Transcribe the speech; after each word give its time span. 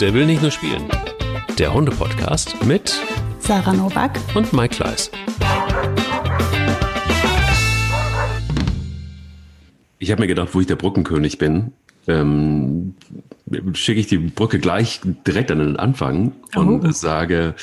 Der 0.00 0.14
will 0.14 0.24
nicht 0.24 0.40
nur 0.40 0.50
spielen. 0.50 0.88
Der 1.58 1.74
Hunde-Podcast 1.74 2.64
mit 2.64 2.98
Sarah 3.38 3.74
Novak 3.74 4.18
und 4.34 4.50
Mike 4.54 4.76
Kleiss. 4.76 5.10
Ich 9.98 10.10
habe 10.10 10.22
mir 10.22 10.26
gedacht, 10.26 10.48
wo 10.54 10.60
ich 10.62 10.66
der 10.66 10.76
Brückenkönig 10.76 11.36
bin, 11.36 11.72
ähm, 12.08 12.94
schicke 13.74 14.00
ich 14.00 14.06
die 14.06 14.16
Brücke 14.16 14.58
gleich 14.58 15.02
direkt 15.26 15.50
an 15.50 15.58
den 15.58 15.76
Anfang 15.76 16.32
und 16.56 16.86
oh. 16.86 16.90
sage, 16.92 17.54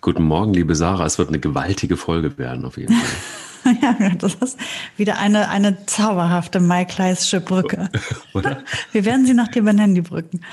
guten 0.00 0.22
Morgen, 0.22 0.54
liebe 0.54 0.74
Sarah, 0.74 1.04
es 1.04 1.18
wird 1.18 1.28
eine 1.28 1.38
gewaltige 1.38 1.98
Folge 1.98 2.38
werden, 2.38 2.64
auf 2.64 2.78
jeden 2.78 2.94
Fall. 2.94 3.04
das 4.18 4.34
ist 4.34 4.58
wieder 4.96 5.18
eine, 5.18 5.48
eine 5.48 5.86
zauberhafte 5.86 6.60
Maikleische 6.60 7.40
Brücke. 7.40 7.88
Oder? 8.34 8.62
Wir 8.92 9.04
werden 9.04 9.26
sie 9.26 9.34
nach 9.34 9.48
dir 9.48 9.62
benennen, 9.62 9.94
die 9.94 10.02
Brücken. 10.02 10.40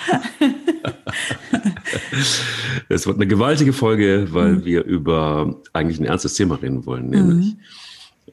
Es 2.90 3.06
wird 3.06 3.18
eine 3.18 3.28
gewaltige 3.28 3.74
Folge, 3.74 4.28
weil 4.32 4.54
mhm. 4.54 4.66
wir 4.66 4.84
über 4.84 5.56
eigentlich 5.74 6.00
ein 6.00 6.06
ernstes 6.06 6.34
Thema 6.36 6.56
reden 6.56 6.86
wollen, 6.86 7.10
nämlich 7.10 7.56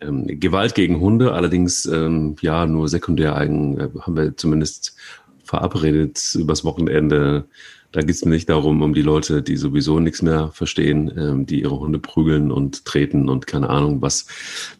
mhm. 0.00 0.26
ähm, 0.28 0.40
Gewalt 0.40 0.74
gegen 0.74 1.00
Hunde. 1.00 1.32
Allerdings, 1.32 1.84
ähm, 1.86 2.36
ja, 2.40 2.66
nur 2.66 2.88
sekundär 2.88 3.36
eigen, 3.36 3.78
äh, 3.78 3.88
haben 4.00 4.16
wir 4.16 4.36
zumindest 4.36 4.96
verabredet 5.44 6.34
übers 6.34 6.64
Wochenende 6.64 7.46
da 7.92 8.00
geht 8.00 8.16
es 8.16 8.24
mir 8.24 8.32
nicht 8.32 8.48
darum, 8.48 8.82
um 8.82 8.92
die 8.92 9.02
Leute, 9.02 9.42
die 9.42 9.56
sowieso 9.56 9.98
nichts 9.98 10.20
mehr 10.20 10.50
verstehen, 10.52 11.10
ähm, 11.16 11.46
die 11.46 11.62
ihre 11.62 11.78
Hunde 11.78 11.98
prügeln 11.98 12.52
und 12.52 12.84
treten 12.84 13.28
und 13.28 13.46
keine 13.46 13.70
Ahnung, 13.70 14.02
was 14.02 14.26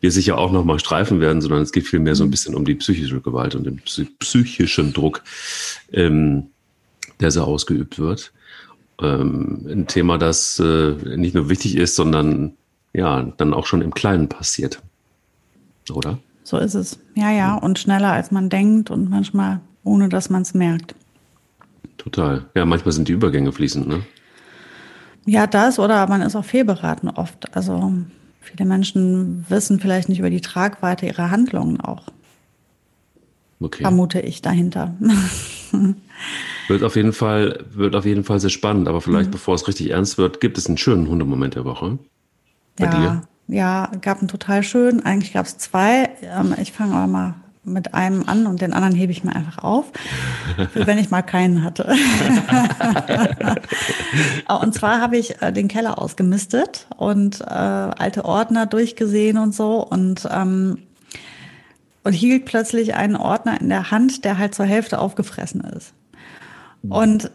wir 0.01 0.11
sicher 0.11 0.37
auch 0.37 0.53
nochmal 0.53 0.79
streifen 0.79 1.21
werden, 1.21 1.41
sondern 1.41 1.63
es 1.63 1.73
geht 1.73 1.87
vielmehr 1.87 2.15
so 2.15 2.25
ein 2.25 2.27
mhm. 2.27 2.33
bisschen 2.33 2.55
um 2.55 2.65
die 2.65 2.75
psychische 2.75 3.21
Gewalt 3.21 3.55
und 3.55 3.65
den 3.65 3.81
psychischen 4.19 4.93
Druck, 4.93 5.23
ähm, 5.93 6.49
der 7.21 7.31
so 7.31 7.43
ausgeübt 7.43 7.99
wird. 7.99 8.33
Ähm, 9.01 9.67
ein 9.67 9.87
Thema, 9.87 10.19
das 10.19 10.59
äh, 10.59 10.93
nicht 11.17 11.35
nur 11.35 11.49
wichtig 11.49 11.77
ist, 11.77 11.97
sondern 11.97 12.53
ja, 12.93 13.23
dann 13.37 13.55
auch 13.55 13.67
schon 13.67 13.81
im 13.81 13.95
Kleinen 13.95 14.29
passiert. 14.29 14.83
Oder? 15.91 16.19
So 16.43 16.59
ist 16.59 16.75
es. 16.75 16.99
Ja, 17.15 17.31
ja, 17.31 17.55
und 17.55 17.79
schneller 17.79 18.13
als 18.13 18.31
man 18.31 18.51
denkt 18.51 18.91
und 18.91 19.09
manchmal 19.09 19.61
ohne 19.85 20.09
dass 20.09 20.31
man 20.31 20.43
es 20.43 20.55
merkt. 20.55 20.95
Total. 21.97 22.47
Ja, 22.55 22.65
manchmal 22.65 22.93
sind 22.93 23.09
die 23.09 23.13
Übergänge 23.13 23.53
fließend, 23.53 23.89
ne? 23.89 24.03
Ja, 25.27 25.47
das 25.47 25.79
oder 25.79 26.09
man 26.09 26.23
ist 26.23 26.37
auch 26.37 26.45
fehlberaten 26.45 27.11
oft. 27.11 27.55
Also 27.55 27.93
viele 28.41 28.65
Menschen 28.65 29.45
wissen 29.49 29.79
vielleicht 29.79 30.09
nicht 30.09 30.21
über 30.21 30.31
die 30.31 30.41
Tragweite 30.41 31.07
ihrer 31.07 31.31
Handlungen 31.31 31.81
auch. 31.81 32.05
Okay. 33.61 33.83
Vermute 33.83 34.21
ich 34.21 34.41
dahinter. 34.41 34.95
wird 36.69 36.83
auf 36.83 36.97
jeden 36.97 37.13
Fall, 37.13 37.65
wird 37.73 37.97
auf 37.97 38.05
jeden 38.05 38.25
Fall 38.25 38.41
sehr 38.41 38.51
spannend, 38.51 38.89
aber 38.89 39.01
vielleicht, 39.01 39.29
mhm. 39.29 39.33
bevor 39.33 39.55
es 39.55 39.67
richtig 39.67 39.91
ernst 39.91 40.17
wird, 40.17 40.41
gibt 40.41 40.57
es 40.57 40.67
einen 40.67 40.79
schönen 40.79 41.09
Hundemoment 41.09 41.57
der 41.57 41.65
Woche. 41.65 41.99
Bei 42.77 42.85
ja, 42.85 42.91
dir? 42.91 43.23
Ja, 43.49 43.93
gab 44.01 44.19
einen 44.19 44.29
total 44.29 44.63
schönen. 44.63 45.05
Eigentlich 45.05 45.33
gab 45.33 45.47
es 45.47 45.59
zwei. 45.59 46.11
Ähm, 46.23 46.55
ich 46.61 46.73
fange 46.73 46.95
aber 46.95 47.07
mal 47.07 47.35
mit 47.69 47.95
einem 47.95 48.25
an 48.27 48.47
und 48.47 48.61
den 48.61 48.73
anderen 48.73 48.95
hebe 48.95 49.13
ich 49.13 49.25
mir 49.25 49.35
einfach 49.35 49.59
auf, 49.59 49.87
wenn 50.75 50.99
ich 50.99 51.11
mal 51.11 51.23
keinen 51.23 51.63
hatte. 51.63 51.87
und 54.61 54.75
zwar 54.75 55.01
habe 55.01 55.17
ich 55.17 55.41
äh, 55.43 55.53
den 55.53 55.69
Keller 55.69 55.99
ausgemistet 55.99 56.87
und 56.97 57.41
äh, 57.41 57.45
alte 57.45 58.25
Ordner 58.25 58.67
durchgesehen 58.67 59.39
und 59.39 59.55
so 59.55 59.87
und 59.87 60.29
ähm, 60.31 60.79
und 62.05 62.13
hielt 62.15 62.47
plötzlich 62.47 62.95
einen 62.95 63.17
Ordner 63.17 63.61
in 63.61 63.69
der 63.69 63.91
Hand, 63.91 64.25
der 64.25 64.39
halt 64.39 64.55
zur 64.55 64.65
Hälfte 64.65 64.99
aufgefressen 64.99 65.61
ist. 65.61 65.93
Und 66.89 67.31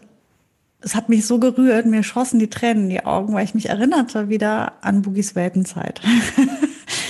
es 0.80 0.94
hat 0.94 1.08
mich 1.08 1.26
so 1.26 1.38
gerührt, 1.38 1.86
mir 1.86 2.02
schossen 2.02 2.38
die 2.38 2.50
Tränen 2.50 2.84
in 2.84 2.90
die 2.90 3.04
Augen, 3.04 3.34
weil 3.34 3.44
ich 3.44 3.54
mich 3.54 3.68
erinnerte 3.68 4.28
wieder 4.28 4.72
an 4.82 5.02
Boogies 5.02 5.34
Welpenzeit. 5.34 6.00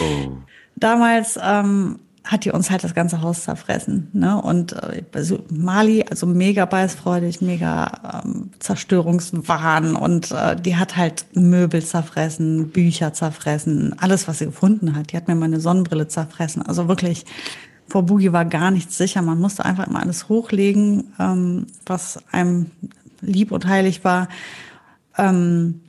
oh. 0.01 0.33
Damals 0.77 1.39
ähm, 1.43 2.01
hat 2.25 2.47
die 2.47 2.51
uns 2.51 2.71
halt 2.71 2.83
das 2.83 2.95
ganze 2.95 3.21
Haus 3.21 3.45
zerfressen. 3.45 4.09
Ne? 4.15 4.41
Und 4.41 4.75
also 5.15 5.41
Mali, 5.51 6.05
also 6.09 6.27
mega 6.27 6.65
beißfreudig, 6.65 7.43
mega 7.43 8.23
ähm, 8.25 8.51
Zerstörungswahn 8.59 9.95
und 9.95 10.31
äh, 10.31 10.57
die 10.57 10.77
hat 10.77 10.97
halt 10.97 11.27
Möbel 11.35 11.85
zerfressen, 11.85 12.71
Bücher 12.71 13.13
zerfressen, 13.13 13.95
alles, 13.99 14.27
was 14.27 14.39
sie 14.39 14.47
gefunden 14.47 14.97
hat. 14.97 15.13
Die 15.13 15.17
hat 15.19 15.29
mir 15.29 15.35
meine 15.35 15.61
Sonnenbrille 15.61 16.09
zerfressen. 16.09 16.63
Also 16.63 16.89
wirklich, 16.89 17.27
vor 17.89 18.05
Boogie 18.05 18.33
war 18.33 18.47
gar 18.47 18.71
nichts 18.71 18.97
sicher. 18.97 19.21
Man 19.21 19.39
musste 19.39 19.67
einfach 19.67 19.87
immer 19.87 20.01
alles 20.01 20.31
hochlegen, 20.31 21.13
ähm, 21.19 21.67
was 21.85 22.23
einem 22.33 22.71
lieb 23.21 23.53
und 23.53 23.67
heilig 23.67 24.03
war. 24.03 24.29
Ähm, 25.19 25.83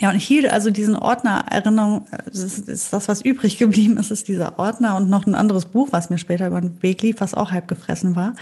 ja, 0.00 0.10
und 0.10 0.16
ich 0.16 0.26
hielt 0.26 0.50
also 0.50 0.70
diesen 0.70 0.96
Ordner 0.96 1.44
Erinnerung, 1.50 2.06
das 2.26 2.58
ist, 2.58 2.92
das, 2.92 3.08
was 3.08 3.22
übrig 3.22 3.58
geblieben 3.58 3.96
ist, 3.96 4.10
ist 4.10 4.28
dieser 4.28 4.58
Ordner 4.58 4.96
und 4.96 5.08
noch 5.08 5.26
ein 5.26 5.34
anderes 5.34 5.66
Buch, 5.66 5.88
was 5.92 6.10
mir 6.10 6.18
später 6.18 6.48
über 6.48 6.60
den 6.60 6.82
Weg 6.82 7.02
lief, 7.02 7.20
was 7.20 7.34
auch 7.34 7.52
halb 7.52 7.68
gefressen 7.68 8.16
war. 8.16 8.34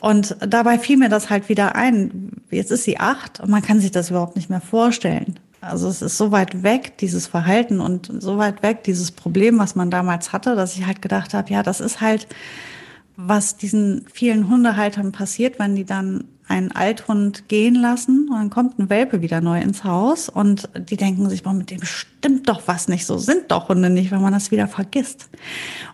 Und 0.00 0.36
dabei 0.40 0.78
fiel 0.78 0.96
mir 0.96 1.08
das 1.10 1.30
halt 1.30 1.48
wieder 1.48 1.76
ein. 1.76 2.42
Jetzt 2.50 2.72
ist 2.72 2.84
sie 2.84 2.98
acht 2.98 3.38
und 3.38 3.50
man 3.50 3.62
kann 3.62 3.80
sich 3.80 3.90
das 3.90 4.10
überhaupt 4.10 4.34
nicht 4.34 4.50
mehr 4.50 4.62
vorstellen. 4.62 5.38
Also 5.60 5.88
es 5.88 6.00
ist 6.00 6.16
so 6.16 6.32
weit 6.32 6.62
weg, 6.62 6.96
dieses 6.98 7.26
Verhalten 7.26 7.80
und 7.80 8.10
so 8.18 8.38
weit 8.38 8.62
weg, 8.62 8.82
dieses 8.82 9.12
Problem, 9.12 9.58
was 9.58 9.74
man 9.74 9.90
damals 9.90 10.32
hatte, 10.32 10.56
dass 10.56 10.74
ich 10.74 10.86
halt 10.86 11.02
gedacht 11.02 11.34
habe, 11.34 11.52
ja, 11.52 11.62
das 11.62 11.80
ist 11.80 12.00
halt, 12.00 12.26
was 13.16 13.58
diesen 13.58 14.06
vielen 14.10 14.48
Hundehaltern 14.48 15.12
passiert, 15.12 15.58
wenn 15.58 15.76
die 15.76 15.84
dann 15.84 16.24
einen 16.50 16.72
Althund 16.72 17.48
gehen 17.48 17.76
lassen 17.76 18.28
und 18.28 18.36
dann 18.36 18.50
kommt 18.50 18.78
ein 18.78 18.90
Welpe 18.90 19.22
wieder 19.22 19.40
neu 19.40 19.60
ins 19.60 19.84
Haus 19.84 20.28
und 20.28 20.68
die 20.90 20.96
denken 20.96 21.28
sich, 21.30 21.44
boah, 21.44 21.52
mit 21.52 21.70
dem 21.70 21.82
stimmt 21.84 22.48
doch 22.48 22.62
was 22.66 22.88
nicht, 22.88 23.06
so 23.06 23.18
sind 23.18 23.50
doch 23.52 23.68
Hunde 23.68 23.88
nicht, 23.88 24.10
wenn 24.10 24.20
man 24.20 24.32
das 24.32 24.50
wieder 24.50 24.66
vergisst. 24.66 25.30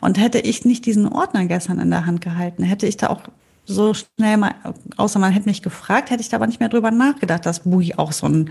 Und 0.00 0.18
hätte 0.18 0.38
ich 0.38 0.64
nicht 0.64 0.86
diesen 0.86 1.08
Ordner 1.08 1.44
gestern 1.44 1.78
in 1.78 1.90
der 1.90 2.06
Hand 2.06 2.22
gehalten, 2.22 2.62
hätte 2.62 2.86
ich 2.86 2.96
da 2.96 3.08
auch 3.08 3.20
so 3.66 3.92
schnell 3.92 4.38
mal, 4.38 4.54
außer 4.96 5.18
man 5.18 5.32
hätte 5.32 5.48
mich 5.48 5.62
gefragt, 5.62 6.10
hätte 6.10 6.22
ich 6.22 6.30
da 6.30 6.36
aber 6.36 6.46
nicht 6.46 6.60
mehr 6.60 6.68
drüber 6.70 6.90
nachgedacht, 6.90 7.44
dass 7.44 7.60
Bui 7.60 7.94
auch 7.94 8.12
so 8.12 8.26
ein 8.26 8.50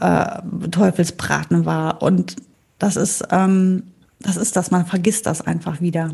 äh, 0.00 0.42
Teufelsbraten 0.70 1.64
war. 1.64 2.02
Und 2.02 2.36
das 2.78 2.96
ist, 2.96 3.22
ähm, 3.30 3.84
das 4.18 4.36
ist 4.36 4.56
das, 4.56 4.70
man 4.70 4.86
vergisst 4.86 5.26
das 5.26 5.42
einfach 5.42 5.80
wieder. 5.80 6.10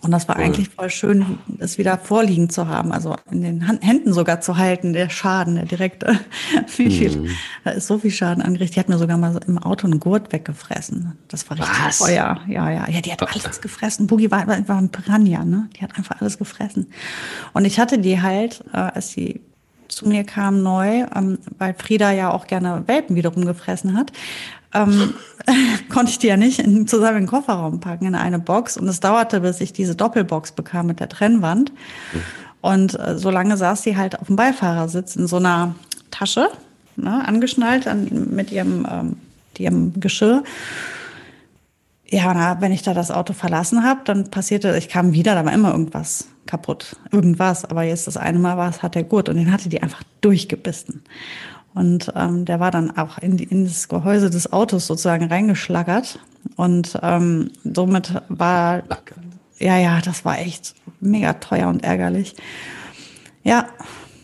Und 0.00 0.10
das 0.10 0.28
war 0.28 0.36
voll. 0.36 0.44
eigentlich 0.44 0.68
voll 0.68 0.90
schön, 0.90 1.38
es 1.58 1.78
wieder 1.78 1.98
vorliegen 1.98 2.50
zu 2.50 2.68
haben, 2.68 2.92
also 2.92 3.16
in 3.30 3.42
den 3.42 3.60
Händen 3.82 4.12
sogar 4.12 4.40
zu 4.40 4.56
halten, 4.56 4.92
der 4.92 5.10
Schaden, 5.10 5.56
der 5.56 5.64
direkte. 5.64 6.18
Wie 6.76 6.90
viel, 6.90 7.16
mhm. 7.16 7.30
Da 7.64 7.70
ist 7.72 7.86
so 7.86 7.98
viel 7.98 8.10
Schaden 8.10 8.42
angerichtet. 8.42 8.76
Die 8.76 8.80
hat 8.80 8.88
mir 8.88 8.98
sogar 8.98 9.16
mal 9.16 9.38
im 9.46 9.58
Auto 9.58 9.86
einen 9.86 10.00
Gurt 10.00 10.32
weggefressen. 10.32 11.18
Das 11.28 11.48
war 11.48 11.58
richtig 11.58 11.76
Was? 11.84 11.98
teuer. 11.98 12.40
Ja, 12.46 12.70
ja, 12.70 12.88
ja, 12.88 13.00
die 13.00 13.12
hat 13.12 13.22
alles 13.22 13.60
gefressen. 13.60 14.06
Boogie 14.06 14.30
war, 14.30 14.46
war 14.46 14.78
ein 14.78 14.90
Piranha, 14.90 15.44
ne? 15.44 15.68
Die 15.76 15.82
hat 15.82 15.96
einfach 15.96 16.20
alles 16.20 16.38
gefressen. 16.38 16.88
Und 17.52 17.64
ich 17.64 17.78
hatte 17.78 17.98
die 17.98 18.20
halt, 18.20 18.64
äh, 18.72 18.78
als 18.78 19.10
sie 19.10 19.40
zu 19.88 20.08
mir 20.08 20.24
kam 20.24 20.62
neu, 20.62 21.04
ähm, 21.14 21.38
weil 21.58 21.74
Frieda 21.74 22.12
ja 22.12 22.30
auch 22.30 22.46
gerne 22.46 22.84
Welpen 22.86 23.16
wiederum 23.16 23.44
gefressen 23.44 23.96
hat, 23.96 24.12
ähm, 24.72 25.14
konnte 25.88 26.10
ich 26.10 26.18
die 26.18 26.28
ja 26.28 26.36
nicht 26.36 26.60
in, 26.60 26.86
zusammen 26.86 27.18
in 27.18 27.22
den 27.24 27.28
Kofferraum 27.28 27.80
packen, 27.80 28.06
in 28.06 28.14
eine 28.14 28.38
Box. 28.38 28.76
Und 28.76 28.88
es 28.88 29.00
dauerte, 29.00 29.40
bis 29.40 29.60
ich 29.60 29.72
diese 29.72 29.96
Doppelbox 29.96 30.52
bekam 30.52 30.86
mit 30.86 31.00
der 31.00 31.08
Trennwand. 31.08 31.72
Und 32.60 32.98
äh, 32.98 33.18
so 33.18 33.30
lange 33.30 33.56
saß 33.56 33.82
sie 33.82 33.96
halt 33.96 34.18
auf 34.18 34.26
dem 34.26 34.36
Beifahrersitz 34.36 35.16
in 35.16 35.26
so 35.26 35.36
einer 35.36 35.74
Tasche, 36.10 36.48
ne, 36.96 37.26
angeschnallt 37.26 37.86
an, 37.86 38.28
mit 38.30 38.52
ihrem, 38.52 38.86
ähm, 38.90 39.16
ihrem 39.58 39.98
Geschirr. 40.00 40.42
Ja, 42.06 42.34
na, 42.34 42.60
wenn 42.60 42.72
ich 42.72 42.82
da 42.82 42.92
das 42.92 43.10
Auto 43.10 43.32
verlassen 43.32 43.84
habe, 43.84 44.00
dann 44.04 44.30
passierte, 44.30 44.76
ich 44.76 44.88
kam 44.88 45.12
wieder, 45.12 45.34
da 45.34 45.44
war 45.44 45.52
immer 45.52 45.70
irgendwas 45.70 46.26
kaputt. 46.46 46.96
Irgendwas. 47.12 47.64
Aber 47.64 47.84
jetzt 47.84 48.06
das 48.06 48.16
eine 48.16 48.38
Mal 48.38 48.56
war 48.56 48.68
es, 48.68 48.82
hat 48.82 48.96
der 48.96 49.04
Gurt 49.04 49.28
und 49.28 49.36
den 49.36 49.52
hatte 49.52 49.68
die 49.68 49.82
einfach 49.82 50.02
durchgebissen. 50.20 51.02
Und 51.74 52.12
ähm, 52.16 52.44
der 52.44 52.60
war 52.60 52.70
dann 52.70 52.96
auch 52.96 53.18
in, 53.18 53.36
die, 53.36 53.44
in 53.44 53.64
das 53.64 53.88
Gehäuse 53.88 54.30
des 54.30 54.52
Autos 54.52 54.86
sozusagen 54.86 55.26
reingeschlagert. 55.26 56.18
Und 56.56 56.98
ähm, 57.02 57.50
somit 57.64 58.12
war, 58.28 58.82
ja, 59.58 59.78
ja, 59.78 60.00
das 60.00 60.24
war 60.24 60.38
echt 60.38 60.74
mega 61.00 61.34
teuer 61.34 61.68
und 61.68 61.84
ärgerlich. 61.84 62.34
Ja, 63.44 63.66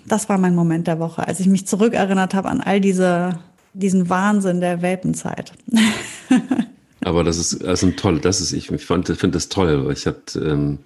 das 0.06 0.28
war 0.28 0.38
mein 0.38 0.54
Moment 0.54 0.86
der 0.86 0.98
Woche, 0.98 1.26
als 1.26 1.40
ich 1.40 1.46
mich 1.46 1.66
zurückerinnert 1.66 2.34
habe 2.34 2.48
an 2.48 2.60
all 2.60 2.80
diese, 2.80 3.38
diesen 3.74 4.08
Wahnsinn 4.08 4.60
der 4.60 4.82
Welpenzeit. 4.82 5.52
Aber 7.04 7.22
das 7.22 7.38
ist, 7.38 7.52
ist 7.54 7.82
ein 7.84 7.96
toll, 7.96 8.20
das 8.20 8.40
ist, 8.40 8.52
ich 8.52 8.66
finde 8.66 9.30
das 9.30 9.48
toll, 9.48 9.86
weil 9.86 9.92
ich 9.92 10.06
hatte, 10.06 10.40
ähm, 10.40 10.78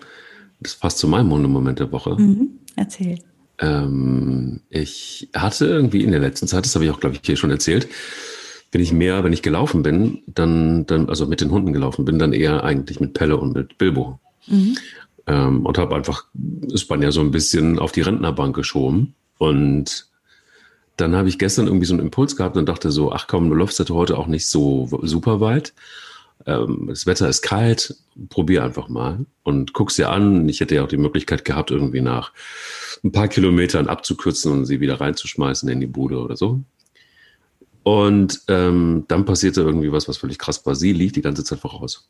das 0.60 0.74
passt 0.74 0.98
zu 0.98 1.08
meinem 1.08 1.28
Moment 1.28 1.78
der 1.78 1.90
Woche. 1.92 2.14
Mhm, 2.16 2.50
erzähl. 2.76 3.18
Ähm, 3.60 4.60
ich 4.70 5.28
hatte 5.34 5.66
irgendwie 5.66 6.02
in 6.02 6.10
der 6.10 6.20
letzten 6.20 6.48
Zeit, 6.48 6.64
das 6.64 6.74
habe 6.74 6.84
ich 6.84 6.90
auch, 6.90 7.00
glaube 7.00 7.16
ich, 7.16 7.20
hier 7.24 7.36
schon 7.36 7.50
erzählt, 7.50 7.88
wenn 8.72 8.80
ich 8.80 8.92
mehr, 8.92 9.22
wenn 9.24 9.32
ich 9.32 9.42
gelaufen 9.42 9.82
bin, 9.82 10.22
dann, 10.26 10.86
dann, 10.86 11.08
also 11.08 11.26
mit 11.26 11.40
den 11.40 11.50
Hunden 11.50 11.72
gelaufen 11.72 12.04
bin, 12.04 12.18
dann 12.18 12.32
eher 12.32 12.64
eigentlich 12.64 13.00
mit 13.00 13.14
Pelle 13.14 13.36
und 13.36 13.54
mit 13.54 13.78
Bilbo. 13.78 14.18
Mhm. 14.46 14.76
Ähm, 15.26 15.66
und 15.66 15.76
habe 15.76 15.94
einfach 15.94 16.24
Spanja 16.74 17.12
so 17.12 17.20
ein 17.20 17.32
bisschen 17.32 17.78
auf 17.78 17.92
die 17.92 18.00
Rentnerbank 18.00 18.54
geschoben. 18.54 19.14
Und 19.38 20.08
dann 20.96 21.14
habe 21.14 21.28
ich 21.28 21.38
gestern 21.38 21.66
irgendwie 21.66 21.86
so 21.86 21.94
einen 21.94 22.02
Impuls 22.02 22.36
gehabt 22.36 22.56
und 22.56 22.68
dachte 22.68 22.90
so, 22.90 23.12
ach 23.12 23.26
komm, 23.26 23.48
du 23.48 23.54
läufst 23.54 23.78
heute 23.90 24.16
auch 24.16 24.26
nicht 24.26 24.46
so 24.46 24.88
super 25.02 25.40
weit. 25.40 25.74
Ähm, 26.46 26.86
das 26.88 27.06
Wetter 27.06 27.28
ist 27.28 27.42
kalt, 27.42 27.96
probier 28.28 28.64
einfach 28.64 28.88
mal 28.88 29.26
und 29.42 29.72
guck's 29.72 29.96
dir 29.96 30.10
an. 30.10 30.48
Ich 30.48 30.60
hätte 30.60 30.74
ja 30.74 30.84
auch 30.84 30.88
die 30.88 30.96
Möglichkeit 30.96 31.44
gehabt, 31.44 31.70
irgendwie 31.70 32.00
nach 32.00 32.32
ein 33.04 33.12
paar 33.12 33.28
Kilometern 33.28 33.88
abzukürzen 33.88 34.52
und 34.52 34.64
sie 34.66 34.80
wieder 34.80 35.00
reinzuschmeißen 35.00 35.68
in 35.68 35.80
die 35.80 35.86
Bude 35.86 36.18
oder 36.18 36.36
so. 36.36 36.60
Und 37.82 38.42
ähm, 38.48 39.04
dann 39.08 39.24
passierte 39.24 39.62
irgendwie 39.62 39.90
was, 39.92 40.06
was 40.06 40.18
völlig 40.18 40.38
krass 40.38 40.64
war. 40.66 40.74
Sie 40.74 40.92
lief 40.92 41.12
die 41.12 41.22
ganze 41.22 41.44
Zeit 41.44 41.60
voraus. 41.60 42.08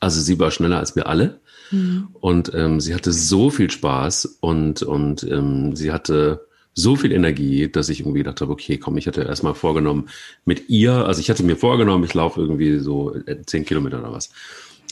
Also 0.00 0.20
sie 0.20 0.38
war 0.38 0.50
schneller 0.50 0.78
als 0.78 0.96
wir 0.96 1.06
alle. 1.06 1.40
Mhm. 1.70 2.08
Und 2.20 2.52
ähm, 2.54 2.80
sie 2.80 2.94
hatte 2.94 3.12
so 3.12 3.50
viel 3.50 3.70
Spaß 3.70 4.38
und, 4.40 4.82
und 4.82 5.22
ähm, 5.24 5.76
sie 5.76 5.92
hatte 5.92 6.46
so 6.74 6.96
viel 6.96 7.12
Energie, 7.12 7.70
dass 7.70 7.88
ich 7.88 8.00
irgendwie 8.00 8.18
gedacht 8.18 8.40
habe, 8.40 8.52
okay, 8.52 8.78
komm, 8.78 8.96
ich 8.96 9.06
hatte 9.06 9.22
erstmal 9.22 9.54
vorgenommen 9.54 10.08
mit 10.44 10.68
ihr, 10.68 10.92
also 11.06 11.20
ich 11.20 11.30
hatte 11.30 11.44
mir 11.44 11.56
vorgenommen, 11.56 12.04
ich 12.04 12.14
laufe 12.14 12.40
irgendwie 12.40 12.78
so 12.78 13.14
äh, 13.14 13.42
zehn 13.46 13.64
Kilometer 13.64 14.00
oder 14.00 14.12
was. 14.12 14.30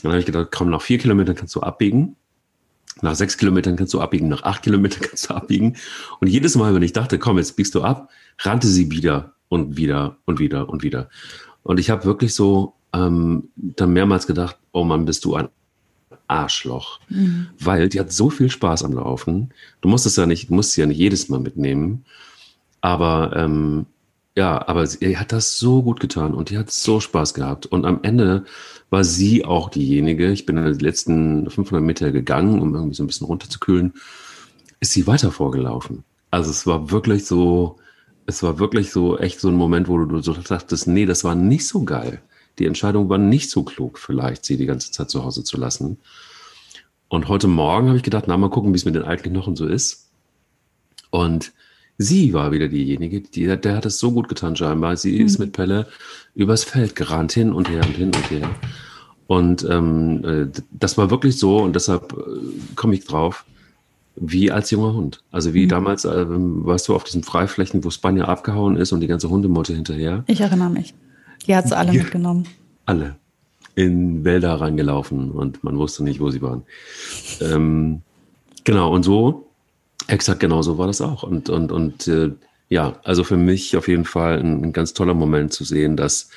Dann 0.01 0.11
habe 0.11 0.19
ich 0.19 0.25
gedacht, 0.25 0.49
komm, 0.51 0.69
nach 0.69 0.81
vier 0.81 0.97
Kilometern 0.97 1.35
kannst 1.35 1.55
du 1.55 1.61
abbiegen. 1.61 2.15
Nach 3.01 3.15
sechs 3.15 3.37
Kilometern 3.37 3.75
kannst 3.75 3.93
du 3.93 3.99
abbiegen, 3.99 4.29
nach 4.29 4.43
acht 4.43 4.63
Kilometern 4.63 5.01
kannst 5.07 5.29
du 5.29 5.33
abbiegen. 5.33 5.75
Und 6.19 6.27
jedes 6.27 6.55
Mal, 6.55 6.73
wenn 6.73 6.83
ich 6.83 6.93
dachte, 6.93 7.19
komm, 7.19 7.37
jetzt 7.37 7.55
biegst 7.55 7.75
du 7.75 7.81
ab, 7.81 8.09
rannte 8.39 8.67
sie 8.67 8.91
wieder 8.91 9.33
und 9.49 9.75
wieder 9.77 10.17
und 10.25 10.39
wieder 10.39 10.69
und 10.69 10.83
wieder. 10.83 11.09
Und 11.63 11.79
ich 11.79 11.89
habe 11.89 12.05
wirklich 12.05 12.33
so 12.33 12.75
ähm, 12.93 13.49
dann 13.55 13.91
mehrmals 13.91 14.27
gedacht, 14.27 14.57
oh 14.71 14.83
Mann, 14.83 15.05
bist 15.05 15.25
du 15.25 15.35
ein 15.35 15.49
Arschloch. 16.27 16.99
Mhm. 17.09 17.47
Weil 17.59 17.89
die 17.89 17.99
hat 17.99 18.11
so 18.11 18.29
viel 18.29 18.49
Spaß 18.49 18.83
am 18.83 18.93
Laufen. 18.93 19.53
Du 19.81 19.89
musst 19.89 20.05
es 20.05 20.15
ja 20.15 20.25
nicht, 20.25 20.49
musst 20.49 20.73
sie 20.73 20.81
ja 20.81 20.87
nicht 20.87 20.97
jedes 20.97 21.29
Mal 21.29 21.39
mitnehmen. 21.39 22.05
Aber 22.81 23.33
ähm, 23.35 23.85
ja, 24.35 24.67
aber 24.67 24.87
sie 24.87 25.17
hat 25.17 25.31
das 25.31 25.59
so 25.59 25.83
gut 25.83 25.99
getan 25.99 26.33
und 26.33 26.49
die 26.49 26.57
hat 26.57 26.71
so 26.71 26.99
Spaß 26.99 27.33
gehabt. 27.33 27.67
Und 27.67 27.85
am 27.85 27.99
Ende 28.01 28.45
war 28.89 29.03
sie 29.03 29.45
auch 29.45 29.69
diejenige, 29.69 30.31
ich 30.31 30.45
bin 30.45 30.55
die 30.55 30.83
letzten 30.83 31.49
500 31.49 31.83
Meter 31.83 32.11
gegangen, 32.11 32.59
um 32.59 32.73
irgendwie 32.73 32.95
so 32.95 33.03
ein 33.03 33.07
bisschen 33.07 33.27
runterzukühlen, 33.27 33.93
ist 34.79 34.93
sie 34.93 35.07
weiter 35.07 35.31
vorgelaufen. 35.31 36.03
Also 36.31 36.49
es 36.49 36.65
war 36.65 36.89
wirklich 36.89 37.25
so, 37.25 37.77
es 38.25 38.41
war 38.41 38.57
wirklich 38.57 38.91
so 38.91 39.19
echt 39.19 39.39
so 39.39 39.49
ein 39.49 39.55
Moment, 39.55 39.87
wo 39.87 39.97
du 39.97 40.21
so 40.21 40.33
dachtest, 40.33 40.87
nee, 40.87 41.05
das 41.05 41.23
war 41.23 41.35
nicht 41.35 41.67
so 41.67 41.83
geil. 41.83 42.21
Die 42.59 42.65
Entscheidung 42.65 43.09
war 43.09 43.17
nicht 43.17 43.49
so 43.49 43.63
klug, 43.63 43.97
vielleicht 43.99 44.45
sie 44.45 44.57
die 44.57 44.65
ganze 44.65 44.91
Zeit 44.91 45.09
zu 45.09 45.23
Hause 45.23 45.43
zu 45.43 45.57
lassen. 45.57 45.97
Und 47.07 47.27
heute 47.27 47.47
Morgen 47.47 47.87
habe 47.87 47.97
ich 47.97 48.03
gedacht, 48.03 48.25
na, 48.27 48.37
mal 48.37 48.49
gucken, 48.49 48.73
wie 48.73 48.77
es 48.77 48.85
mit 48.85 48.95
den 48.95 49.03
alten 49.03 49.29
Knochen 49.29 49.55
so 49.55 49.67
ist. 49.67 50.09
Und 51.09 51.51
sie 51.97 52.33
war 52.33 52.51
wieder 52.51 52.67
diejenige, 52.67 53.21
die, 53.21 53.45
der 53.45 53.75
hat 53.75 53.85
es 53.85 53.99
so 53.99 54.11
gut 54.11 54.29
getan, 54.29 54.55
scheinbar. 54.55 54.97
Sie 54.97 55.19
mhm. 55.19 55.25
ist 55.25 55.37
mit 55.39 55.53
Pelle 55.53 55.87
übers 56.35 56.63
Feld 56.63 56.95
gerannt, 56.95 57.31
hin 57.31 57.53
und 57.53 57.69
her 57.69 57.83
und 57.85 57.95
hin 57.95 58.11
und 58.15 58.31
her. 58.31 58.49
Und 59.27 59.65
ähm, 59.69 60.23
äh, 60.25 60.61
das 60.71 60.97
war 60.97 61.09
wirklich 61.09 61.37
so, 61.37 61.59
und 61.59 61.75
deshalb 61.75 62.13
äh, 62.13 62.75
komme 62.75 62.95
ich 62.95 63.05
drauf, 63.05 63.45
wie 64.15 64.51
als 64.51 64.69
junger 64.71 64.93
Hund. 64.93 65.23
Also 65.31 65.53
wie 65.53 65.65
mhm. 65.65 65.69
damals, 65.69 66.05
äh, 66.05 66.25
warst 66.27 66.87
du 66.87 66.95
auf 66.95 67.03
diesen 67.03 67.23
Freiflächen, 67.23 67.83
wo 67.83 67.89
Spanier 67.89 68.27
abgehauen 68.27 68.75
ist 68.75 68.91
und 68.91 68.99
die 68.99 69.07
ganze 69.07 69.29
Hundemotte 69.29 69.73
hinterher. 69.73 70.23
Ich 70.27 70.41
erinnere 70.41 70.69
mich. 70.69 70.93
Die 71.47 71.55
hat 71.55 71.67
sie 71.67 71.77
alle 71.77 71.93
ja, 71.93 72.03
mitgenommen. 72.03 72.47
Alle. 72.85 73.15
In 73.75 74.23
Wälder 74.23 74.53
reingelaufen 74.53 75.31
und 75.31 75.63
man 75.63 75.77
wusste 75.77 76.03
nicht, 76.03 76.19
wo 76.19 76.29
sie 76.29 76.41
waren. 76.41 76.63
Ähm, 77.41 78.01
genau, 78.63 78.93
und 78.93 79.03
so, 79.03 79.49
exakt 80.07 80.39
genau 80.39 80.61
so 80.61 80.77
war 80.77 80.87
das 80.87 81.01
auch. 81.01 81.23
Und, 81.23 81.49
und, 81.49 81.71
und 81.71 82.07
äh, 82.07 82.31
ja, 82.69 82.99
also 83.03 83.23
für 83.23 83.37
mich 83.37 83.75
auf 83.77 83.87
jeden 83.87 84.05
Fall 84.05 84.39
ein, 84.39 84.63
ein, 84.63 84.73
ganz 84.73 84.93
toller 84.93 85.13
Moment 85.13 85.53
zu 85.53 85.63
sehen, 85.63 85.97
dass 85.97 86.29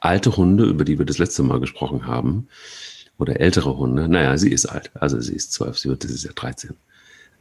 alte 0.00 0.36
Hunde, 0.36 0.64
über 0.64 0.84
die 0.84 0.98
wir 0.98 1.06
das 1.06 1.18
letzte 1.18 1.42
Mal 1.42 1.60
gesprochen 1.60 2.06
haben, 2.06 2.48
oder 3.18 3.38
ältere 3.38 3.76
Hunde, 3.76 4.08
naja, 4.08 4.38
sie 4.38 4.50
ist 4.50 4.64
alt, 4.64 4.90
also 4.94 5.20
sie 5.20 5.34
ist 5.34 5.52
zwölf, 5.52 5.78
sie 5.78 5.90
wird 5.90 6.02
dieses 6.02 6.24
Jahr 6.24 6.32
13, 6.32 6.74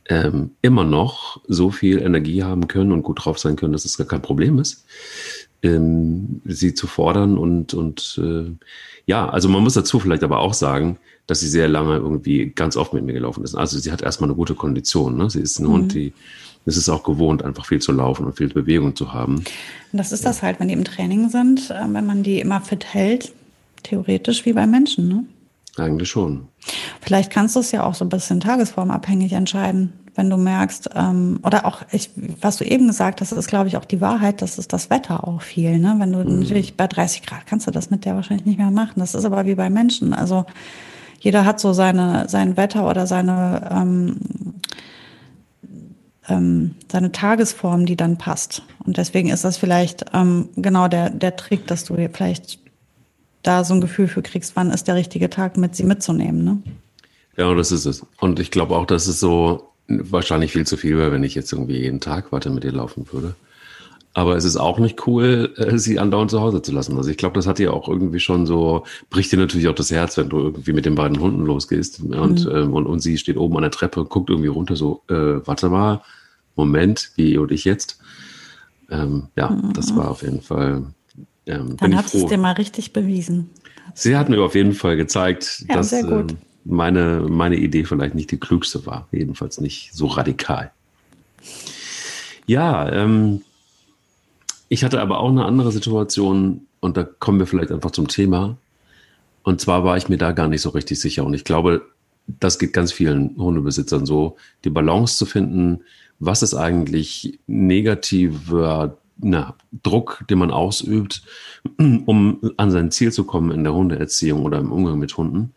ähm, 0.10 0.52
immer 0.62 0.84
noch 0.84 1.40
so 1.48 1.72
viel 1.72 2.02
Energie 2.02 2.44
haben 2.44 2.68
können 2.68 2.92
und 2.92 3.04
gut 3.04 3.24
drauf 3.24 3.40
sein 3.40 3.56
können, 3.56 3.72
dass 3.72 3.86
es 3.86 3.98
gar 3.98 4.08
kein 4.08 4.22
Problem 4.22 4.60
ist 4.60 4.86
ähm, 5.62 6.42
sie 6.46 6.74
zu 6.74 6.88
fordern 6.88 7.38
und, 7.38 7.74
und 7.74 8.20
äh, 8.24 8.52
ja, 9.06 9.28
also 9.30 9.50
man 9.50 9.64
muss 9.64 9.74
dazu 9.74 10.00
vielleicht 10.00 10.24
aber 10.24 10.40
auch 10.40 10.54
sagen, 10.54 10.98
dass 11.28 11.42
sie 11.42 11.48
sehr 11.48 11.68
lange 11.68 11.96
irgendwie 11.96 12.48
ganz 12.48 12.78
oft 12.78 12.94
mit 12.94 13.04
mir 13.04 13.14
gelaufen 13.14 13.44
ist. 13.44 13.56
Also 13.56 13.78
sie 13.78 13.92
hat 13.92 14.02
erstmal 14.02 14.30
eine 14.30 14.36
gute 14.36 14.56
Kondition. 14.56 15.18
Ne? 15.18 15.30
Sie 15.30 15.42
ist 15.42 15.60
ein 15.60 15.68
mhm. 15.68 15.72
Hund, 15.72 15.94
die 15.94 16.14
es 16.66 16.78
ist 16.78 16.90
auch 16.90 17.04
gewohnt, 17.04 17.44
einfach 17.44 17.66
viel 17.66 17.80
zu 17.80 17.92
laufen 17.92 18.26
und 18.26 18.38
viel 18.38 18.50
Bewegung 18.50 18.96
zu 18.96 19.14
haben. 19.14 19.36
Und 19.38 19.46
das 19.94 20.12
ist 20.12 20.26
das 20.26 20.44
halt, 20.44 20.60
wenn 20.60 20.68
die 20.68 20.74
im 20.74 20.84
Training 20.84 21.30
sind, 21.30 21.72
äh, 21.72 21.86
wenn 21.88 22.06
man 22.06 22.24
die 22.24 22.40
immer 22.40 22.62
fit 22.62 22.86
hält, 22.86 23.34
theoretisch 23.84 24.46
wie 24.46 24.54
bei 24.54 24.68
Menschen, 24.68 25.08
ne? 25.08 25.26
Eigentlich 25.80 26.10
schon. 26.10 26.48
Vielleicht 27.02 27.32
kannst 27.32 27.56
du 27.56 27.60
es 27.62 27.72
ja 27.72 27.84
auch 27.84 27.96
so 27.96 28.06
ein 28.06 28.10
bisschen 28.10 28.40
tagesformabhängig 28.40 29.34
entscheiden 29.34 29.94
wenn 30.20 30.30
du 30.30 30.36
merkst, 30.36 30.90
ähm, 30.96 31.40
oder 31.44 31.66
auch, 31.66 31.82
ich, 31.94 32.12
was 32.42 32.58
du 32.58 32.66
eben 32.66 32.88
gesagt 32.88 33.22
hast, 33.22 33.32
ist, 33.32 33.48
glaube 33.48 33.70
ich, 33.70 33.78
auch 33.78 33.86
die 33.86 34.02
Wahrheit, 34.02 34.42
das 34.42 34.58
ist 34.58 34.74
das 34.74 34.90
Wetter 34.90 35.26
auch 35.26 35.42
viel. 35.42 35.80
Ne? 35.80 35.96
Wenn 35.98 36.12
du 36.12 36.20
mhm. 36.20 36.40
natürlich 36.40 36.76
bei 36.76 36.88
30 36.88 37.26
Grad 37.26 37.46
kannst 37.46 37.68
du 37.68 37.72
das 37.72 37.90
mit 37.90 38.04
der 38.04 38.16
wahrscheinlich 38.16 38.46
nicht 38.46 38.60
mehr 38.60 38.70
machen. 38.70 38.96
Das 38.98 39.16
ist 39.16 39.24
aber 39.24 39.46
wie 39.46 39.56
bei 39.56 39.70
Menschen. 39.70 40.14
Also 40.14 40.46
jeder 41.22 41.46
hat 41.46 41.62
so 41.62 41.72
seine, 41.72 42.28
sein 42.28 42.58
Wetter 42.58 42.86
oder 42.90 43.08
seine, 43.08 43.70
ähm, 43.72 44.18
ähm, 46.28 46.76
seine 46.92 47.14
Tagesform, 47.14 47.86
die 47.86 47.96
dann 47.96 48.18
passt. 48.18 48.64
Und 48.86 48.98
deswegen 48.98 49.30
ist 49.30 49.46
das 49.46 49.56
vielleicht 49.56 50.06
ähm, 50.14 50.50
genau 50.58 50.90
der, 50.90 51.12
der 51.12 51.38
Trick, 51.38 51.66
dass 51.68 51.86
du 51.86 51.96
vielleicht 52.12 52.60
da 53.44 53.64
so 53.64 53.74
ein 53.74 53.82
Gefühl 53.82 54.08
für 54.08 54.22
kriegst, 54.22 54.56
wann 54.56 54.72
ist 54.72 54.88
der 54.88 54.96
richtige 54.96 55.30
Tag, 55.30 55.58
mit 55.58 55.76
sie 55.76 55.84
mitzunehmen. 55.84 56.44
Ne? 56.44 56.62
Ja, 57.38 57.54
das 57.54 57.72
ist 57.72 57.86
es. 57.86 58.06
Und 58.20 58.40
ich 58.40 58.52
glaube 58.52 58.76
auch, 58.76 58.86
dass 58.86 59.08
es 59.08 59.20
so 59.20 59.70
wahrscheinlich 59.88 60.52
viel 60.52 60.68
zu 60.68 60.78
viel 60.78 60.98
wäre, 60.98 61.12
wenn 61.12 61.24
ich 61.24 61.36
jetzt 61.36 61.52
irgendwie 61.52 61.80
jeden 61.80 62.00
Tag 62.00 62.32
weiter 62.32 62.50
mit 62.50 62.64
ihr 62.64 62.72
laufen 62.72 63.08
würde. 63.12 63.36
Aber 64.14 64.36
es 64.36 64.44
ist 64.44 64.58
auch 64.58 64.80
nicht 64.80 65.08
cool, 65.08 65.54
äh, 65.56 65.78
sie 65.78 66.00
andauernd 66.00 66.32
zu 66.32 66.42
Hause 66.42 66.62
zu 66.62 66.72
lassen. 66.72 66.98
Also 66.98 67.10
ich 67.10 67.18
glaube, 67.18 67.36
das 67.36 67.48
hat 67.48 67.60
ihr 67.60 67.74
auch 67.74 67.88
irgendwie 67.88 68.20
schon 68.20 68.46
so, 68.46 68.84
bricht 69.10 69.32
dir 69.32 69.38
natürlich 69.38 69.68
auch 69.68 69.76
das 69.76 69.92
Herz, 69.92 70.18
wenn 70.18 70.30
du 70.30 70.40
irgendwie 70.40 70.74
mit 70.74 70.86
den 70.86 70.96
beiden 70.96 71.20
Hunden 71.20 71.46
losgehst 71.46 72.02
und, 72.02 72.46
mhm. 72.46 72.52
ähm, 72.52 72.74
und, 72.74 72.88
und 72.88 73.00
sie 73.00 73.18
steht 73.18 73.38
oben 73.38 73.56
an 73.56 73.62
der 73.62 73.72
Treppe 73.72 74.02
und 74.02 74.10
guckt 74.10 74.30
irgendwie 74.30 74.50
runter 74.50 74.76
so, 74.76 75.04
äh, 75.10 75.46
warte 75.46 75.70
mal, 75.70 76.02
Moment, 76.56 77.12
wie 77.16 77.38
und 77.38 77.52
ich 77.52 77.66
jetzt. 77.66 78.00
Ähm, 78.90 79.28
ja, 79.36 79.50
mhm. 79.52 79.74
das 79.74 79.96
war 79.96 80.10
auf 80.10 80.24
jeden 80.24 80.42
Fall. 80.42 80.88
Ähm, 81.50 81.76
Dann 81.78 81.96
hat 81.96 82.14
es 82.14 82.26
dir 82.26 82.38
mal 82.38 82.54
richtig 82.54 82.94
bewiesen. 82.94 83.50
Sie 83.94 84.16
hat 84.16 84.30
mir 84.30 84.42
auf 84.42 84.56
jeden 84.56 84.74
Fall 84.74 84.96
gezeigt, 84.96 85.66
ja, 85.68 85.76
dass, 85.76 85.92
ähm, 85.92 86.28
meine, 86.64 87.26
meine 87.28 87.56
Idee 87.56 87.84
vielleicht 87.84 88.16
nicht 88.16 88.32
die 88.32 88.40
klügste 88.40 88.86
war. 88.86 89.08
Jedenfalls 89.12 89.60
nicht 89.60 89.92
so 89.94 90.08
radikal. 90.08 90.72
Ja, 92.46 92.92
ähm, 92.92 93.42
ich 94.68 94.84
hatte 94.84 95.02
aber 95.02 95.20
auch 95.20 95.30
eine 95.30 95.46
andere 95.46 95.72
Situation 95.72 96.68
und 96.80 96.96
da 96.96 97.04
kommen 97.04 97.40
wir 97.40 97.48
vielleicht 97.48 97.72
einfach 97.72 97.92
zum 97.92 98.08
Thema. 98.08 98.58
Und 99.44 99.62
zwar 99.62 99.84
war 99.84 99.98
ich 99.98 100.10
mir 100.10 100.18
da 100.18 100.32
gar 100.32 100.48
nicht 100.48 100.62
so 100.62 100.70
richtig 100.70 101.00
sicher. 101.00 101.26
Und 101.26 101.34
ich 101.34 101.44
glaube, 101.44 101.82
das 102.28 102.60
geht 102.60 102.74
ganz 102.74 102.92
vielen 102.92 103.36
Hundebesitzern 103.38 104.06
so, 104.06 104.38
die 104.64 104.70
Balance 104.70 105.18
zu 105.18 105.26
finden, 105.26 105.82
was 106.20 106.44
ist 106.44 106.54
eigentlich 106.54 107.40
negativer 107.48 108.99
na, 109.22 109.56
Druck, 109.84 110.24
den 110.30 110.40
man 110.40 110.52
ausübt, 110.52 111.24
um 111.78 112.40
an 112.58 112.72
sein 112.72 112.92
Ziel 112.92 113.12
zu 113.12 113.24
kommen 113.24 113.52
in 113.52 113.64
der 113.64 113.74
Hundeerziehung 113.74 114.44
oder 114.44 114.60
im 114.60 114.72
Umgang 114.72 115.00
mit 115.00 115.16
Hunden 115.18 115.54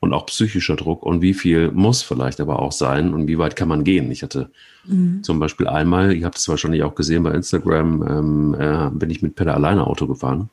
und 0.00 0.12
auch 0.12 0.26
psychischer 0.26 0.76
Druck 0.76 1.02
und 1.02 1.22
wie 1.22 1.34
viel 1.34 1.70
muss 1.70 2.02
vielleicht 2.02 2.40
aber 2.40 2.60
auch 2.60 2.72
sein 2.72 3.14
und 3.14 3.28
wie 3.28 3.38
weit 3.38 3.56
kann 3.56 3.68
man 3.68 3.84
gehen. 3.84 4.10
Ich 4.10 4.22
hatte 4.22 4.50
mhm. 4.84 5.22
zum 5.22 5.38
Beispiel 5.38 5.68
einmal, 5.68 6.12
ihr 6.12 6.26
habt 6.26 6.38
es 6.38 6.48
wahrscheinlich 6.48 6.82
auch 6.82 6.94
gesehen 6.94 7.22
bei 7.22 7.32
Instagram, 7.32 8.02
ähm, 8.08 8.56
äh, 8.58 8.90
bin 8.90 9.10
ich 9.10 9.22
mit 9.22 9.36
Peter 9.36 9.54
alleine 9.54 9.86
Auto 9.86 10.06
gefahren 10.06 10.50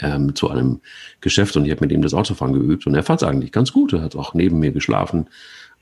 ähm, 0.00 0.34
zu 0.34 0.48
einem 0.50 0.80
Geschäft 1.20 1.56
und 1.56 1.64
ich 1.64 1.70
habe 1.70 1.82
mit 1.82 1.92
ihm 1.92 2.02
das 2.02 2.14
Autofahren 2.14 2.54
geübt 2.54 2.86
und 2.86 2.94
er 2.94 3.02
fand 3.02 3.22
es 3.22 3.28
eigentlich 3.28 3.52
ganz 3.52 3.72
gut. 3.72 3.92
Er 3.92 4.02
hat 4.02 4.16
auch 4.16 4.34
neben 4.34 4.58
mir 4.58 4.72
geschlafen. 4.72 5.28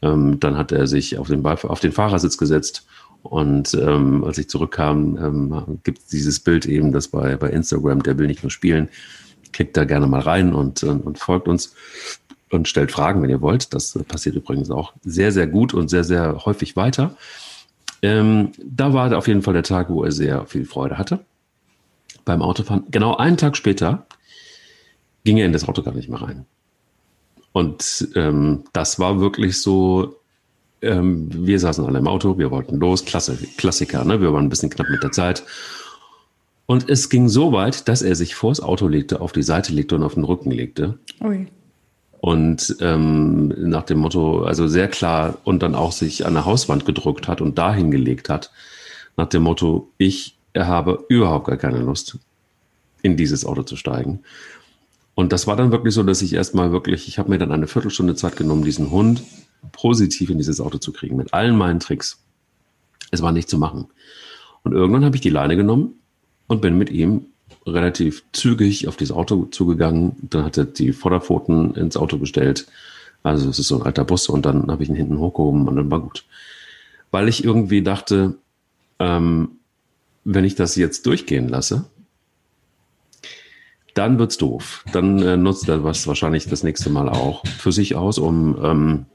Ähm, 0.02 0.40
dann 0.40 0.56
hat 0.56 0.72
er 0.72 0.86
sich 0.86 1.18
auf 1.18 1.28
den, 1.28 1.42
Beif 1.42 1.64
auf 1.64 1.80
den 1.80 1.92
Fahrersitz 1.92 2.36
gesetzt 2.36 2.86
und 3.22 3.74
ähm, 3.74 4.24
als 4.24 4.38
ich 4.38 4.48
zurückkam, 4.48 5.16
ähm, 5.16 5.78
gibt 5.84 5.98
es 5.98 6.06
dieses 6.06 6.40
Bild 6.40 6.66
eben, 6.66 6.92
das 6.92 7.08
bei, 7.08 7.36
bei 7.36 7.50
Instagram, 7.50 8.02
der 8.02 8.18
will 8.18 8.26
nicht 8.26 8.42
nur 8.42 8.50
spielen, 8.50 8.88
klickt 9.52 9.76
da 9.76 9.84
gerne 9.84 10.06
mal 10.06 10.20
rein 10.20 10.54
und, 10.54 10.82
und, 10.82 11.00
und 11.06 11.18
folgt 11.18 11.48
uns 11.48 11.74
und 12.50 12.68
stellt 12.68 12.92
Fragen, 12.92 13.22
wenn 13.22 13.30
ihr 13.30 13.40
wollt. 13.40 13.74
Das 13.74 13.98
passiert 14.06 14.36
übrigens 14.36 14.70
auch 14.70 14.92
sehr, 15.02 15.32
sehr 15.32 15.46
gut 15.46 15.74
und 15.74 15.88
sehr, 15.88 16.04
sehr 16.04 16.44
häufig 16.44 16.76
weiter. 16.76 17.16
Ähm, 18.02 18.52
da 18.62 18.92
war 18.92 19.16
auf 19.16 19.28
jeden 19.28 19.42
Fall 19.42 19.54
der 19.54 19.62
Tag, 19.62 19.88
wo 19.88 20.04
er 20.04 20.12
sehr 20.12 20.46
viel 20.46 20.64
Freude 20.64 20.98
hatte 20.98 21.20
beim 22.26 22.42
Autofahren. 22.42 22.84
Genau 22.90 23.16
einen 23.16 23.38
Tag 23.38 23.56
später 23.56 24.06
ging 25.24 25.38
er 25.38 25.46
in 25.46 25.54
das 25.54 25.66
Auto 25.66 25.82
gar 25.82 25.94
nicht 25.94 26.10
mehr 26.10 26.20
rein. 26.20 26.44
Und 27.52 28.08
ähm, 28.14 28.64
das 28.74 28.98
war 28.98 29.18
wirklich 29.18 29.62
so, 29.62 30.16
ähm, 30.82 31.28
wir 31.32 31.58
saßen 31.58 31.86
alle 31.86 32.00
im 32.00 32.06
Auto, 32.06 32.36
wir 32.36 32.50
wollten 32.50 32.76
los, 32.76 33.06
Klasse, 33.06 33.38
Klassiker, 33.56 34.04
ne? 34.04 34.20
wir 34.20 34.32
waren 34.34 34.44
ein 34.44 34.50
bisschen 34.50 34.68
knapp 34.68 34.90
mit 34.90 35.02
der 35.02 35.12
Zeit. 35.12 35.42
Und 36.66 36.90
es 36.90 37.08
ging 37.08 37.28
so 37.28 37.52
weit, 37.52 37.88
dass 37.88 38.02
er 38.02 38.14
sich 38.14 38.34
vors 38.34 38.60
Auto 38.60 38.88
legte, 38.88 39.20
auf 39.20 39.32
die 39.32 39.42
Seite 39.42 39.72
legte 39.72 39.94
und 39.94 40.02
auf 40.02 40.14
den 40.14 40.24
Rücken 40.24 40.50
legte. 40.50 40.98
Ui. 41.22 41.46
Und 42.20 42.76
ähm, 42.80 43.48
nach 43.56 43.84
dem 43.84 43.98
Motto, 43.98 44.42
also 44.42 44.66
sehr 44.66 44.88
klar, 44.88 45.38
und 45.44 45.62
dann 45.62 45.74
auch 45.76 45.92
sich 45.92 46.26
an 46.26 46.34
der 46.34 46.44
Hauswand 46.44 46.84
gedrückt 46.84 47.28
hat 47.28 47.40
und 47.40 47.56
dahin 47.56 47.90
gelegt 47.90 48.28
hat, 48.28 48.50
nach 49.16 49.28
dem 49.28 49.44
Motto, 49.44 49.92
ich 49.96 50.35
habe 50.64 51.04
überhaupt 51.08 51.46
gar 51.46 51.56
keine 51.56 51.78
Lust, 51.78 52.18
in 53.02 53.16
dieses 53.16 53.44
Auto 53.44 53.62
zu 53.62 53.76
steigen. 53.76 54.20
Und 55.14 55.32
das 55.32 55.46
war 55.46 55.56
dann 55.56 55.72
wirklich 55.72 55.94
so, 55.94 56.02
dass 56.02 56.22
ich 56.22 56.34
erstmal 56.34 56.72
wirklich, 56.72 57.08
ich 57.08 57.18
habe 57.18 57.30
mir 57.30 57.38
dann 57.38 57.52
eine 57.52 57.66
Viertelstunde 57.66 58.14
Zeit 58.16 58.36
genommen, 58.36 58.64
diesen 58.64 58.90
Hund 58.90 59.22
positiv 59.72 60.30
in 60.30 60.38
dieses 60.38 60.60
Auto 60.60 60.78
zu 60.78 60.92
kriegen, 60.92 61.16
mit 61.16 61.32
allen 61.32 61.56
meinen 61.56 61.80
Tricks. 61.80 62.22
Es 63.10 63.22
war 63.22 63.32
nicht 63.32 63.48
zu 63.48 63.58
machen. 63.58 63.86
Und 64.62 64.72
irgendwann 64.72 65.04
habe 65.04 65.16
ich 65.16 65.22
die 65.22 65.30
Leine 65.30 65.56
genommen 65.56 65.94
und 66.48 66.60
bin 66.60 66.76
mit 66.76 66.90
ihm 66.90 67.26
relativ 67.66 68.24
zügig 68.32 68.88
auf 68.88 68.96
dieses 68.96 69.14
Auto 69.14 69.46
zugegangen. 69.46 70.16
Dann 70.22 70.44
hat 70.44 70.58
er 70.58 70.64
die 70.64 70.92
Vorderpfoten 70.92 71.74
ins 71.74 71.96
Auto 71.96 72.18
gestellt. 72.18 72.66
Also 73.22 73.48
es 73.48 73.58
ist 73.58 73.68
so 73.68 73.76
ein 73.76 73.86
alter 73.86 74.04
Bus 74.04 74.28
und 74.28 74.46
dann 74.46 74.70
habe 74.70 74.82
ich 74.82 74.88
ihn 74.88 74.94
hinten 74.94 75.18
hochgehoben 75.18 75.66
und 75.66 75.76
dann 75.76 75.90
war 75.90 76.00
gut. 76.00 76.24
Weil 77.10 77.28
ich 77.28 77.42
irgendwie 77.42 77.82
dachte, 77.82 78.34
ähm, 78.98 79.55
wenn 80.26 80.44
ich 80.44 80.56
das 80.56 80.74
jetzt 80.76 81.06
durchgehen 81.06 81.48
lasse, 81.48 81.84
dann 83.94 84.18
wird's 84.18 84.36
doof. 84.36 84.84
Dann 84.92 85.22
äh, 85.22 85.36
nutzt 85.36 85.68
er 85.68 85.84
was 85.84 86.06
wahrscheinlich 86.06 86.46
das 86.46 86.62
nächste 86.62 86.90
Mal 86.90 87.08
auch 87.08 87.46
für 87.46 87.72
sich 87.72 87.94
aus, 87.94 88.18
um 88.18 88.58
ähm, 88.62 89.06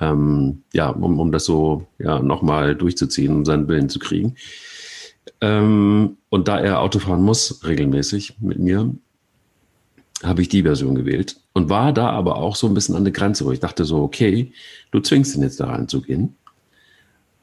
ähm, 0.00 0.62
ja, 0.72 0.90
um, 0.90 1.18
um 1.18 1.32
das 1.32 1.44
so 1.44 1.86
ja 1.98 2.20
nochmal 2.20 2.74
durchzuziehen, 2.74 3.34
um 3.34 3.44
seinen 3.44 3.68
Willen 3.68 3.88
zu 3.88 3.98
kriegen. 3.98 4.36
Ähm, 5.40 6.16
und 6.30 6.48
da 6.48 6.60
er 6.60 6.80
Auto 6.80 7.00
fahren 7.00 7.22
muss, 7.22 7.64
regelmäßig 7.64 8.36
mit 8.40 8.58
mir, 8.58 8.94
habe 10.22 10.40
ich 10.40 10.48
die 10.48 10.62
Version 10.62 10.94
gewählt 10.94 11.36
und 11.52 11.68
war 11.68 11.92
da 11.92 12.10
aber 12.10 12.36
auch 12.36 12.56
so 12.56 12.68
ein 12.68 12.74
bisschen 12.74 12.94
an 12.94 13.04
der 13.04 13.12
Grenze, 13.12 13.44
wo 13.44 13.52
ich 13.52 13.60
dachte 13.60 13.84
so, 13.84 14.02
okay, 14.02 14.52
du 14.92 15.00
zwingst 15.00 15.36
ihn 15.36 15.42
jetzt 15.42 15.60
da 15.60 15.66
reinzugehen. 15.66 16.36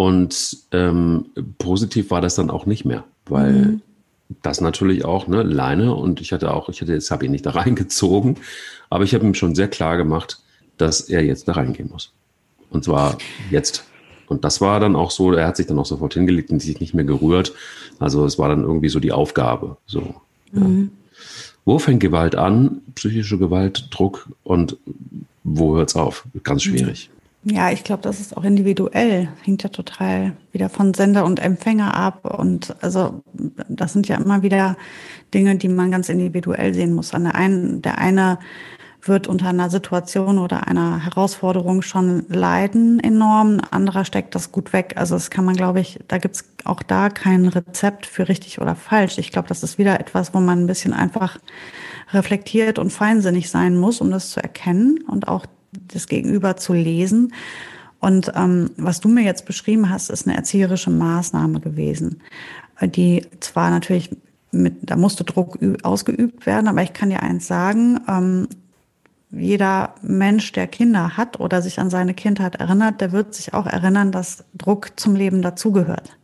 Und 0.02 0.58
ähm, 0.72 1.28
positiv 1.60 2.10
war 2.10 2.22
das 2.22 2.34
dann 2.34 2.50
auch 2.50 2.66
nicht 2.66 2.86
mehr, 2.86 3.04
weil 3.28 3.54
mhm. 3.54 3.82
das 4.42 4.60
natürlich 4.60 5.06
auch, 5.06 5.28
ne, 5.28 5.44
Leine 5.44 5.94
und 5.94 6.22
ich 6.22 6.34
hatte 6.34 6.52
auch, 6.52 6.70
ich 6.70 6.82
hatte 6.82 6.94
jetzt 6.94 7.12
habe 7.12 7.24
ihn 7.24 7.32
nicht 7.32 7.46
da 7.46 7.52
reingezogen, 7.52 8.38
aber 8.90 9.04
ich 9.04 9.14
habe 9.14 9.24
ihm 9.28 9.36
schon 9.36 9.54
sehr 9.54 9.68
klar 9.68 9.98
gemacht, 9.98 10.40
dass 10.78 11.02
er 11.02 11.24
jetzt 11.24 11.48
da 11.48 11.52
reingehen 11.52 11.90
muss. 11.92 12.14
Und 12.72 12.84
zwar 12.84 13.20
jetzt. 13.52 13.84
Und 14.26 14.44
das 14.44 14.60
war 14.60 14.80
dann 14.80 14.96
auch 14.96 15.12
so, 15.12 15.34
er 15.34 15.46
hat 15.46 15.58
sich 15.58 15.68
dann 15.68 15.78
auch 15.78 15.86
sofort 15.86 16.16
hingelegt 16.16 16.50
und 16.50 16.64
sich 16.64 16.80
nicht 16.80 16.96
mehr 16.96 17.06
gerührt. 17.06 17.54
Also 18.00 18.26
es 18.26 18.40
war 18.40 18.50
dann 18.50 18.64
irgendwie 18.64 18.90
so 18.90 19.00
die 19.00 19.12
Aufgabe. 19.12 19.78
So. 19.86 20.16
Mhm. 20.52 20.90
Wo 21.64 21.78
fängt 21.78 22.00
Gewalt 22.00 22.36
an? 22.36 22.82
Psychische 22.96 23.38
Gewalt, 23.38 23.90
Druck 23.92 24.30
und 24.42 24.78
wo 25.44 25.76
hört 25.76 25.90
es 25.90 25.96
auf? 25.96 26.26
Ganz 26.42 26.64
schwierig. 26.64 27.12
Ja, 27.44 27.72
ich 27.72 27.84
glaube, 27.84 28.04
das 28.04 28.20
ist 28.20 28.38
auch 28.38 28.44
individuell. 28.44 29.30
Hängt 29.42 29.64
ja 29.64 29.70
total 29.70 30.34
wieder 30.52 30.70
von 30.70 30.94
Sender 30.94 31.26
und 31.26 31.40
Empfänger 31.40 31.96
ab. 31.96 32.38
Und 32.38 32.76
also 32.82 33.24
das 33.68 33.94
sind 33.94 34.08
ja 34.08 34.18
immer 34.18 34.44
wieder 34.44 34.78
Dinge, 35.34 35.56
die 35.56 35.68
man 35.68 35.90
ganz 35.90 36.10
individuell 36.10 36.76
sehen 36.76 36.94
muss. 36.94 37.16
An 37.16 37.24
der 37.24 37.36
einen, 37.36 37.82
der 37.82 37.98
eine 37.98 38.38
wird 39.02 39.28
unter 39.28 39.48
einer 39.48 39.72
Situation 39.72 40.38
oder 40.38 40.68
einer 40.68 41.04
Herausforderung 41.04 41.82
schon 41.82 42.26
leiden 42.30 43.00
enorm. 43.00 43.60
Anderer 43.72 44.06
steckt 44.06 44.36
das 44.36 44.52
gut 44.52 44.72
weg. 44.72 44.94
Also 44.98 45.16
das 45.16 45.32
kann 45.32 45.44
man, 45.44 45.56
glaube 45.56 45.80
ich, 45.80 46.00
da 46.08 46.20
gibt's 46.20 46.46
auch 46.64 46.84
da 46.84 47.10
kein 47.10 47.48
Rezept 47.48 48.06
für 48.06 48.30
richtig 48.30 48.62
oder 48.62 48.76
falsch. 48.76 49.18
Ich 49.18 49.32
glaube, 49.32 49.48
das 49.48 49.64
ist 49.64 49.80
wieder 49.80 50.00
etwas, 50.00 50.36
wo 50.36 50.40
man 50.40 50.64
ein 50.64 50.68
bisschen 50.68 50.94
einfach 50.94 51.40
reflektiert 52.14 52.78
und 52.78 52.92
feinsinnig 52.92 53.50
sein 53.50 53.78
muss, 53.78 54.00
um 54.00 54.12
das 54.12 54.30
zu 54.30 54.44
erkennen 54.44 55.00
und 55.08 55.28
auch 55.28 55.48
das 55.72 56.08
Gegenüber 56.08 56.58
zu 56.58 56.74
lesen. 56.74 57.34
Und 58.00 58.32
ähm, 58.36 58.72
was 58.78 59.00
du 59.00 59.10
mir 59.10 59.24
jetzt 59.24 59.46
beschrieben 59.46 59.90
hast, 59.90 60.10
ist 60.10 60.28
eine 60.28 60.36
erzieherische 60.36 60.90
Maßnahme 60.90 61.60
gewesen, 61.60 62.22
die 62.82 63.26
zwar 63.40 63.70
natürlich 63.70 64.10
mit, 64.52 64.78
da 64.82 64.96
musste 64.96 65.24
Druck 65.24 65.60
ausgeübt 65.84 66.46
werden, 66.46 66.68
aber 66.68 66.82
ich 66.84 66.94
kann 66.94 67.10
dir 67.10 67.24
eins 67.24 67.48
sagen, 67.48 68.00
ähm, 68.08 68.48
jeder 69.32 69.96
Mensch, 70.02 70.52
der 70.52 70.68
Kinder 70.68 71.16
hat 71.16 71.40
oder 71.40 71.62
sich 71.62 71.80
an 71.80 71.90
seine 71.90 72.14
Kindheit 72.14 72.56
erinnert, 72.56 73.00
der 73.00 73.14
wird 73.14 73.34
sich 73.34 73.54
auch 73.54 73.66
erinnern, 73.66 74.12
dass 74.12 74.44
Druck 74.54 74.92
zum 74.98 75.16
Leben 75.16 75.42
dazugehört. 75.42 76.18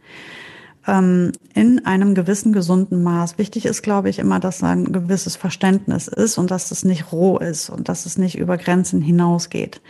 Ähm, 0.87 1.33
in 1.53 1.85
einem 1.85 2.15
gewissen 2.15 2.53
gesunden 2.53 3.03
Maß. 3.03 3.37
Wichtig 3.37 3.65
ist, 3.65 3.81
glaube 3.81 4.09
ich, 4.09 4.19
immer, 4.19 4.39
dass 4.39 4.63
ein 4.63 4.91
gewisses 4.91 5.35
Verständnis 5.35 6.07
ist 6.07 6.37
und 6.37 6.49
dass 6.49 6.71
es 6.71 6.85
nicht 6.85 7.11
roh 7.11 7.37
ist 7.37 7.69
und 7.69 7.89
dass 7.89 8.05
es 8.05 8.17
nicht 8.17 8.37
über 8.37 8.57
Grenzen 8.57 9.01
hinausgeht. 9.01 9.81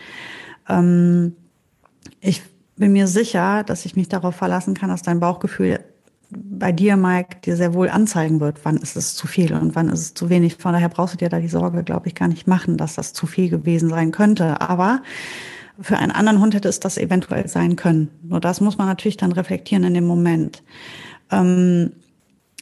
Ähm, 0.67 1.35
ich 2.19 2.41
bin 2.75 2.93
mir 2.93 3.07
sicher, 3.07 3.63
dass 3.63 3.85
ich 3.85 3.95
mich 3.95 4.09
darauf 4.09 4.35
verlassen 4.35 4.73
kann, 4.73 4.89
dass 4.89 5.01
dein 5.01 5.19
Bauchgefühl 5.19 5.79
bei 6.29 6.71
dir, 6.71 6.97
Mike, 6.97 7.37
dir 7.45 7.55
sehr 7.55 7.73
wohl 7.73 7.89
anzeigen 7.89 8.39
wird, 8.39 8.59
wann 8.63 8.77
ist 8.77 8.97
es 8.97 9.15
zu 9.15 9.27
viel 9.27 9.53
und 9.53 9.75
wann 9.75 9.89
ist 9.89 10.01
es 10.01 10.13
zu 10.13 10.29
wenig. 10.29 10.57
Von 10.57 10.73
daher 10.73 10.89
brauchst 10.89 11.13
du 11.13 11.17
dir 11.17 11.29
da 11.29 11.39
die 11.39 11.47
Sorge, 11.47 11.83
glaube 11.83 12.07
ich, 12.07 12.15
gar 12.15 12.27
nicht 12.27 12.47
machen, 12.47 12.77
dass 12.77 12.95
das 12.95 13.13
zu 13.13 13.27
viel 13.27 13.49
gewesen 13.49 13.89
sein 13.89 14.11
könnte. 14.11 14.59
Aber 14.59 15.01
für 15.79 15.97
einen 15.97 16.11
anderen 16.11 16.39
Hund 16.39 16.53
hätte 16.53 16.69
es 16.69 16.79
das 16.79 16.97
eventuell 16.97 17.47
sein 17.47 17.75
können. 17.75 18.09
Nur 18.23 18.39
das 18.39 18.61
muss 18.61 18.77
man 18.77 18.87
natürlich 18.87 19.17
dann 19.17 19.31
reflektieren 19.31 19.83
in 19.83 19.93
dem 19.93 20.05
Moment. 20.05 20.63
Ähm, 21.31 21.91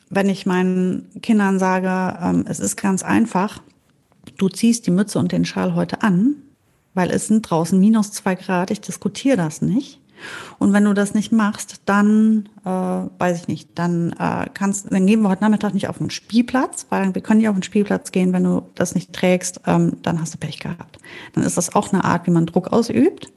wenn 0.10 0.30
ich 0.30 0.46
meinen 0.46 1.10
Kindern 1.22 1.60
sage, 1.60 2.18
ähm, 2.22 2.46
es 2.48 2.60
ist 2.60 2.76
ganz 2.76 3.04
einfach, 3.04 3.62
du 4.38 4.50
ziehst 4.50 4.88
die 4.88 4.92
Mütze 4.92 5.20
und 5.20 5.32
den 5.32 5.46
Schal 5.46 5.76
heute 5.76 6.04
an, 6.04 6.36
weil 6.94 7.12
es 7.12 7.28
sind 7.28 7.50
draußen 7.50 7.80
minus 7.80 8.12
zwei 8.12 8.36
Grad, 8.36 8.72
ich 8.72 8.82
diskutiere 8.82 9.38
das 9.38 9.62
nicht 9.62 10.00
und 10.60 10.74
wenn 10.74 10.84
du 10.84 10.94
das 10.94 11.14
nicht 11.14 11.32
machst, 11.32 11.82
dann 11.86 12.50
äh, 12.64 12.70
weiß 12.70 13.42
ich 13.42 13.48
nicht, 13.48 13.70
dann 13.76 14.14
äh, 14.14 14.48
kannst, 14.54 14.92
dann 14.92 15.06
gehen 15.06 15.22
wir 15.22 15.30
heute 15.30 15.44
Nachmittag 15.44 15.74
nicht 15.74 15.90
auf 15.90 15.98
den 15.98 16.10
Spielplatz, 16.10 16.88
weil 16.90 17.14
wir 17.14 17.22
können 17.22 17.40
nicht 17.40 17.50
auf 17.50 17.56
den 17.56 17.64
Spielplatz 17.64 18.12
gehen, 18.12 18.34
wenn 18.34 18.44
du 18.44 18.64
das 18.76 18.96
nicht 18.96 19.14
trägst, 19.14 19.62
ähm, 19.66 19.98
dann 20.02 20.22
hast 20.22 20.34
du 20.34 20.38
Pech 20.38 20.60
gehabt. 20.60 21.00
Dann 21.34 21.44
ist 21.44 21.58
das 21.58 21.76
auch 21.76 21.92
eine 21.92 22.04
Art, 22.04 22.28
wie 22.28 22.32
man 22.32 22.46
Druck 22.46 22.70
ausübt. 22.70 23.32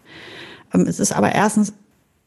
Ähm, 0.73 0.83
es 0.83 1.01
ist 1.01 1.13
aber 1.13 1.33
erstens 1.35 1.73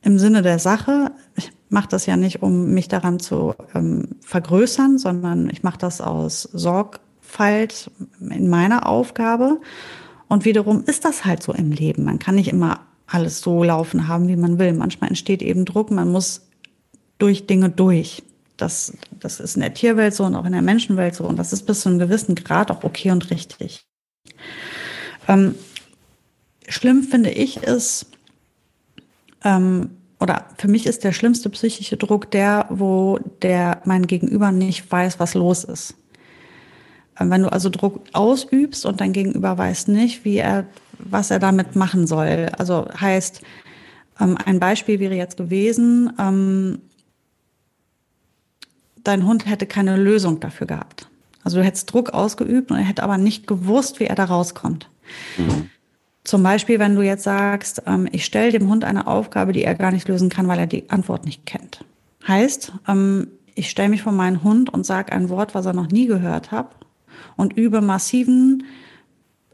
im 0.01 0.19
Sinne 0.19 0.41
der 0.41 0.59
Sache. 0.59 1.11
Ich 1.35 1.51
mache 1.69 1.89
das 1.89 2.05
ja 2.05 2.17
nicht, 2.17 2.41
um 2.41 2.71
mich 2.73 2.87
daran 2.87 3.19
zu 3.19 3.53
ähm, 3.73 4.09
vergrößern, 4.21 4.97
sondern 4.97 5.49
ich 5.49 5.63
mache 5.63 5.77
das 5.77 6.01
aus 6.01 6.43
Sorgfalt 6.43 7.91
in 8.19 8.49
meiner 8.49 8.87
Aufgabe. 8.87 9.59
Und 10.27 10.45
wiederum 10.45 10.83
ist 10.85 11.05
das 11.05 11.25
halt 11.25 11.43
so 11.43 11.53
im 11.53 11.71
Leben. 11.71 12.03
Man 12.03 12.19
kann 12.19 12.35
nicht 12.35 12.49
immer 12.49 12.79
alles 13.11 13.41
so 13.41 13.63
laufen 13.63 14.07
haben, 14.07 14.27
wie 14.27 14.35
man 14.35 14.57
will. 14.57 14.73
Manchmal 14.73 15.09
entsteht 15.09 15.41
eben 15.41 15.65
Druck, 15.65 15.91
man 15.91 16.09
muss 16.09 16.47
durch 17.17 17.45
Dinge 17.45 17.69
durch. 17.69 18.23
Das, 18.57 18.93
das 19.19 19.39
ist 19.39 19.55
in 19.55 19.61
der 19.61 19.73
Tierwelt 19.73 20.13
so 20.13 20.23
und 20.23 20.35
auch 20.35 20.45
in 20.45 20.53
der 20.53 20.61
Menschenwelt 20.61 21.15
so. 21.15 21.25
Und 21.25 21.37
das 21.37 21.51
ist 21.51 21.63
bis 21.63 21.81
zu 21.81 21.89
einem 21.89 21.99
gewissen 21.99 22.35
Grad 22.35 22.71
auch 22.71 22.83
okay 22.83 23.11
und 23.11 23.29
richtig. 23.31 23.85
Ähm, 25.27 25.55
schlimm 26.67 27.03
finde 27.03 27.31
ich 27.31 27.57
ist, 27.57 28.05
ähm, 29.43 29.91
oder 30.19 30.45
für 30.57 30.67
mich 30.67 30.85
ist 30.85 31.03
der 31.03 31.11
schlimmste 31.11 31.49
psychische 31.49 31.97
Druck 31.97 32.29
der, 32.31 32.67
wo 32.69 33.19
der 33.41 33.81
mein 33.85 34.07
Gegenüber 34.07 34.51
nicht 34.51 34.91
weiß, 34.91 35.19
was 35.19 35.33
los 35.33 35.63
ist. 35.63 35.95
Ähm, 37.19 37.29
wenn 37.29 37.41
du 37.41 37.51
also 37.51 37.69
Druck 37.69 38.01
ausübst 38.13 38.85
und 38.85 39.01
dein 39.01 39.13
Gegenüber 39.13 39.57
weiß 39.57 39.87
nicht, 39.87 40.23
wie 40.23 40.37
er 40.37 40.65
was 41.09 41.31
er 41.31 41.39
damit 41.39 41.75
machen 41.75 42.07
soll. 42.07 42.49
Also 42.57 42.87
heißt, 42.99 43.41
ähm, 44.19 44.37
ein 44.43 44.59
Beispiel 44.59 44.99
wäre 44.99 45.15
jetzt 45.15 45.37
gewesen, 45.37 46.13
ähm, 46.19 46.79
dein 49.03 49.25
Hund 49.25 49.45
hätte 49.47 49.65
keine 49.65 49.97
Lösung 49.97 50.39
dafür 50.39 50.67
gehabt. 50.67 51.07
Also 51.43 51.57
du 51.57 51.63
hättest 51.63 51.91
Druck 51.91 52.11
ausgeübt 52.11 52.71
und 52.71 52.77
er 52.77 52.83
hätte 52.83 53.03
aber 53.03 53.17
nicht 53.17 53.47
gewusst, 53.47 53.99
wie 53.99 54.05
er 54.05 54.15
da 54.15 54.25
rauskommt. 54.25 54.89
Mhm. 55.37 55.69
Zum 56.23 56.43
Beispiel, 56.43 56.77
wenn 56.77 56.95
du 56.95 57.01
jetzt 57.01 57.23
sagst, 57.23 57.83
ähm, 57.87 58.07
ich 58.11 58.25
stelle 58.25 58.51
dem 58.51 58.69
Hund 58.69 58.83
eine 58.83 59.07
Aufgabe, 59.07 59.53
die 59.53 59.63
er 59.63 59.73
gar 59.73 59.91
nicht 59.91 60.07
lösen 60.07 60.29
kann, 60.29 60.47
weil 60.47 60.59
er 60.59 60.67
die 60.67 60.89
Antwort 60.89 61.25
nicht 61.25 61.45
kennt. 61.45 61.83
Heißt, 62.27 62.73
ähm, 62.87 63.27
ich 63.55 63.69
stelle 63.69 63.89
mich 63.89 64.03
vor 64.03 64.11
meinen 64.11 64.43
Hund 64.43 64.71
und 64.71 64.85
sage 64.85 65.11
ein 65.11 65.29
Wort, 65.29 65.55
was 65.55 65.65
er 65.65 65.73
noch 65.73 65.89
nie 65.89 66.05
gehört 66.05 66.51
hat 66.51 66.75
und 67.37 67.53
übe 67.53 67.81
massiven 67.81 68.63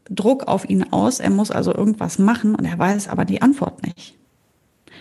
Druck 0.09 0.47
auf 0.47 0.69
ihn 0.69 0.91
aus. 0.91 1.19
Er 1.19 1.29
muss 1.29 1.51
also 1.51 1.73
irgendwas 1.73 2.19
machen 2.19 2.55
und 2.55 2.65
er 2.65 2.77
weiß 2.77 3.07
aber 3.07 3.25
die 3.25 3.41
Antwort 3.41 3.85
nicht. 3.85 4.15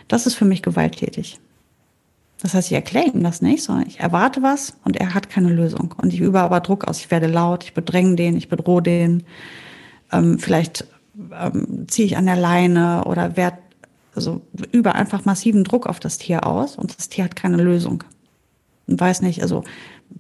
Das 0.09 0.27
ist 0.27 0.35
für 0.35 0.45
mich 0.45 0.63
gewalttätig. 0.63 1.41
Das 2.43 2.55
heißt, 2.55 2.69
ich 2.69 2.75
erkläre 2.75 3.07
ihm 3.07 3.23
das 3.23 3.41
nicht, 3.41 3.63
sondern 3.63 3.89
ich 3.89 4.01
erwarte 4.01 4.43
was 4.43 4.77
und 4.85 4.97
er 4.97 5.15
hat 5.15 5.31
keine 5.31 5.53
Lösung. 5.53 5.95
Und 6.01 6.13
ich 6.13 6.21
übe 6.21 6.41
aber 6.41 6.61
Druck 6.61 6.85
aus. 6.85 6.99
Ich 6.99 7.11
werde 7.11 7.27
laut, 7.27 7.65
ich 7.65 7.75
bedränge 7.75 8.17
den, 8.17 8.37
ich 8.37 8.49
bedrohe 8.49 8.83
den. 8.83 9.25
Ähm, 10.13 10.39
vielleicht 10.39 10.87
ähm, 11.33 11.87
ziehe 11.89 12.07
ich 12.07 12.17
an 12.17 12.27
der 12.27 12.37
Leine 12.37 13.05
oder 13.05 13.37
werde 13.37 13.59
also 14.15 14.43
über 14.73 14.95
einfach 14.95 15.25
massiven 15.25 15.65
Druck 15.65 15.87
auf 15.87 16.01
das 16.01 16.19
Tier 16.19 16.47
aus 16.47 16.77
und 16.77 16.97
das 16.97 17.09
Tier 17.09 17.25
hat 17.25 17.37
keine 17.37 17.59
Lösung. 17.59 18.03
Und 18.87 19.01
weiß 19.01 19.23
nicht, 19.23 19.43
also 19.43 19.65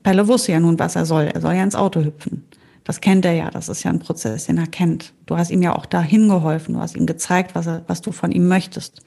Pelle 0.02 0.28
wusste 0.28 0.52
ja 0.52 0.60
nun, 0.60 0.78
was 0.78 0.96
er 0.96 1.06
soll. 1.06 1.24
Er 1.24 1.40
soll 1.40 1.54
ja 1.54 1.62
ins 1.62 1.74
Auto 1.74 2.02
hüpfen. 2.02 2.44
Das 2.86 3.00
kennt 3.00 3.24
er 3.24 3.32
ja, 3.32 3.50
das 3.50 3.68
ist 3.68 3.82
ja 3.82 3.90
ein 3.90 3.98
Prozess, 3.98 4.46
den 4.46 4.58
er 4.58 4.68
kennt. 4.68 5.12
Du 5.26 5.36
hast 5.36 5.50
ihm 5.50 5.60
ja 5.60 5.74
auch 5.74 5.86
dahin 5.86 6.28
geholfen, 6.28 6.74
du 6.74 6.80
hast 6.80 6.96
ihm 6.96 7.04
gezeigt, 7.04 7.56
was, 7.56 7.66
er, 7.66 7.82
was 7.88 8.00
du 8.00 8.12
von 8.12 8.30
ihm 8.30 8.46
möchtest. 8.46 9.02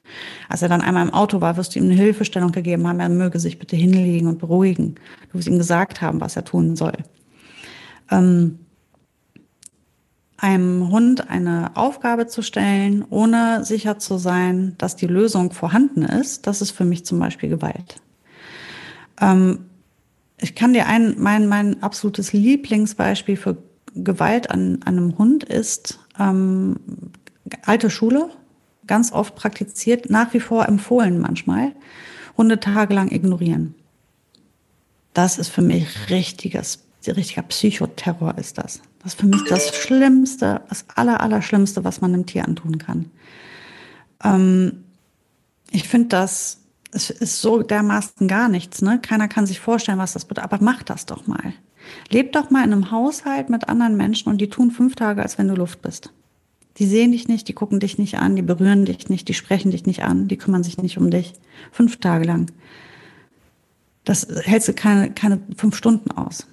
Als 0.49 0.61
er 0.61 0.67
dann 0.67 0.81
einmal 0.81 1.07
im 1.07 1.13
Auto 1.13 1.39
war, 1.39 1.55
wirst 1.55 1.73
du 1.73 1.79
ihm 1.79 1.85
eine 1.85 1.93
Hilfestellung 1.93 2.51
gegeben 2.51 2.85
haben, 2.85 2.99
er 2.99 3.07
möge 3.07 3.39
sich 3.39 3.57
bitte 3.57 3.77
hinlegen 3.77 4.27
und 4.27 4.37
beruhigen. 4.37 4.95
Du 5.31 5.37
wirst 5.37 5.47
ihm 5.47 5.57
gesagt 5.57 6.01
haben, 6.01 6.19
was 6.19 6.35
er 6.35 6.43
tun 6.43 6.75
soll. 6.75 6.91
Ähm, 8.11 8.59
einem 10.35 10.91
Hund 10.91 11.29
eine 11.29 11.71
Aufgabe 11.75 12.27
zu 12.27 12.41
stellen, 12.41 13.05
ohne 13.09 13.63
sicher 13.63 13.97
zu 13.97 14.17
sein, 14.17 14.75
dass 14.77 14.97
die 14.97 15.07
Lösung 15.07 15.53
vorhanden 15.53 16.03
ist, 16.03 16.47
das 16.47 16.61
ist 16.61 16.71
für 16.71 16.85
mich 16.85 17.05
zum 17.05 17.17
Beispiel 17.17 17.47
Gewalt. 17.47 18.01
Ähm, 19.21 19.59
ich 20.37 20.53
kann 20.53 20.73
dir 20.73 20.85
ein, 20.87 21.15
mein, 21.17 21.47
mein 21.47 21.81
absolutes 21.81 22.33
Lieblingsbeispiel 22.33 23.37
für 23.37 23.68
Gewalt 23.95 24.49
an, 24.51 24.79
an 24.85 24.97
einem 24.97 25.17
Hund 25.17 25.43
ist 25.43 25.99
ähm, 26.19 26.77
alte 27.63 27.89
Schule, 27.89 28.29
ganz 28.87 29.11
oft 29.11 29.35
praktiziert, 29.35 30.09
nach 30.09 30.33
wie 30.33 30.39
vor 30.39 30.67
empfohlen 30.67 31.19
manchmal, 31.19 31.73
Hunde 32.37 32.59
tagelang 32.59 33.11
ignorieren. 33.11 33.75
Das 35.13 35.37
ist 35.37 35.49
für 35.49 35.61
mich 35.61 36.09
richtiges, 36.09 36.83
richtiger 37.05 37.41
Psychoterror 37.43 38.37
ist 38.37 38.57
das. 38.57 38.81
Das 39.01 39.13
ist 39.13 39.19
für 39.19 39.27
mich 39.27 39.43
das 39.47 39.75
Schlimmste, 39.75 40.61
das 40.69 40.85
Aller, 40.95 41.21
Allerschlimmste, 41.21 41.83
was 41.83 42.01
man 42.01 42.13
einem 42.13 42.25
Tier 42.25 42.45
antun 42.45 42.77
kann. 42.77 43.11
Ähm, 44.23 44.83
ich 45.71 45.87
finde 45.87 46.09
das, 46.09 46.61
es 46.91 47.09
ist 47.09 47.41
so 47.41 47.61
dermaßen 47.61 48.27
gar 48.27 48.49
nichts, 48.49 48.81
ne? 48.81 48.99
Keiner 48.99 49.27
kann 49.27 49.45
sich 49.45 49.59
vorstellen, 49.59 49.99
was 49.99 50.13
das 50.13 50.25
bedeutet, 50.25 50.51
aber 50.51 50.63
mach 50.63 50.83
das 50.83 51.05
doch 51.05 51.27
mal. 51.27 51.53
Leb 52.09 52.31
doch 52.33 52.49
mal 52.49 52.63
in 52.63 52.73
einem 52.73 52.91
Haushalt 52.91 53.49
mit 53.49 53.69
anderen 53.69 53.97
Menschen 53.97 54.29
und 54.29 54.39
die 54.39 54.49
tun 54.49 54.71
fünf 54.71 54.95
Tage, 54.95 55.21
als 55.21 55.37
wenn 55.37 55.47
du 55.47 55.55
Luft 55.55 55.81
bist. 55.81 56.11
Die 56.77 56.85
sehen 56.85 57.11
dich 57.11 57.27
nicht, 57.27 57.47
die 57.47 57.53
gucken 57.53 57.79
dich 57.79 57.97
nicht 57.97 58.17
an, 58.19 58.35
die 58.35 58.41
berühren 58.41 58.85
dich 58.85 59.09
nicht, 59.09 59.27
die 59.27 59.33
sprechen 59.33 59.71
dich 59.71 59.85
nicht 59.85 60.03
an, 60.03 60.27
die 60.27 60.37
kümmern 60.37 60.63
sich 60.63 60.77
nicht 60.77 60.97
um 60.97 61.11
dich. 61.11 61.33
Fünf 61.71 61.97
Tage 61.97 62.25
lang. 62.25 62.51
Das 64.05 64.27
hältst 64.43 64.69
du 64.69 64.73
keine, 64.73 65.11
keine 65.11 65.41
fünf 65.57 65.75
Stunden 65.75 66.11
aus. 66.11 66.47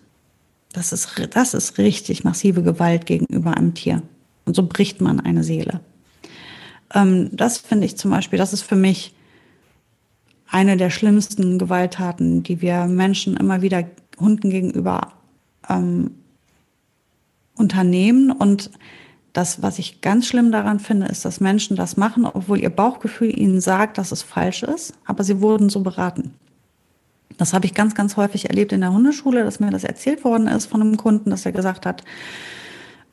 Das 0.73 0.93
ist, 0.93 1.11
das 1.31 1.55
ist 1.55 1.79
richtig 1.79 2.25
massive 2.25 2.63
Gewalt 2.63 3.07
gegenüber 3.07 3.57
einem 3.57 3.75
Tier. 3.75 4.03
Und 4.45 4.57
so 4.57 4.67
bricht 4.67 5.01
man 5.01 5.21
eine 5.21 5.45
Seele. 5.45 5.81
Ähm, 6.95 7.31
das 7.33 7.59
finde 7.59 7.87
ich 7.87 7.97
zum 7.97 8.11
Beispiel, 8.11 8.39
das 8.39 8.53
ist 8.53 8.63
für 8.63 8.77
mich 8.77 9.15
eine 10.49 10.77
der 10.77 10.91
schlimmsten 10.91 11.59
Gewalttaten, 11.59 12.43
die 12.43 12.61
wir 12.61 12.87
Menschen 12.87 13.37
immer 13.37 13.63
wieder 13.63 13.85
Hunden 14.19 14.51
gegenüber 14.51 15.13
ähm, 15.69 16.13
unternehmen. 17.57 18.31
Und 18.31 18.71
das, 19.33 19.63
was 19.63 19.79
ich 19.79 20.01
ganz 20.01 20.27
schlimm 20.27 20.53
daran 20.53 20.81
finde, 20.81 21.07
ist, 21.07 21.25
dass 21.25 21.41
Menschen 21.41 21.77
das 21.77 21.97
machen, 21.97 22.25
obwohl 22.25 22.61
ihr 22.61 22.71
Bauchgefühl 22.71 23.39
ihnen 23.39 23.61
sagt, 23.61 23.99
dass 23.99 24.13
es 24.13 24.23
falsch 24.23 24.63
ist, 24.63 24.95
aber 25.05 25.25
sie 25.25 25.41
wurden 25.41 25.69
so 25.69 25.81
beraten. 25.81 26.35
Das 27.39 27.53
habe 27.53 27.67
ich 27.67 27.75
ganz, 27.75 27.95
ganz 27.95 28.17
häufig 28.17 28.49
erlebt 28.49 28.73
in 28.73 28.81
der 28.81 28.93
Hundeschule, 28.93 29.45
dass 29.45 29.61
mir 29.61 29.71
das 29.71 29.85
erzählt 29.85 30.25
worden 30.25 30.47
ist 30.47 30.67
von 30.67 30.81
einem 30.81 30.97
Kunden, 30.97 31.31
dass 31.31 31.45
er 31.45 31.53
gesagt 31.53 31.85
hat, 31.85 32.03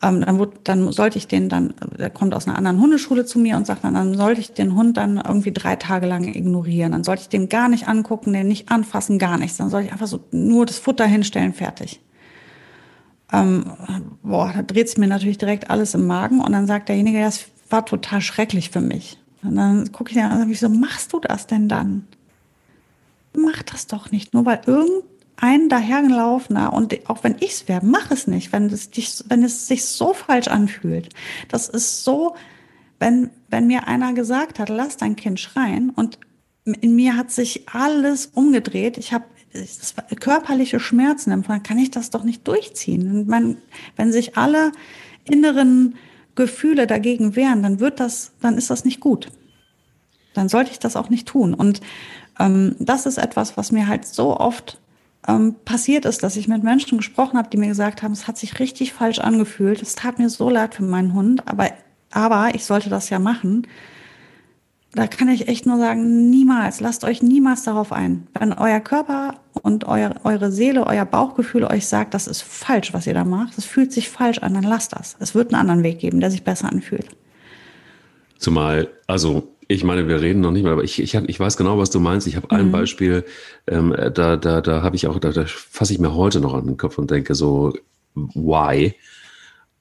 ähm, 0.02 0.22
dann, 0.22 0.38
wurde, 0.38 0.54
dann 0.64 0.92
sollte 0.92 1.18
ich 1.18 1.28
den 1.28 1.50
dann, 1.50 1.74
der 1.98 2.10
kommt 2.10 2.34
aus 2.34 2.48
einer 2.48 2.58
anderen 2.58 2.80
Hundeschule 2.80 3.26
zu 3.26 3.40
mir 3.40 3.58
und 3.58 3.66
sagt 3.66 3.84
dann, 3.84 3.94
dann 3.94 4.16
sollte 4.16 4.42
ich 4.42 4.54
den 4.54 4.76
Hund 4.76 4.98
dann 4.98 5.18
irgendwie 5.18 5.52
drei 5.52 5.76
Tage 5.76 6.08
lang 6.08 6.26
ignorieren. 6.26 6.92
Dann 6.92 7.04
sollte 7.04 7.24
ich 7.24 7.30
den 7.30 7.50
gar 7.50 7.70
nicht 7.70 7.88
angucken, 7.88 8.34
den 8.34 8.48
nicht 8.48 8.70
anfassen, 8.70 9.18
gar 9.18 9.38
nichts. 9.38 9.58
Dann 9.58 9.70
sollte 9.70 9.88
ich 9.88 9.94
einfach 9.94 10.08
so 10.08 10.22
nur 10.32 10.66
das 10.66 10.78
Futter 10.78 11.06
hinstellen, 11.06 11.54
fertig. 11.54 12.02
Ähm, 13.34 13.65
boah, 14.22 14.54
da 14.56 14.62
dreht 14.62 14.89
sich 14.89 14.98
mir 14.98 15.08
natürlich 15.08 15.39
direkt 15.39 15.69
alles 15.69 15.96
im 15.96 16.06
Magen 16.06 16.39
und 16.39 16.52
dann 16.52 16.67
sagt 16.67 16.88
derjenige, 16.88 17.19
das 17.19 17.46
war 17.69 17.86
total 17.86 18.22
schrecklich 18.22 18.69
für 18.69 18.82
mich. 18.82 19.17
Und 19.41 19.56
dann 19.56 19.91
gucke 19.91 20.12
ich 20.12 20.22
an, 20.22 20.48
wieso 20.48 20.69
machst 20.69 21.12
du 21.12 21.19
das 21.19 21.48
denn 21.48 21.67
dann? 21.67 22.08
Mach 23.36 23.63
das 23.63 23.88
doch 23.88 24.12
nicht, 24.12 24.34
nur 24.34 24.46
weil 24.46 24.62
irgend 24.67 25.04
ein 25.36 25.67
dahergelaufener 25.67 26.72
und 26.72 27.10
auch 27.10 27.24
wenn 27.24 27.36
ich 27.39 27.54
es 27.54 27.67
wäre, 27.67 27.84
mach 27.84 28.12
es 28.12 28.28
nicht, 28.28 28.54
wenn 28.54 28.67
es 28.67 28.91
dich, 28.91 29.24
wenn 29.28 29.43
es 29.43 29.67
sich 29.67 29.84
so 29.86 30.13
falsch 30.13 30.48
anfühlt. 30.48 31.10
Das 31.50 31.67
ist 31.67 32.04
so, 32.04 32.36
wenn, 33.00 33.32
wenn 33.50 33.65
mir 33.65 33.88
einer 33.88 34.13
gesagt 34.13 34.60
hat, 34.60 34.69
lass 34.69 34.98
dein 34.98 35.15
Kind 35.15 35.39
schreien 35.39 35.89
und 35.89 36.19
in 36.65 36.96
mir 36.96 37.17
hat 37.17 37.32
sich 37.32 37.67
alles 37.67 38.28
umgedreht. 38.28 38.98
Ich 38.98 39.12
habe 39.12 39.26
körperliche 40.20 40.80
Schmerzen 40.80 41.32
empfunden, 41.32 41.63
kann 41.63 41.78
ich 41.78 41.92
das 41.92 42.10
doch 42.10 42.24
nicht 42.24 42.48
durchziehen. 42.48 43.10
Und 43.12 43.28
man, 43.28 43.58
wenn 43.96 44.12
sich 44.12 44.38
alle 44.38 44.72
inneren 45.26 45.96
Gefühle 46.36 46.88
dagegen 46.88 47.36
wehren, 47.36 47.63
dann 47.63 47.80
wird 47.80 48.00
das, 48.00 48.32
dann 48.42 48.58
ist 48.58 48.70
das 48.70 48.86
nicht 48.86 49.00
gut. 49.00 49.30
Dann 50.34 50.50
sollte 50.50 50.72
ich 50.72 50.80
das 50.80 50.96
auch 50.96 51.10
nicht 51.10 51.28
tun. 51.28 51.54
Und 51.54 51.82
ähm, 52.39 52.76
das 52.80 53.06
ist 53.06 53.18
etwas, 53.18 53.56
was 53.58 53.72
mir 53.72 53.88
halt 53.88 54.06
so 54.06 54.38
oft 54.38 54.80
ähm, 55.28 55.56
passiert 55.66 56.06
ist, 56.06 56.24
dass 56.24 56.36
ich 56.36 56.48
mit 56.48 56.63
Menschen 56.63 56.98
gesprochen 56.98 57.38
habe, 57.38 57.50
die 57.50 57.58
mir 57.58 57.68
gesagt 57.68 58.02
haben, 58.02 58.13
es 58.13 58.28
hat 58.28 58.38
sich 58.38 58.60
richtig 58.60 58.94
falsch 58.94 59.20
angefühlt. 59.20 59.82
Es 59.82 59.96
tat 59.96 60.20
mir 60.20 60.30
so 60.30 60.50
leid 60.50 60.76
für 60.76 60.84
meinen 60.84 61.13
Hund, 61.13 61.48
aber, 61.48 61.70
aber 62.12 62.56
ich 62.56 62.66
sollte 62.66 62.89
das 62.89 63.10
ja 63.10 63.20
machen. 63.20 63.68
Da 64.95 65.08
kann 65.08 65.27
ich 65.27 65.47
echt 65.47 65.65
nur 65.65 65.77
sagen, 65.79 66.29
niemals, 66.29 66.79
lasst 66.79 67.03
euch 67.03 67.23
niemals 67.23 67.63
darauf 67.63 67.91
ein. 67.91 68.27
Wenn 68.38 68.53
euer 68.53 68.79
Körper 68.79 69.39
und 69.53 69.86
euer, 69.86 70.15
eure 70.23 70.51
Seele, 70.51 70.86
euer 70.86 71.06
Bauchgefühl 71.06 71.63
euch 71.63 71.88
sagt, 71.88 72.13
das 72.13 72.27
ist 72.27 72.43
falsch, 72.43 72.93
was 72.93 73.08
ihr 73.08 73.15
da 73.15 73.23
macht, 73.23 73.58
es 73.58 73.65
fühlt 73.65 73.91
sich 73.91 74.10
falsch 74.10 74.38
an, 74.39 74.53
dann 74.53 74.63
lasst 74.63 74.93
das. 74.93 75.15
Es 75.19 75.34
wird 75.34 75.51
einen 75.51 75.62
anderen 75.62 75.84
Weg 75.84 75.99
geben, 75.99 76.19
der 76.19 76.29
sich 76.29 76.43
besser 76.43 76.71
anfühlt. 76.71 77.08
Zumal, 78.38 78.89
also 79.08 79.56
ich 79.67 79.84
meine, 79.84 80.08
wir 80.08 80.21
reden 80.21 80.41
noch 80.41 80.51
nicht 80.51 80.63
mal, 80.63 80.73
aber 80.73 80.84
ich, 80.84 81.01
ich, 81.01 81.15
ich 81.15 81.39
weiß 81.39 81.58
genau, 81.58 81.79
was 81.79 81.89
du 81.89 81.99
meinst. 81.99 82.27
Ich 82.27 82.36
habe 82.36 82.51
ein 82.51 82.67
mhm. 82.67 82.71
Beispiel, 82.71 83.25
ähm, 83.65 83.95
da, 84.13 84.38
da, 84.38 84.62
da 84.62 84.84
habe 84.84 84.95
ich 84.95 85.08
auch, 85.08 85.17
da, 85.17 85.32
da 85.32 85.45
fasse 85.45 85.93
ich 85.93 85.99
mir 85.99 86.13
heute 86.13 86.39
noch 86.39 86.53
an 86.53 86.67
den 86.67 86.77
Kopf 86.77 86.99
und 86.99 87.10
denke 87.10 87.34
so, 87.34 87.73
why? 88.13 88.93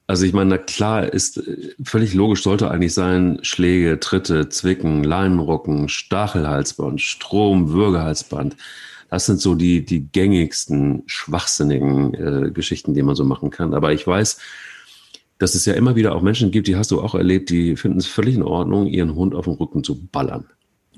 Also 0.05 0.25
ich 0.25 0.33
meine, 0.33 0.49
na 0.49 0.57
klar, 0.57 1.11
ist 1.11 1.37
äh, 1.37 1.73
völlig 1.83 2.13
logisch, 2.13 2.43
sollte 2.43 2.69
eigentlich 2.69 2.93
sein, 2.93 3.39
Schläge, 3.41 3.99
Tritte, 3.99 4.49
Zwicken, 4.49 5.03
Leinenrocken, 5.03 5.87
Stachelhalsband, 5.89 7.01
Strom, 7.01 7.71
Würgehalsband. 7.71 8.57
Das 9.09 9.25
sind 9.25 9.39
so 9.39 9.55
die, 9.55 9.85
die 9.85 10.07
gängigsten, 10.07 11.03
schwachsinnigen 11.05 12.13
äh, 12.15 12.51
Geschichten, 12.51 12.93
die 12.93 13.03
man 13.03 13.15
so 13.15 13.23
machen 13.23 13.49
kann. 13.49 13.73
Aber 13.73 13.93
ich 13.93 14.05
weiß, 14.05 14.39
dass 15.37 15.55
es 15.55 15.65
ja 15.65 15.73
immer 15.73 15.95
wieder 15.95 16.15
auch 16.15 16.21
Menschen 16.21 16.51
gibt, 16.51 16.67
die 16.67 16.75
hast 16.75 16.91
du 16.91 17.01
auch 17.01 17.15
erlebt, 17.15 17.49
die 17.49 17.75
finden 17.75 17.99
es 17.99 18.07
völlig 18.07 18.35
in 18.35 18.43
Ordnung, 18.43 18.87
ihren 18.87 19.15
Hund 19.15 19.35
auf 19.35 19.45
den 19.45 19.53
Rücken 19.53 19.83
zu 19.83 20.05
ballern. 20.07 20.45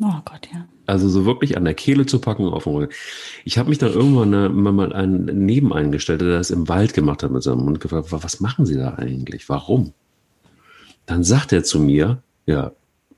Oh 0.02 0.20
Gott, 0.24 0.48
ja. 0.54 0.68
Also 0.86 1.10
so 1.10 1.26
wirklich 1.26 1.58
an 1.58 1.65
der 1.65 1.74
Kehle 1.74 2.06
zu 2.06 2.19
packen 2.19 2.45
auf 2.45 2.65
den 2.65 2.74
Rücken. 2.74 2.93
Ich 3.43 3.58
habe 3.58 3.69
mich 3.69 3.78
da 3.78 3.88
irgendwann 3.88 4.34
eine, 4.34 4.50
mal 4.50 4.93
einen 4.93 5.45
Nebeneingestellt, 5.45 6.21
der 6.21 6.30
das 6.30 6.52
im 6.52 6.67
Wald 6.67 6.93
gemacht 6.93 7.24
hat 7.24 7.32
mit 7.32 7.43
seinem 7.43 7.62
Hund, 7.62 7.80
gefragt, 7.80 8.12
was 8.12 8.39
machen 8.39 8.65
Sie 8.65 8.76
da 8.76 8.95
eigentlich? 8.95 9.50
Warum? 9.50 9.93
Dann 11.06 11.24
sagt 11.24 11.54
er 11.54 11.63
zu 11.63 11.80
mir, 11.80 12.21
ja, 12.45 12.71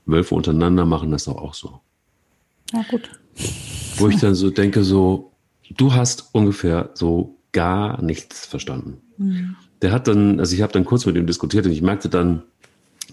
Wölfe 0.06 0.34
untereinander 0.34 0.86
machen 0.86 1.10
das 1.10 1.24
doch 1.24 1.36
auch 1.36 1.54
so. 1.54 1.80
Ja, 2.72 2.82
gut. 2.90 3.10
Wo 3.96 4.08
ich 4.08 4.16
dann 4.16 4.34
so 4.34 4.50
denke, 4.50 4.84
so, 4.84 5.32
du 5.76 5.92
hast 5.92 6.30
ungefähr 6.32 6.90
so 6.94 7.36
gar 7.52 8.02
nichts 8.02 8.46
verstanden. 8.46 8.98
Mhm 9.16 9.56
der 9.82 9.92
hat 9.92 10.08
dann, 10.08 10.40
also 10.40 10.54
ich 10.54 10.62
habe 10.62 10.72
dann 10.72 10.84
kurz 10.84 11.06
mit 11.06 11.16
ihm 11.16 11.26
diskutiert 11.26 11.66
und 11.66 11.72
ich 11.72 11.82
merkte 11.82 12.08
dann, 12.08 12.42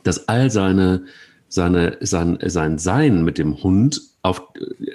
dass 0.03 0.27
all 0.27 0.49
seine, 0.51 1.05
seine, 1.47 1.97
sein, 2.01 2.37
sein 2.45 2.77
Sein 2.77 3.23
mit 3.23 3.37
dem 3.37 3.63
Hund 3.63 4.01
auf, 4.21 4.41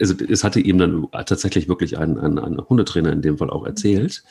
also 0.00 0.14
es 0.28 0.42
hatte 0.42 0.60
ihm 0.60 0.78
dann 0.78 1.06
tatsächlich 1.12 1.68
wirklich 1.68 1.98
ein, 1.98 2.18
ein, 2.18 2.38
ein 2.38 2.58
Hundetrainer 2.58 3.12
in 3.12 3.22
dem 3.22 3.38
Fall 3.38 3.50
auch 3.50 3.64
erzählt, 3.64 4.24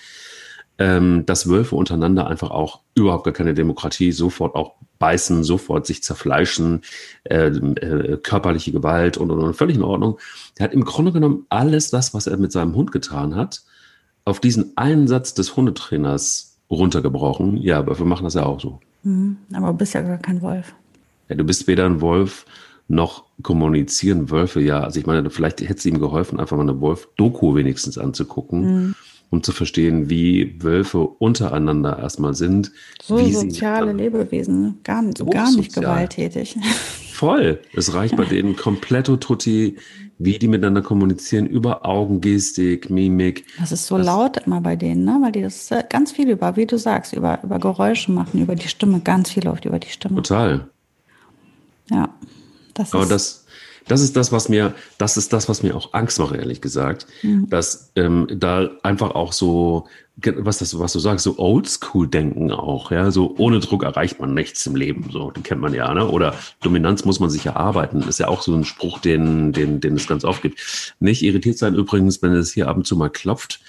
ähm, 0.77 1.25
dass 1.25 1.49
Wölfe 1.49 1.75
untereinander 1.75 2.27
einfach 2.27 2.51
auch 2.51 2.81
überhaupt 2.95 3.25
gar 3.25 3.33
keine 3.33 3.53
Demokratie, 3.53 4.11
sofort 4.11 4.55
auch 4.55 4.75
beißen, 4.97 5.43
sofort 5.43 5.85
sich 5.85 6.03
zerfleischen, 6.03 6.81
äh, 7.23 7.47
äh, 7.47 8.17
körperliche 8.17 8.71
Gewalt 8.71 9.17
und, 9.17 9.31
und, 9.31 9.39
und 9.39 9.53
völlig 9.55 9.77
in 9.77 9.83
Ordnung. 9.83 10.19
Er 10.57 10.65
hat 10.65 10.73
im 10.73 10.83
Grunde 10.83 11.11
genommen 11.11 11.45
alles 11.49 11.89
das, 11.89 12.13
was 12.13 12.27
er 12.27 12.37
mit 12.37 12.51
seinem 12.51 12.75
Hund 12.75 12.91
getan 12.91 13.35
hat, 13.35 13.61
auf 14.25 14.39
diesen 14.39 14.77
einen 14.77 15.07
Satz 15.07 15.33
des 15.33 15.55
Hundetrainers 15.55 16.57
runtergebrochen. 16.69 17.57
Ja, 17.57 17.85
Wölfe 17.87 18.05
machen 18.05 18.25
das 18.25 18.33
ja 18.33 18.45
auch 18.45 18.59
so. 18.59 18.79
Mhm, 19.03 19.37
aber 19.53 19.67
du 19.67 19.73
bist 19.73 19.93
ja 19.93 20.01
gar 20.01 20.17
kein 20.17 20.41
Wolf. 20.41 20.75
Ja, 21.29 21.35
du 21.35 21.43
bist 21.43 21.67
weder 21.67 21.85
ein 21.85 22.01
Wolf 22.01 22.45
noch 22.87 23.25
kommunizieren 23.43 24.31
Wölfe. 24.31 24.61
Ja, 24.61 24.81
also 24.81 24.99
ich 24.99 25.05
meine, 25.05 25.29
vielleicht 25.29 25.61
hätte 25.61 25.75
es 25.75 25.85
ihm 25.85 25.99
geholfen, 25.99 26.39
einfach 26.39 26.57
mal 26.57 26.63
eine 26.63 26.81
Wolf-Doku 26.81 27.55
wenigstens 27.55 27.97
anzugucken. 27.97 28.61
Mhm 28.61 28.95
um 29.29 29.43
zu 29.43 29.51
verstehen, 29.51 30.09
wie 30.09 30.61
Wölfe 30.61 30.99
untereinander 30.99 31.99
erstmal 31.99 32.33
sind. 32.33 32.71
So 33.01 33.17
soziale 33.27 33.93
Lebewesen, 33.93 34.61
ne? 34.61 34.75
gar, 34.83 35.03
so 35.15 35.25
gar 35.25 35.51
nicht 35.51 35.73
gewalttätig. 35.73 36.57
Voll. 37.13 37.59
Es 37.75 37.93
reicht 37.93 38.15
bei 38.15 38.25
denen 38.25 38.55
kompletto 38.55 39.17
tutti, 39.17 39.77
wie 40.17 40.39
die 40.39 40.47
miteinander 40.47 40.81
kommunizieren, 40.81 41.45
über 41.45 41.85
Augengestik, 41.85 42.89
Mimik. 42.89 43.45
Das 43.59 43.71
ist 43.71 43.87
so 43.87 43.97
das 43.97 44.05
laut 44.05 44.37
immer 44.45 44.61
bei 44.61 44.75
denen, 44.75 45.05
ne? 45.05 45.19
weil 45.21 45.31
die 45.31 45.41
das 45.41 45.69
äh, 45.71 45.83
ganz 45.87 46.11
viel 46.11 46.29
über, 46.29 46.55
wie 46.55 46.65
du 46.65 46.77
sagst, 46.77 47.13
über, 47.13 47.39
über 47.43 47.59
Geräusche 47.59 48.11
machen, 48.11 48.41
über 48.41 48.55
die 48.55 48.67
Stimme, 48.67 49.01
ganz 49.01 49.31
viel 49.31 49.43
läuft 49.43 49.65
über 49.65 49.79
die 49.79 49.89
Stimme. 49.89 50.15
Total. 50.15 50.69
Ja. 51.89 52.13
Das 52.73 52.93
Aber 52.93 53.05
das, 53.05 53.45
das 53.87 54.01
ist 54.01 54.15
das, 54.15 54.31
was 54.31 54.49
mir, 54.49 54.73
das 54.97 55.17
ist 55.17 55.33
das, 55.33 55.49
was 55.49 55.63
mir 55.63 55.75
auch 55.75 55.93
Angst 55.93 56.19
macht, 56.19 56.35
ehrlich 56.35 56.61
gesagt, 56.61 57.07
mhm. 57.23 57.49
dass 57.49 57.91
ähm, 57.95 58.27
da 58.29 58.69
einfach 58.83 59.11
auch 59.11 59.33
so, 59.33 59.87
was 60.15 60.59
das, 60.59 60.77
was 60.77 60.93
du 60.93 60.99
sagst, 60.99 61.23
so 61.23 61.39
Oldschool-Denken 61.39 62.51
auch, 62.51 62.91
ja, 62.91 63.09
so 63.09 63.35
ohne 63.37 63.59
Druck 63.59 63.83
erreicht 63.83 64.19
man 64.19 64.33
nichts 64.33 64.65
im 64.67 64.75
Leben, 64.75 65.09
so, 65.11 65.31
den 65.31 65.43
kennt 65.43 65.61
man 65.61 65.73
ja, 65.73 65.93
ne? 65.93 66.07
Oder 66.07 66.35
Dominanz 66.61 67.03
muss 67.03 67.19
man 67.19 67.29
sich 67.29 67.45
erarbeiten, 67.45 68.01
ist 68.01 68.19
ja 68.19 68.27
auch 68.27 68.41
so 68.41 68.53
ein 68.53 68.65
Spruch, 68.65 68.99
den, 68.99 69.53
den, 69.53 69.81
den 69.81 69.95
es 69.95 70.07
ganz 70.07 70.23
oft 70.23 70.41
gibt. 70.41 70.95
Nicht 70.99 71.23
irritiert 71.23 71.57
sein 71.57 71.73
übrigens, 71.73 72.21
wenn 72.21 72.33
es 72.33 72.53
hier 72.53 72.67
ab 72.67 72.77
und 72.77 72.85
zu 72.85 72.95
mal 72.95 73.09
klopft 73.09 73.59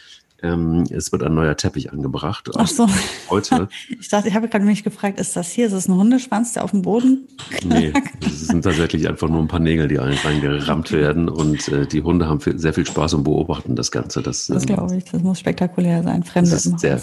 ähm, 0.42 0.84
es 0.90 1.12
wird 1.12 1.22
ein 1.22 1.34
neuer 1.34 1.56
Teppich 1.56 1.92
angebracht. 1.92 2.50
Ach 2.56 2.66
so. 2.66 2.88
Heute. 3.28 3.68
Ich 4.00 4.08
dachte, 4.08 4.28
ich 4.28 4.34
habe 4.34 4.48
gerade 4.48 4.64
mich 4.64 4.82
gefragt, 4.82 5.20
ist 5.20 5.36
das 5.36 5.50
hier? 5.50 5.66
Ist 5.66 5.72
das 5.72 5.88
ein 5.88 5.94
Hundeschwanz, 5.94 6.54
der 6.54 6.64
auf 6.64 6.70
dem 6.70 6.82
Boden 6.82 7.28
Nee, 7.64 7.92
es 8.24 8.46
sind 8.46 8.62
tatsächlich 8.62 9.08
einfach 9.08 9.28
nur 9.28 9.40
ein 9.40 9.48
paar 9.48 9.60
Nägel, 9.60 9.88
die 9.88 9.96
reingerammt 9.96 10.92
werden. 10.92 11.28
Und 11.28 11.68
äh, 11.68 11.86
die 11.86 12.02
Hunde 12.02 12.28
haben 12.28 12.40
viel, 12.40 12.58
sehr 12.58 12.72
viel 12.72 12.86
Spaß 12.86 13.14
und 13.14 13.24
beobachten 13.24 13.76
das 13.76 13.90
Ganze. 13.90 14.22
Das, 14.22 14.46
das 14.46 14.66
glaube 14.66 14.96
ich. 14.96 15.04
Das 15.04 15.22
muss 15.22 15.40
spektakulär 15.40 16.02
sein. 16.02 16.22
Fremde 16.22 16.50
das 16.50 16.66
ist 16.66 16.80
sehr, 16.80 17.00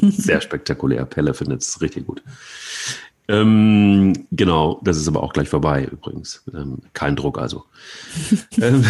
sehr 0.00 0.40
spektakulär. 0.40 1.04
Pelle 1.04 1.34
findet 1.34 1.62
es 1.62 1.80
richtig 1.80 2.06
gut. 2.06 2.22
Ähm, 3.28 4.26
genau, 4.32 4.80
das 4.82 4.96
ist 4.96 5.06
aber 5.06 5.22
auch 5.22 5.34
gleich 5.34 5.48
vorbei 5.48 5.86
übrigens. 5.90 6.42
Ähm, 6.54 6.78
kein 6.94 7.14
Druck 7.14 7.38
also. 7.38 7.64
ähm, 8.60 8.84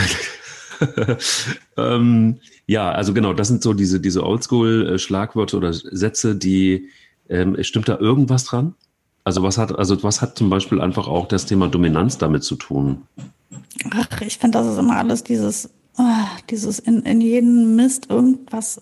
ähm, 1.77 2.37
ja, 2.67 2.91
also 2.91 3.15
genau, 3.15 3.33
das 3.33 3.49
sind 3.49 3.63
so 3.63 3.73
diese, 3.73 4.01
diese 4.01 4.25
Oldschool-Schlagwörter 4.25 5.57
oder 5.57 5.73
Sätze, 5.73 6.37
die, 6.37 6.89
ähm, 7.29 7.57
stimmt 7.63 7.89
da 7.89 7.99
irgendwas 7.99 8.45
dran? 8.45 8.75
Also 9.25 9.43
was 9.43 9.59
hat, 9.59 9.79
also 9.79 10.03
was 10.03 10.23
hat 10.23 10.39
zum 10.39 10.49
Beispiel 10.49 10.81
einfach 10.81 11.07
auch 11.07 11.29
das 11.29 11.47
Thema 11.47 11.69
Dominanz 11.69 12.19
damit 12.19 12.45
zu 12.45 12.57
tun? 12.57 13.03
Ach, 13.91 14.21
ich 14.23 14.39
finde, 14.39 14.59
das 14.59 14.67
ist 14.73 14.79
immer 14.79 14.97
alles 14.97 15.23
dieses, 15.23 15.69
oh, 15.99 16.27
dieses 16.49 16.79
in, 16.79 17.03
in 17.03 17.21
jeden 17.21 17.77
Mist 17.77 18.09
irgendwas 18.11 18.81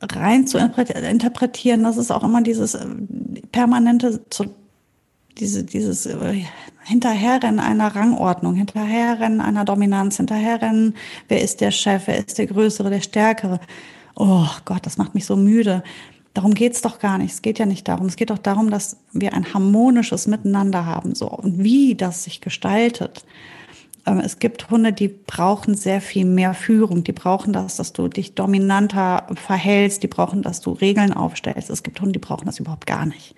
rein 0.00 0.46
zu 0.46 0.58
interpretieren. 0.58 1.82
Das 1.82 1.96
ist 1.96 2.10
auch 2.10 2.24
immer 2.24 2.42
dieses 2.42 2.74
äh, 2.74 2.86
permanente, 3.50 4.20
diese, 5.38 5.64
dieses 5.64 6.06
äh, 6.06 6.44
Hinterherrennen 6.88 7.60
einer 7.60 7.94
Rangordnung, 7.94 8.54
Hinterherrennen 8.54 9.42
einer 9.42 9.66
Dominanz, 9.66 10.16
Hinterherrennen, 10.16 10.94
wer 11.28 11.42
ist 11.42 11.60
der 11.60 11.70
Chef, 11.70 12.06
wer 12.06 12.18
ist 12.18 12.38
der 12.38 12.46
Größere, 12.46 12.88
der 12.88 13.02
Stärkere. 13.02 13.60
Oh 14.16 14.46
Gott, 14.64 14.86
das 14.86 14.96
macht 14.96 15.14
mich 15.14 15.26
so 15.26 15.36
müde. 15.36 15.82
Darum 16.32 16.54
geht's 16.54 16.80
doch 16.80 16.98
gar 16.98 17.18
nicht. 17.18 17.32
Es 17.32 17.42
geht 17.42 17.58
ja 17.58 17.66
nicht 17.66 17.86
darum. 17.88 18.06
Es 18.06 18.16
geht 18.16 18.30
doch 18.30 18.38
darum, 18.38 18.70
dass 18.70 18.96
wir 19.12 19.34
ein 19.34 19.52
harmonisches 19.52 20.26
Miteinander 20.26 20.86
haben. 20.86 21.14
So. 21.14 21.28
Und 21.28 21.62
wie 21.62 21.94
das 21.94 22.24
sich 22.24 22.40
gestaltet. 22.40 23.24
Ähm, 24.06 24.20
es 24.20 24.38
gibt 24.38 24.70
Hunde, 24.70 24.92
die 24.92 25.08
brauchen 25.08 25.74
sehr 25.74 26.00
viel 26.00 26.24
mehr 26.24 26.54
Führung. 26.54 27.04
Die 27.04 27.12
brauchen 27.12 27.52
das, 27.52 27.76
dass 27.76 27.92
du 27.92 28.08
dich 28.08 28.34
dominanter 28.34 29.26
verhältst. 29.34 30.02
Die 30.02 30.08
brauchen, 30.08 30.42
dass 30.42 30.60
du 30.60 30.72
Regeln 30.72 31.12
aufstellst. 31.12 31.68
Es 31.68 31.82
gibt 31.82 32.00
Hunde, 32.00 32.12
die 32.12 32.18
brauchen 32.18 32.46
das 32.46 32.60
überhaupt 32.60 32.86
gar 32.86 33.04
nicht. 33.04 33.34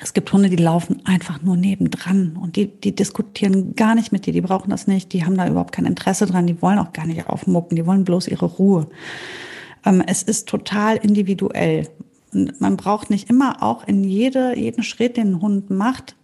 Es 0.00 0.12
gibt 0.12 0.32
Hunde, 0.32 0.50
die 0.50 0.56
laufen 0.56 1.00
einfach 1.04 1.42
nur 1.42 1.56
nebendran 1.56 2.36
und 2.40 2.56
die, 2.56 2.66
die 2.66 2.94
diskutieren 2.94 3.74
gar 3.74 3.94
nicht 3.94 4.12
mit 4.12 4.26
dir, 4.26 4.32
die 4.32 4.40
brauchen 4.40 4.70
das 4.70 4.86
nicht, 4.86 5.12
die 5.12 5.24
haben 5.24 5.36
da 5.36 5.48
überhaupt 5.48 5.72
kein 5.72 5.86
Interesse 5.86 6.26
dran, 6.26 6.46
die 6.46 6.60
wollen 6.60 6.78
auch 6.78 6.92
gar 6.92 7.06
nicht 7.06 7.26
aufmucken, 7.28 7.76
die 7.76 7.86
wollen 7.86 8.04
bloß 8.04 8.28
ihre 8.28 8.46
Ruhe. 8.46 8.88
Ähm, 9.84 10.02
es 10.06 10.22
ist 10.22 10.48
total 10.48 10.96
individuell. 10.96 11.88
Und 12.32 12.60
man 12.60 12.76
braucht 12.76 13.08
nicht 13.10 13.30
immer 13.30 13.62
auch 13.62 13.86
in 13.86 14.04
jede, 14.04 14.56
jeden 14.58 14.82
Schritt, 14.82 15.16
den 15.16 15.34
ein 15.34 15.40
Hund 15.40 15.70
macht, 15.70 16.16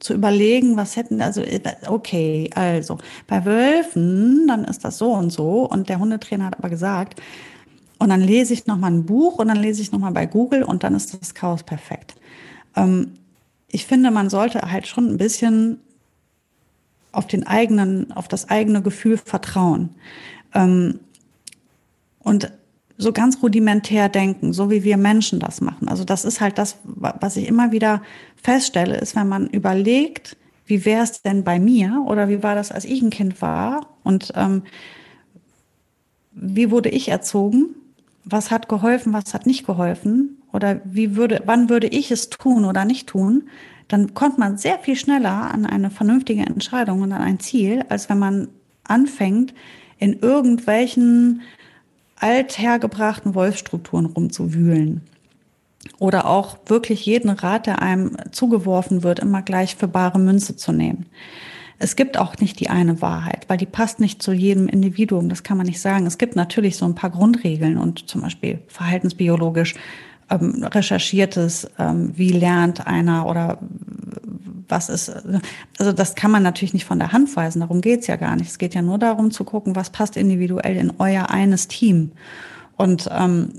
zu 0.00 0.14
überlegen, 0.14 0.76
was 0.76 0.96
hätten, 0.96 1.20
also 1.20 1.42
okay, 1.88 2.48
also 2.54 2.98
bei 3.26 3.44
Wölfen, 3.44 4.46
dann 4.46 4.64
ist 4.64 4.84
das 4.84 4.98
so 4.98 5.12
und 5.12 5.30
so 5.30 5.64
und 5.64 5.88
der 5.88 5.98
Hundetrainer 5.98 6.46
hat 6.46 6.58
aber 6.58 6.70
gesagt, 6.70 7.20
und 7.98 8.10
dann 8.10 8.20
lese 8.20 8.54
ich 8.54 8.66
nochmal 8.66 8.92
ein 8.92 9.06
Buch 9.06 9.38
und 9.38 9.48
dann 9.48 9.56
lese 9.56 9.82
ich 9.82 9.90
nochmal 9.90 10.12
bei 10.12 10.26
Google 10.26 10.62
und 10.62 10.84
dann 10.84 10.94
ist 10.94 11.20
das 11.20 11.34
Chaos 11.34 11.64
perfekt. 11.64 12.14
Ähm, 12.76 13.14
ich 13.68 13.86
finde, 13.86 14.10
man 14.10 14.30
sollte 14.30 14.70
halt 14.70 14.86
schon 14.86 15.08
ein 15.08 15.18
bisschen 15.18 15.80
auf 17.12 17.26
den 17.26 17.46
eigenen, 17.46 18.12
auf 18.12 18.28
das 18.28 18.48
eigene 18.48 18.82
Gefühl 18.82 19.18
vertrauen. 19.18 19.90
Ähm, 20.54 21.00
und 22.20 22.52
so 22.96 23.12
ganz 23.12 23.42
rudimentär 23.42 24.08
denken, 24.08 24.52
so 24.52 24.70
wie 24.70 24.82
wir 24.82 24.96
Menschen 24.96 25.38
das 25.38 25.60
machen. 25.60 25.88
Also 25.88 26.04
das 26.04 26.24
ist 26.24 26.40
halt 26.40 26.58
das, 26.58 26.78
was 26.84 27.36
ich 27.36 27.46
immer 27.46 27.70
wieder 27.70 28.02
feststelle, 28.42 28.96
ist, 28.96 29.14
wenn 29.14 29.28
man 29.28 29.46
überlegt, 29.46 30.36
wie 30.66 30.84
wäre 30.84 31.04
es 31.04 31.22
denn 31.22 31.44
bei 31.44 31.60
mir 31.60 32.04
oder 32.06 32.28
wie 32.28 32.42
war 32.42 32.56
das, 32.56 32.72
als 32.72 32.84
ich 32.84 33.00
ein 33.00 33.10
Kind 33.10 33.40
war 33.40 33.86
und 34.02 34.32
ähm, 34.34 34.62
wie 36.32 36.70
wurde 36.70 36.88
ich 36.88 37.08
erzogen, 37.08 37.74
was 38.24 38.50
hat 38.50 38.68
geholfen, 38.68 39.12
was 39.12 39.32
hat 39.32 39.46
nicht 39.46 39.64
geholfen 39.64 40.37
oder 40.58 40.80
wie 40.82 41.14
würde, 41.14 41.40
wann 41.44 41.68
würde 41.68 41.86
ich 41.86 42.10
es 42.10 42.30
tun 42.30 42.64
oder 42.64 42.84
nicht 42.84 43.06
tun, 43.06 43.48
dann 43.86 44.12
kommt 44.12 44.38
man 44.38 44.58
sehr 44.58 44.80
viel 44.80 44.96
schneller 44.96 45.52
an 45.52 45.64
eine 45.64 45.88
vernünftige 45.88 46.42
Entscheidung 46.42 47.02
und 47.02 47.12
an 47.12 47.22
ein 47.22 47.38
Ziel, 47.38 47.84
als 47.88 48.08
wenn 48.08 48.18
man 48.18 48.48
anfängt, 48.82 49.54
in 49.98 50.18
irgendwelchen 50.18 51.42
althergebrachten 52.16 53.36
Wolfsstrukturen 53.36 54.06
rumzuwühlen. 54.06 55.02
Oder 56.00 56.26
auch 56.26 56.58
wirklich 56.66 57.06
jeden 57.06 57.30
Rat, 57.30 57.66
der 57.66 57.80
einem 57.80 58.16
zugeworfen 58.32 59.04
wird, 59.04 59.20
immer 59.20 59.42
gleich 59.42 59.76
für 59.76 59.86
bare 59.86 60.18
Münze 60.18 60.56
zu 60.56 60.72
nehmen. 60.72 61.06
Es 61.78 61.94
gibt 61.94 62.18
auch 62.18 62.36
nicht 62.38 62.58
die 62.58 62.70
eine 62.70 63.00
Wahrheit, 63.00 63.44
weil 63.48 63.58
die 63.58 63.66
passt 63.66 64.00
nicht 64.00 64.20
zu 64.20 64.32
jedem 64.32 64.66
Individuum. 64.66 65.28
Das 65.28 65.44
kann 65.44 65.56
man 65.56 65.66
nicht 65.66 65.80
sagen. 65.80 66.06
Es 66.06 66.18
gibt 66.18 66.34
natürlich 66.34 66.76
so 66.76 66.84
ein 66.84 66.96
paar 66.96 67.10
Grundregeln 67.10 67.78
und 67.78 68.08
zum 68.08 68.22
Beispiel 68.22 68.58
verhaltensbiologisch 68.66 69.76
ähm, 70.30 70.64
recherchiertes, 70.64 71.68
ähm, 71.78 72.12
wie 72.16 72.30
lernt 72.30 72.86
einer 72.86 73.26
oder 73.26 73.58
was 74.68 74.88
ist, 74.88 75.10
also 75.78 75.92
das 75.92 76.14
kann 76.14 76.30
man 76.30 76.42
natürlich 76.42 76.74
nicht 76.74 76.84
von 76.84 76.98
der 76.98 77.12
Hand 77.12 77.34
weisen, 77.36 77.60
darum 77.60 77.80
geht's 77.80 78.06
ja 78.06 78.16
gar 78.16 78.36
nicht. 78.36 78.50
Es 78.50 78.58
geht 78.58 78.74
ja 78.74 78.82
nur 78.82 78.98
darum 78.98 79.30
zu 79.30 79.44
gucken, 79.44 79.76
was 79.76 79.90
passt 79.90 80.16
individuell 80.16 80.76
in 80.76 80.92
euer 80.98 81.30
eines 81.30 81.68
Team. 81.68 82.12
Und 82.76 83.08
ähm, 83.10 83.50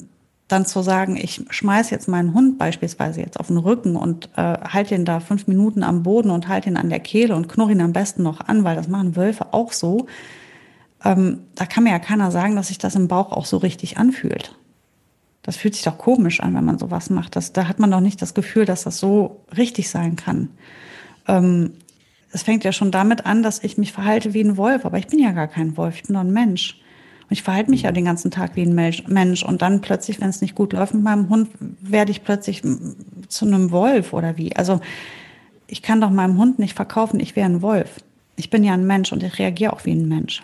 dann 0.48 0.66
zu 0.66 0.82
sagen, 0.82 1.16
ich 1.16 1.46
schmeiß 1.50 1.92
jetzt 1.92 2.08
meinen 2.08 2.34
Hund 2.34 2.58
beispielsweise 2.58 3.22
jetzt 3.22 3.40
auf 3.40 3.48
den 3.48 3.58
Rücken 3.58 3.96
und 3.96 4.30
äh, 4.36 4.42
halte 4.42 4.96
ihn 4.96 5.06
da 5.06 5.20
fünf 5.20 5.48
Minuten 5.48 5.84
am 5.84 6.04
Boden 6.04 6.32
und 6.32 6.48
halte 6.48 6.70
ihn 6.70 6.78
an 6.78 6.90
der 6.90 7.00
Kehle 7.00 7.36
und 7.36 7.48
knurre 7.48 7.72
ihn 7.72 7.82
am 7.82 7.94
besten 7.94 8.24
noch 8.24 8.42
an, 8.42 8.64
weil 8.64 8.76
das 8.76 8.88
machen 8.88 9.16
Wölfe 9.16 9.54
auch 9.54 9.72
so. 9.72 10.08
Ähm, 11.06 11.42
da 11.56 11.66
kann 11.66 11.84
mir 11.84 11.92
ja 11.92 12.00
keiner 12.00 12.32
sagen, 12.32 12.56
dass 12.56 12.70
sich 12.70 12.80
das 12.80 12.96
im 12.96 13.08
Bauch 13.08 13.32
auch 13.32 13.46
so 13.46 13.58
richtig 13.58 13.98
anfühlt. 13.98 14.56
Das 15.42 15.58
fühlt 15.58 15.76
sich 15.76 15.84
doch 15.84 15.98
komisch 15.98 16.42
an, 16.42 16.54
wenn 16.54 16.66
man 16.66 16.80
sowas 16.80 17.10
macht. 17.10 17.36
Das, 17.36 17.54
da 17.54 17.68
hat 17.68 17.80
man 17.80 17.92
doch 17.92 18.02
nicht 18.02 18.22
das 18.22 18.34
Gefühl, 18.34 18.66
dass 18.66 18.84
das 18.84 19.00
so 19.00 19.42
richtig 19.56 19.90
sein 19.90 20.16
kann. 20.16 20.50
Ähm, 21.28 21.74
es 22.32 22.44
fängt 22.44 22.64
ja 22.64 22.72
schon 22.72 22.92
damit 22.92 23.26
an, 23.26 23.42
dass 23.42 23.64
ich 23.64 23.78
mich 23.78 23.92
verhalte 23.92 24.34
wie 24.34 24.42
ein 24.42 24.58
Wolf, 24.58 24.86
aber 24.86 24.98
ich 24.98 25.08
bin 25.08 25.20
ja 25.20 25.32
gar 25.32 25.48
kein 25.48 25.78
Wolf, 25.78 25.96
ich 25.96 26.04
bin 26.04 26.14
doch 26.14 26.22
ein 26.22 26.34
Mensch. 26.34 26.80
Und 27.24 27.32
ich 27.32 27.44
verhalte 27.44 27.72
mich 27.72 27.84
ja 27.84 27.92
den 27.92 28.06
ganzen 28.06 28.32
Tag 28.32 28.56
wie 28.56 28.64
ein 28.64 28.74
Mensch. 28.74 29.44
Und 29.44 29.62
dann 29.62 29.82
plötzlich, 29.82 30.20
wenn 30.20 30.30
es 30.30 30.42
nicht 30.42 30.56
gut 30.56 30.74
läuft 30.74 30.94
mit 30.94 31.04
meinem 31.04 31.30
Hund, 31.30 31.50
werde 31.80 32.12
ich 32.12 32.24
plötzlich 32.24 32.62
zu 33.28 33.46
einem 33.46 33.72
Wolf 33.72 34.14
oder 34.14 34.38
wie. 34.38 34.56
Also 34.56 34.82
ich 35.68 35.82
kann 35.82 36.02
doch 36.02 36.10
meinem 36.10 36.38
Hund 36.38 36.60
nicht 36.60 36.76
verkaufen, 36.76 37.20
ich 37.20 37.36
wäre 37.36 37.48
ein 37.48 37.62
Wolf. 37.62 37.98
Ich 38.36 38.50
bin 38.50 38.64
ja 38.64 38.74
ein 38.74 38.88
Mensch 38.88 39.12
und 39.12 39.22
ich 39.24 39.38
reagiere 39.38 39.74
auch 39.74 39.86
wie 39.86 39.92
ein 39.92 40.08
Mensch. 40.08 40.44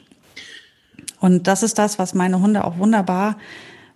Und 1.19 1.47
das 1.47 1.63
ist 1.63 1.79
das, 1.79 1.97
was 1.97 2.13
meine 2.13 2.39
Hunde 2.39 2.63
auch 2.65 2.77
wunderbar 2.77 3.37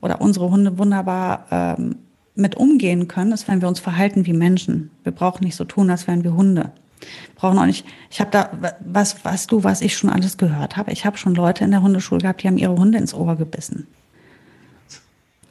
oder 0.02 0.22
unsere 0.22 0.50
Hunde 0.50 0.78
wunderbar 0.78 1.46
ähm, 1.52 1.96
mit 2.36 2.56
umgehen 2.56 3.08
können, 3.08 3.32
ist, 3.32 3.48
wenn 3.48 3.62
wir 3.62 3.68
uns 3.68 3.80
verhalten 3.80 4.26
wie 4.26 4.34
Menschen. 4.34 4.92
Wir 5.04 5.12
brauchen 5.12 5.44
nicht 5.44 5.56
so 5.56 5.66
tun, 5.66 5.90
als 5.90 6.08
wären 6.08 6.24
wir 6.24 6.34
Hunde. 6.34 6.72
Wir 7.00 7.36
brauchen 7.36 7.58
auch 7.58 7.66
nicht. 7.66 7.86
Ich 8.10 8.20
habe 8.20 8.32
da 8.32 8.50
was, 8.80 9.24
was 9.24 9.48
du, 9.48 9.64
was 9.64 9.82
ich 9.82 9.96
schon 9.96 10.10
alles 10.10 10.38
gehört 10.38 10.78
habe. 10.78 10.92
Ich 10.92 11.06
habe 11.06 11.18
schon 11.18 11.36
Leute 11.36 11.64
in 11.64 11.72
der 11.72 11.82
Hundeschule 11.82 12.22
gehabt, 12.22 12.44
die 12.44 12.48
haben 12.48 12.58
ihre 12.58 12.76
Hunde 12.76 12.98
ins 12.98 13.14
Ohr 13.14 13.36
gebissen. 13.36 13.88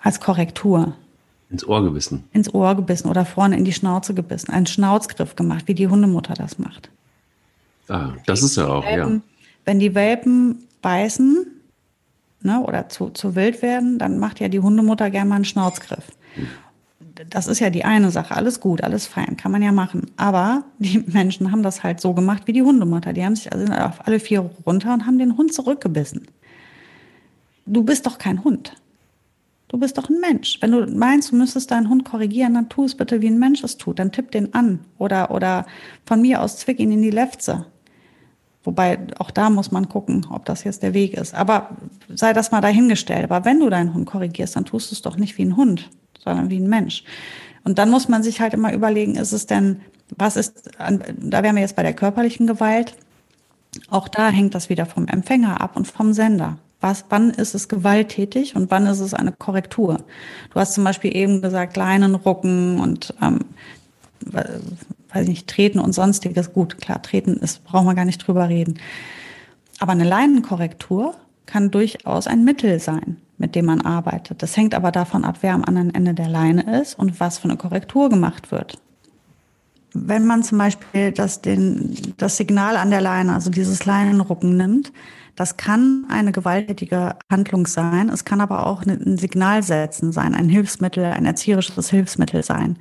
Als 0.00 0.20
Korrektur. 0.20 0.94
Ins 1.50 1.66
Ohr 1.66 1.82
gebissen. 1.82 2.24
Ins 2.32 2.52
Ohr 2.52 2.74
gebissen 2.74 3.08
oder 3.08 3.24
vorne 3.24 3.56
in 3.56 3.64
die 3.64 3.72
Schnauze 3.72 4.14
gebissen. 4.14 4.50
Einen 4.50 4.66
Schnauzgriff 4.66 5.36
gemacht, 5.36 5.64
wie 5.66 5.74
die 5.74 5.88
Hundemutter 5.88 6.34
das 6.34 6.58
macht. 6.58 6.90
Ah, 7.88 8.12
das 8.26 8.42
ist 8.42 8.56
ja 8.56 8.68
auch, 8.68 8.84
Welpen, 8.84 9.14
ja. 9.14 9.20
Wenn 9.64 9.78
die 9.78 9.94
Welpen 9.94 10.64
beißen, 10.82 11.46
ne, 12.42 12.60
oder 12.60 12.88
zu, 12.88 13.10
zu 13.10 13.34
wild 13.34 13.62
werden, 13.62 13.98
dann 13.98 14.18
macht 14.18 14.40
ja 14.40 14.48
die 14.48 14.60
Hundemutter 14.60 15.10
gerne 15.10 15.28
mal 15.28 15.36
einen 15.36 15.44
Schnauzgriff. 15.44 16.12
das 17.30 17.48
ist 17.48 17.58
ja 17.58 17.70
die 17.70 17.84
eine 17.84 18.10
Sache. 18.10 18.36
Alles 18.36 18.60
gut, 18.60 18.82
alles 18.82 19.06
fein, 19.06 19.36
kann 19.36 19.52
man 19.52 19.62
ja 19.62 19.72
machen. 19.72 20.10
Aber 20.16 20.64
die 20.78 21.04
Menschen 21.06 21.50
haben 21.50 21.62
das 21.62 21.82
halt 21.82 22.00
so 22.00 22.14
gemacht 22.14 22.42
wie 22.46 22.52
die 22.52 22.62
Hundemutter. 22.62 23.12
Die 23.12 23.24
haben 23.24 23.36
sich 23.36 23.52
also 23.52 23.72
auf 23.72 24.06
alle 24.06 24.20
vier 24.20 24.50
runter 24.66 24.94
und 24.94 25.06
haben 25.06 25.18
den 25.18 25.36
Hund 25.36 25.52
zurückgebissen. 25.52 26.28
Du 27.66 27.82
bist 27.82 28.06
doch 28.06 28.18
kein 28.18 28.44
Hund. 28.44 28.76
Du 29.68 29.76
bist 29.76 29.98
doch 29.98 30.08
ein 30.08 30.20
Mensch. 30.20 30.58
Wenn 30.60 30.72
du 30.72 30.86
meinst, 30.86 31.30
du 31.30 31.36
müsstest 31.36 31.70
deinen 31.70 31.90
Hund 31.90 32.06
korrigieren, 32.06 32.54
dann 32.54 32.70
tu 32.70 32.84
es 32.84 32.94
bitte, 32.94 33.20
wie 33.20 33.28
ein 33.28 33.38
Mensch 33.38 33.62
es 33.62 33.76
tut. 33.76 33.98
Dann 33.98 34.12
tipp 34.12 34.30
den 34.30 34.54
an 34.54 34.80
oder, 34.96 35.30
oder 35.30 35.66
von 36.06 36.22
mir 36.22 36.40
aus 36.40 36.56
zwick 36.56 36.80
ihn 36.80 36.90
in 36.90 37.02
die 37.02 37.10
Lefze. 37.10 37.66
Wobei 38.68 38.98
auch 39.18 39.30
da 39.30 39.48
muss 39.48 39.70
man 39.70 39.88
gucken, 39.88 40.26
ob 40.28 40.44
das 40.44 40.62
jetzt 40.62 40.82
der 40.82 40.92
Weg 40.92 41.14
ist. 41.14 41.34
Aber 41.34 41.70
sei 42.14 42.34
das 42.34 42.50
mal 42.50 42.60
dahingestellt. 42.60 43.24
Aber 43.24 43.46
wenn 43.46 43.60
du 43.60 43.70
deinen 43.70 43.94
Hund 43.94 44.04
korrigierst, 44.04 44.56
dann 44.56 44.66
tust 44.66 44.90
du 44.90 44.94
es 44.94 45.00
doch 45.00 45.16
nicht 45.16 45.38
wie 45.38 45.46
ein 45.46 45.56
Hund, 45.56 45.88
sondern 46.22 46.50
wie 46.50 46.58
ein 46.58 46.68
Mensch. 46.68 47.02
Und 47.64 47.78
dann 47.78 47.88
muss 47.88 48.08
man 48.08 48.22
sich 48.22 48.42
halt 48.42 48.52
immer 48.52 48.74
überlegen, 48.74 49.16
ist 49.16 49.32
es 49.32 49.46
denn, 49.46 49.80
was 50.18 50.36
ist, 50.36 50.70
da 50.78 51.42
wären 51.42 51.56
wir 51.56 51.62
jetzt 51.62 51.76
bei 51.76 51.82
der 51.82 51.94
körperlichen 51.94 52.46
Gewalt. 52.46 52.94
Auch 53.88 54.06
da 54.06 54.28
hängt 54.28 54.54
das 54.54 54.68
wieder 54.68 54.84
vom 54.84 55.06
Empfänger 55.06 55.62
ab 55.62 55.74
und 55.74 55.86
vom 55.86 56.12
Sender 56.12 56.58
was, 56.80 57.06
wann 57.08 57.30
ist 57.30 57.54
es 57.54 57.68
gewalttätig 57.68 58.54
und 58.54 58.70
wann 58.70 58.86
ist 58.86 59.00
es 59.00 59.12
eine 59.12 59.32
Korrektur? 59.32 59.98
Du 60.52 60.60
hast 60.60 60.74
zum 60.74 60.84
Beispiel 60.84 61.16
eben 61.16 61.42
gesagt, 61.42 61.76
Leinen 61.76 62.14
rucken 62.14 62.78
und 62.78 63.14
ähm, 63.20 63.40
weiß 65.18 65.24
ich 65.24 65.28
nicht, 65.28 65.48
treten 65.48 65.78
und 65.78 65.92
sonstiges. 65.92 66.52
Gut, 66.52 66.78
klar, 66.78 67.02
treten 67.02 67.36
ist, 67.38 67.64
brauchen 67.64 67.86
wir 67.86 67.94
gar 67.94 68.04
nicht 68.04 68.26
drüber 68.26 68.48
reden. 68.48 68.78
Aber 69.78 69.92
eine 69.92 70.04
Leinenkorrektur 70.04 71.14
kann 71.46 71.70
durchaus 71.70 72.26
ein 72.26 72.44
Mittel 72.44 72.78
sein, 72.78 73.16
mit 73.38 73.54
dem 73.54 73.66
man 73.66 73.80
arbeitet. 73.80 74.42
Das 74.42 74.56
hängt 74.56 74.74
aber 74.74 74.92
davon 74.92 75.24
ab, 75.24 75.38
wer 75.40 75.54
am 75.54 75.64
anderen 75.64 75.94
Ende 75.94 76.14
der 76.14 76.28
Leine 76.28 76.80
ist 76.80 76.98
und 76.98 77.20
was 77.20 77.38
für 77.38 77.44
eine 77.44 77.56
Korrektur 77.56 78.08
gemacht 78.10 78.50
wird. 78.52 78.78
Wenn 79.94 80.26
man 80.26 80.42
zum 80.42 80.58
Beispiel 80.58 81.12
das, 81.12 81.40
den, 81.40 81.96
das 82.18 82.36
Signal 82.36 82.76
an 82.76 82.90
der 82.90 83.00
Leine, 83.00 83.34
also 83.34 83.50
dieses 83.50 83.86
Leinenrucken 83.86 84.56
nimmt, 84.56 84.92
das 85.34 85.56
kann 85.56 86.04
eine 86.08 86.32
gewalttätige 86.32 87.14
Handlung 87.30 87.66
sein. 87.66 88.08
Es 88.08 88.24
kann 88.24 88.40
aber 88.40 88.66
auch 88.66 88.82
ein 88.84 89.16
Signal 89.16 89.62
setzen 89.62 90.12
sein, 90.12 90.34
ein 90.34 90.48
Hilfsmittel, 90.48 91.04
ein 91.04 91.24
erzieherisches 91.24 91.90
Hilfsmittel 91.90 92.42
sein. 92.42 92.76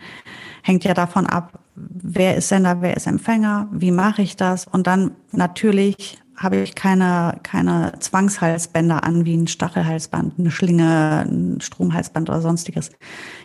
Hängt 0.67 0.83
ja 0.83 0.93
davon 0.93 1.25
ab, 1.27 1.59
wer 1.75 2.35
ist 2.35 2.49
Sender, 2.49 2.81
wer 2.81 2.97
ist 2.97 3.07
Empfänger, 3.07 3.69
wie 3.71 3.91
mache 3.91 4.21
ich 4.21 4.35
das? 4.35 4.67
Und 4.67 4.85
dann 4.85 5.11
natürlich 5.31 6.19
habe 6.35 6.57
ich 6.57 6.75
keine, 6.75 7.39
keine 7.41 7.93
Zwangshalsbänder 8.01 9.05
an, 9.05 9.23
wie 9.23 9.37
ein 9.37 9.47
Stachelhalsband, 9.47 10.37
eine 10.37 10.51
Schlinge, 10.51 11.25
ein 11.25 11.61
Stromhalsband 11.61 12.29
oder 12.29 12.41
sonstiges. 12.41 12.91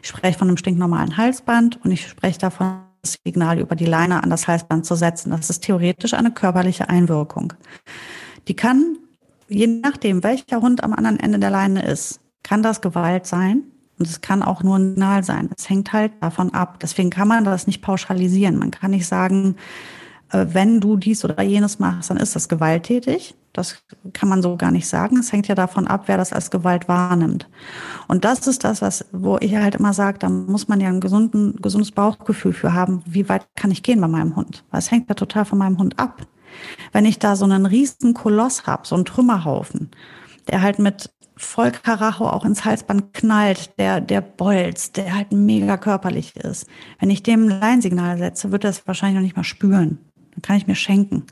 Ich 0.02 0.08
spreche 0.08 0.36
von 0.36 0.48
einem 0.48 0.56
stinknormalen 0.56 1.16
Halsband 1.16 1.78
und 1.84 1.92
ich 1.92 2.08
spreche 2.08 2.40
davon, 2.40 2.78
das 3.02 3.18
Signal 3.24 3.60
über 3.60 3.76
die 3.76 3.86
Leine 3.86 4.20
an 4.24 4.28
das 4.30 4.48
Halsband 4.48 4.84
zu 4.84 4.96
setzen. 4.96 5.30
Das 5.30 5.48
ist 5.48 5.62
theoretisch 5.62 6.14
eine 6.14 6.32
körperliche 6.32 6.88
Einwirkung. 6.88 7.52
Die 8.48 8.56
kann 8.56 8.96
je 9.46 9.68
nachdem, 9.68 10.24
welcher 10.24 10.60
Hund 10.60 10.82
am 10.82 10.92
anderen 10.92 11.20
Ende 11.20 11.38
der 11.38 11.50
Leine 11.50 11.86
ist, 11.86 12.18
kann 12.42 12.64
das 12.64 12.80
Gewalt 12.80 13.28
sein 13.28 13.62
und 14.02 14.08
es 14.08 14.20
kann 14.20 14.42
auch 14.42 14.64
nur 14.64 14.76
ein 14.80 14.90
Signal 14.94 15.22
sein. 15.22 15.48
Es 15.56 15.70
hängt 15.70 15.92
halt 15.92 16.10
davon 16.20 16.52
ab. 16.52 16.80
Deswegen 16.82 17.08
kann 17.08 17.28
man 17.28 17.44
das 17.44 17.68
nicht 17.68 17.82
pauschalisieren. 17.82 18.58
Man 18.58 18.72
kann 18.72 18.90
nicht 18.90 19.06
sagen, 19.06 19.54
äh, 20.32 20.46
wenn 20.48 20.80
du 20.80 20.96
dies 20.96 21.24
oder 21.24 21.40
jenes 21.40 21.78
machst, 21.78 22.10
dann 22.10 22.16
ist 22.16 22.34
das 22.34 22.48
gewalttätig. 22.48 23.36
Das 23.52 23.84
kann 24.12 24.28
man 24.28 24.42
so 24.42 24.56
gar 24.56 24.72
nicht 24.72 24.88
sagen. 24.88 25.18
Es 25.18 25.30
hängt 25.30 25.46
ja 25.46 25.54
davon 25.54 25.86
ab, 25.86 26.04
wer 26.06 26.16
das 26.16 26.32
als 26.32 26.50
Gewalt 26.50 26.88
wahrnimmt. 26.88 27.48
Und 28.08 28.24
das 28.24 28.48
ist 28.48 28.64
das, 28.64 28.82
was, 28.82 29.04
wo 29.12 29.38
ich 29.38 29.54
halt 29.54 29.76
immer 29.76 29.92
sage, 29.92 30.18
da 30.18 30.28
muss 30.28 30.66
man 30.66 30.80
ja 30.80 30.88
ein 30.88 30.98
gesunden, 30.98 31.54
gesundes 31.62 31.92
Bauchgefühl 31.92 32.52
für 32.52 32.74
haben. 32.74 33.04
Wie 33.06 33.28
weit 33.28 33.46
kann 33.54 33.70
ich 33.70 33.84
gehen 33.84 34.00
bei 34.00 34.08
meinem 34.08 34.34
Hund? 34.34 34.64
Weil 34.72 34.80
es 34.80 34.90
hängt 34.90 35.08
ja 35.08 35.14
total 35.14 35.44
von 35.44 35.58
meinem 35.58 35.78
Hund 35.78 35.96
ab. 36.00 36.26
Wenn 36.90 37.04
ich 37.04 37.20
da 37.20 37.36
so 37.36 37.44
einen 37.44 37.66
riesen 37.66 38.14
Koloss 38.14 38.66
habe, 38.66 38.84
so 38.84 38.96
einen 38.96 39.04
Trümmerhaufen, 39.04 39.92
der 40.48 40.60
halt 40.60 40.80
mit 40.80 41.08
voll 41.44 41.70
Karacho 41.70 42.26
auch 42.26 42.44
ins 42.44 42.64
Halsband 42.64 43.12
knallt, 43.14 43.78
der, 43.78 44.00
der 44.00 44.20
bolzt, 44.20 44.96
der 44.96 45.14
halt 45.14 45.32
mega 45.32 45.76
körperlich 45.76 46.36
ist. 46.36 46.66
Wenn 46.98 47.10
ich 47.10 47.22
dem 47.22 47.44
ein 47.44 47.60
Leinsignal 47.60 48.18
setze, 48.18 48.52
wird 48.52 48.64
er 48.64 48.70
es 48.70 48.86
wahrscheinlich 48.86 49.16
noch 49.16 49.22
nicht 49.22 49.36
mal 49.36 49.44
spüren. 49.44 49.98
Dann 50.32 50.42
kann 50.42 50.56
ich 50.56 50.66
mir 50.66 50.74
schenken. 50.74 51.24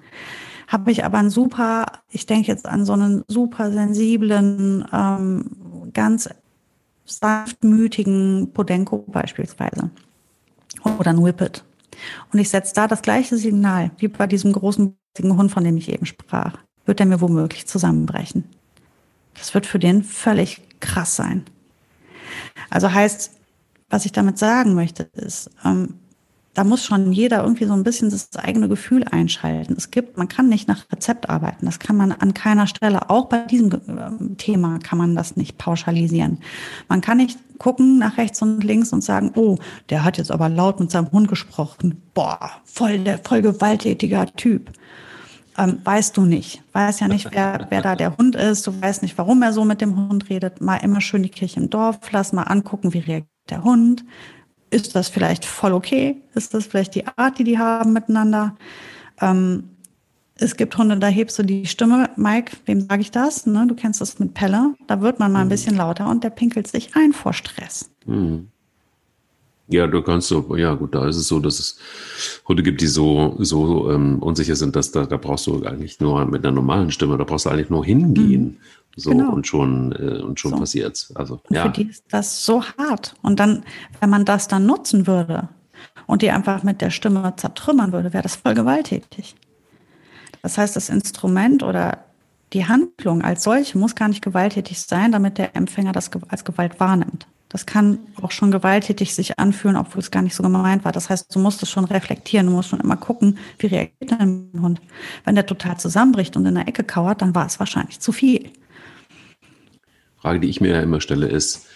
Habe 0.69 0.93
ich 0.93 1.05
aber 1.05 1.19
einen 1.19 1.31
super, 1.31 1.87
ich 2.11 2.27
denke 2.27 2.49
jetzt 2.49 2.67
an 2.67 2.85
so 2.85 2.93
einen 2.93 3.25
super 3.27 3.73
sensiblen, 3.73 4.87
ähm, 4.93 5.91
ganz 5.93 6.29
sanftmütigen 7.05 8.53
Podenko 8.53 8.99
beispielsweise. 9.09 9.91
Oder 10.99 11.11
ein 11.11 11.25
Whippet. 11.25 11.65
Und 12.33 12.39
ich 12.39 12.49
setze 12.49 12.75
da 12.75 12.87
das 12.87 13.03
gleiche 13.03 13.37
Signal 13.37 13.91
wie 13.99 14.09
bei 14.09 14.27
diesem 14.27 14.53
großen 14.53 14.97
Hund, 15.19 15.51
von 15.51 15.65
dem 15.65 15.77
ich 15.77 15.91
eben 15.93 16.07
sprach. 16.07 16.57
Wird 16.87 17.01
er 17.01 17.07
mir 17.07 17.21
womöglich 17.21 17.67
zusammenbrechen. 17.67 18.45
Das 19.41 19.55
wird 19.55 19.67
für 19.67 19.81
den 19.81 20.05
völlig 20.05 20.63
krass 20.79 21.17
sein. 21.17 21.45
Also 22.71 22.93
heißt, 22.93 23.33
was 23.89 24.07
ich 24.07 24.13
damit 24.13 24.39
sagen 24.39 24.75
möchte, 24.75 25.05
ist, 25.15 25.51
ähm, 25.65 25.95
da 26.55 26.65
muss 26.65 26.85
schon 26.85 27.13
jeder 27.13 27.43
irgendwie 27.43 27.65
so 27.65 27.73
ein 27.73 27.85
bisschen 27.85 28.11
das 28.11 28.37
eigene 28.37 28.69
Gefühl 28.69 29.05
einschalten. 29.05 29.75
Es 29.77 29.91
gibt, 29.91 30.17
man 30.17 30.29
kann 30.29 30.49
nicht 30.49 30.67
nach 30.67 30.85
Rezept 30.93 31.31
arbeiten. 31.31 31.65
Das 31.65 31.79
kann 31.79 31.97
man 31.97 32.11
an 32.11 32.35
keiner 32.35 32.67
Stelle. 32.67 33.09
Auch 33.09 33.27
bei 33.27 33.45
diesem 33.47 33.71
ähm, 33.89 34.37
Thema 34.37 34.79
kann 34.81 34.99
man 34.99 35.15
das 35.15 35.37
nicht 35.37 35.59
pauschalisieren. 35.59 36.39
Man 36.89 37.01
kann 37.01 37.19
nicht 37.19 37.39
gucken 37.59 37.99
nach 37.99 38.19
rechts 38.19 38.43
und 38.43 38.65
links 38.65 38.93
und 38.93 39.05
sagen, 39.05 39.33
oh, 39.37 39.59
der 39.91 40.03
hat 40.03 40.19
jetzt 40.19 40.33
aber 40.33 40.49
laut 40.49 40.81
mit 40.81 40.91
seinem 40.91 41.13
Hund 41.13 41.29
gesprochen. 41.29 42.03
Boah, 42.15 42.51
voll 42.65 42.99
der, 42.99 43.19
voll 43.19 43.43
gewalttätiger 43.43 44.27
Typ. 44.35 44.73
Ähm, 45.61 45.81
weißt 45.85 46.17
du 46.17 46.23
nicht. 46.23 46.63
Weiß 46.73 47.01
ja 47.01 47.09
nicht, 47.09 47.29
wer, 47.33 47.67
wer 47.69 47.83
da 47.83 47.95
der 47.95 48.17
Hund 48.17 48.35
ist. 48.35 48.67
Du 48.67 48.81
weißt 48.81 49.03
nicht, 49.03 49.19
warum 49.19 49.43
er 49.43 49.53
so 49.53 49.65
mit 49.65 49.81
dem 49.81 49.95
Hund 49.97 50.31
redet. 50.31 50.61
Mal 50.61 50.79
immer 50.79 51.01
schön 51.01 51.23
die 51.23 51.29
Kirche 51.29 51.61
im 51.61 51.69
Dorf. 51.69 51.99
Lass 52.11 52.33
mal 52.33 52.45
angucken, 52.45 52.95
wie 52.95 52.99
reagiert 52.99 53.29
der 53.51 53.63
Hund 53.65 54.05
ist 54.71 54.95
das 54.95 55.09
vielleicht 55.09 55.45
voll 55.45 55.73
okay? 55.73 56.23
Ist 56.35 56.55
das 56.55 56.67
vielleicht 56.67 56.95
die 56.95 57.07
Art, 57.07 57.39
die 57.39 57.45
die 57.45 57.59
haben 57.59 57.93
miteinander? 57.93 58.57
Ähm, 59.21 59.65
es 60.37 60.57
gibt 60.57 60.77
Hunde, 60.79 60.97
da 60.97 61.09
hebst 61.09 61.39
du 61.39 61.43
die 61.43 61.67
Stimme. 61.67 62.09
Mike, 62.17 62.57
wem 62.65 62.81
sage 62.81 63.03
ich 63.03 63.11
das? 63.11 63.47
Ne, 63.47 63.67
du 63.67 63.75
kennst 63.75 64.01
das 64.01 64.19
mit 64.19 64.33
Pelle. 64.33 64.75
Da 64.87 65.03
wird 65.03 65.19
man 65.19 65.33
mal 65.33 65.41
ein 65.41 65.47
mhm. 65.47 65.51
bisschen 65.51 65.77
lauter 65.77 66.09
und 66.09 66.25
der 66.25 66.31
pinkelt 66.31 66.67
sich 66.67 66.97
ein 66.97 67.13
vor 67.13 67.35
Stress. 67.35 67.91
Mhm. 68.07 68.49
Ja, 69.71 69.87
du 69.87 70.03
kannst 70.03 70.29
so, 70.29 70.57
ja 70.57 70.75
gut, 70.75 70.95
da 70.95 71.07
ist 71.07 71.17
es 71.17 71.29
so, 71.29 71.39
dass 71.39 71.59
es 71.59 71.79
Hunde 72.47 72.63
gibt, 72.63 72.81
die 72.81 72.89
so, 72.89 73.37
so 73.39 73.91
ähm, 73.91 74.19
unsicher 74.21 74.57
sind, 74.57 74.75
dass 74.75 74.91
da, 74.91 75.07
da 75.07 75.17
brauchst 75.17 75.47
du 75.47 75.65
eigentlich 75.65 76.01
nur 76.01 76.25
mit 76.27 76.45
einer 76.45 76.55
normalen 76.55 76.91
Stimme, 76.91 77.17
da 77.17 77.25
brauchst 77.25 77.47
du 77.47 77.51
eigentlich 77.51 77.71
nur 77.71 77.85
hingehen. 77.85 78.43
Mhm. 78.43 78.57
So 78.97 79.11
genau. 79.11 79.33
und 79.33 79.47
schon, 79.47 79.93
äh, 79.93 80.21
und 80.21 80.41
schon 80.41 80.51
so. 80.51 80.59
passiert's. 80.59 81.15
Also, 81.15 81.41
und 81.49 81.57
ja. 81.57 81.63
Für 81.63 81.71
die 81.71 81.89
ist 81.89 82.05
das 82.11 82.45
so 82.45 82.65
hart. 82.77 83.15
Und 83.23 83.39
dann, 83.39 83.63
wenn 84.01 84.11
man 84.11 84.25
das 84.25 84.49
dann 84.49 84.67
nutzen 84.67 85.07
würde 85.07 85.49
und 86.07 86.23
die 86.23 86.31
einfach 86.31 86.65
mit 86.65 86.81
der 86.81 86.91
Stimme 86.91 87.33
zertrümmern 87.37 87.93
würde, 87.93 88.13
wäre 88.13 88.25
das 88.25 88.37
voll 88.37 88.55
gewalttätig. 88.55 89.37
Das 90.43 90.59
heißt, 90.59 90.75
das 90.75 90.89
Instrument 90.89 91.63
oder 91.63 92.05
die 92.53 92.67
Handlung 92.67 93.23
als 93.23 93.45
solche 93.45 93.79
muss 93.79 93.95
gar 93.95 94.09
nicht 94.09 94.23
gewalttätig 94.23 94.81
sein, 94.81 95.13
damit 95.13 95.39
der 95.39 95.55
Empfänger 95.55 95.93
das 95.93 96.11
als 96.29 96.45
Gewalt 96.45 96.81
wahrnimmt. 96.81 97.27
Das 97.51 97.67
kann 97.67 97.99
auch 98.23 98.31
schon 98.31 98.53
gewalttätig 98.53 99.13
sich 99.13 99.41
anfühlen, 99.41 99.77
obwohl 99.77 99.99
es 99.99 100.13
gar 100.13 100.23
nicht 100.23 100.37
so 100.37 100.43
gemeint 100.43 100.85
war. 100.85 100.93
Das 100.93 101.11
heißt, 101.11 101.35
du 101.35 101.41
musst 101.41 101.61
es 101.65 101.69
schon 101.69 101.85
reflektieren, 101.85 102.47
du 102.47 102.53
musst 102.53 102.69
schon 102.69 102.79
immer 102.79 102.97
gucken, 102.97 103.39
wie 103.59 103.67
reagiert 103.67 104.13
dein 104.13 104.51
Hund. 104.61 104.81
Wenn 105.25 105.35
der 105.35 105.47
total 105.47 105.79
zusammenbricht 105.79 106.37
und 106.37 106.47
in 106.47 106.55
der 106.55 106.69
Ecke 106.69 106.85
kauert, 106.85 107.23
dann 107.23 107.35
war 107.35 107.47
es 107.47 107.59
wahrscheinlich 107.59 107.99
zu 107.99 108.13
viel. 108.13 108.51
Frage, 110.17 110.39
die 110.39 110.49
ich 110.49 110.61
mir 110.61 110.75
ja 110.75 110.81
immer 110.81 111.01
stelle, 111.01 111.27
ist, 111.27 111.67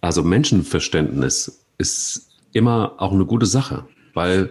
also 0.00 0.22
Menschenverständnis 0.22 1.62
ist 1.76 2.30
immer 2.52 2.94
auch 2.96 3.12
eine 3.12 3.26
gute 3.26 3.46
Sache, 3.46 3.84
weil 4.14 4.50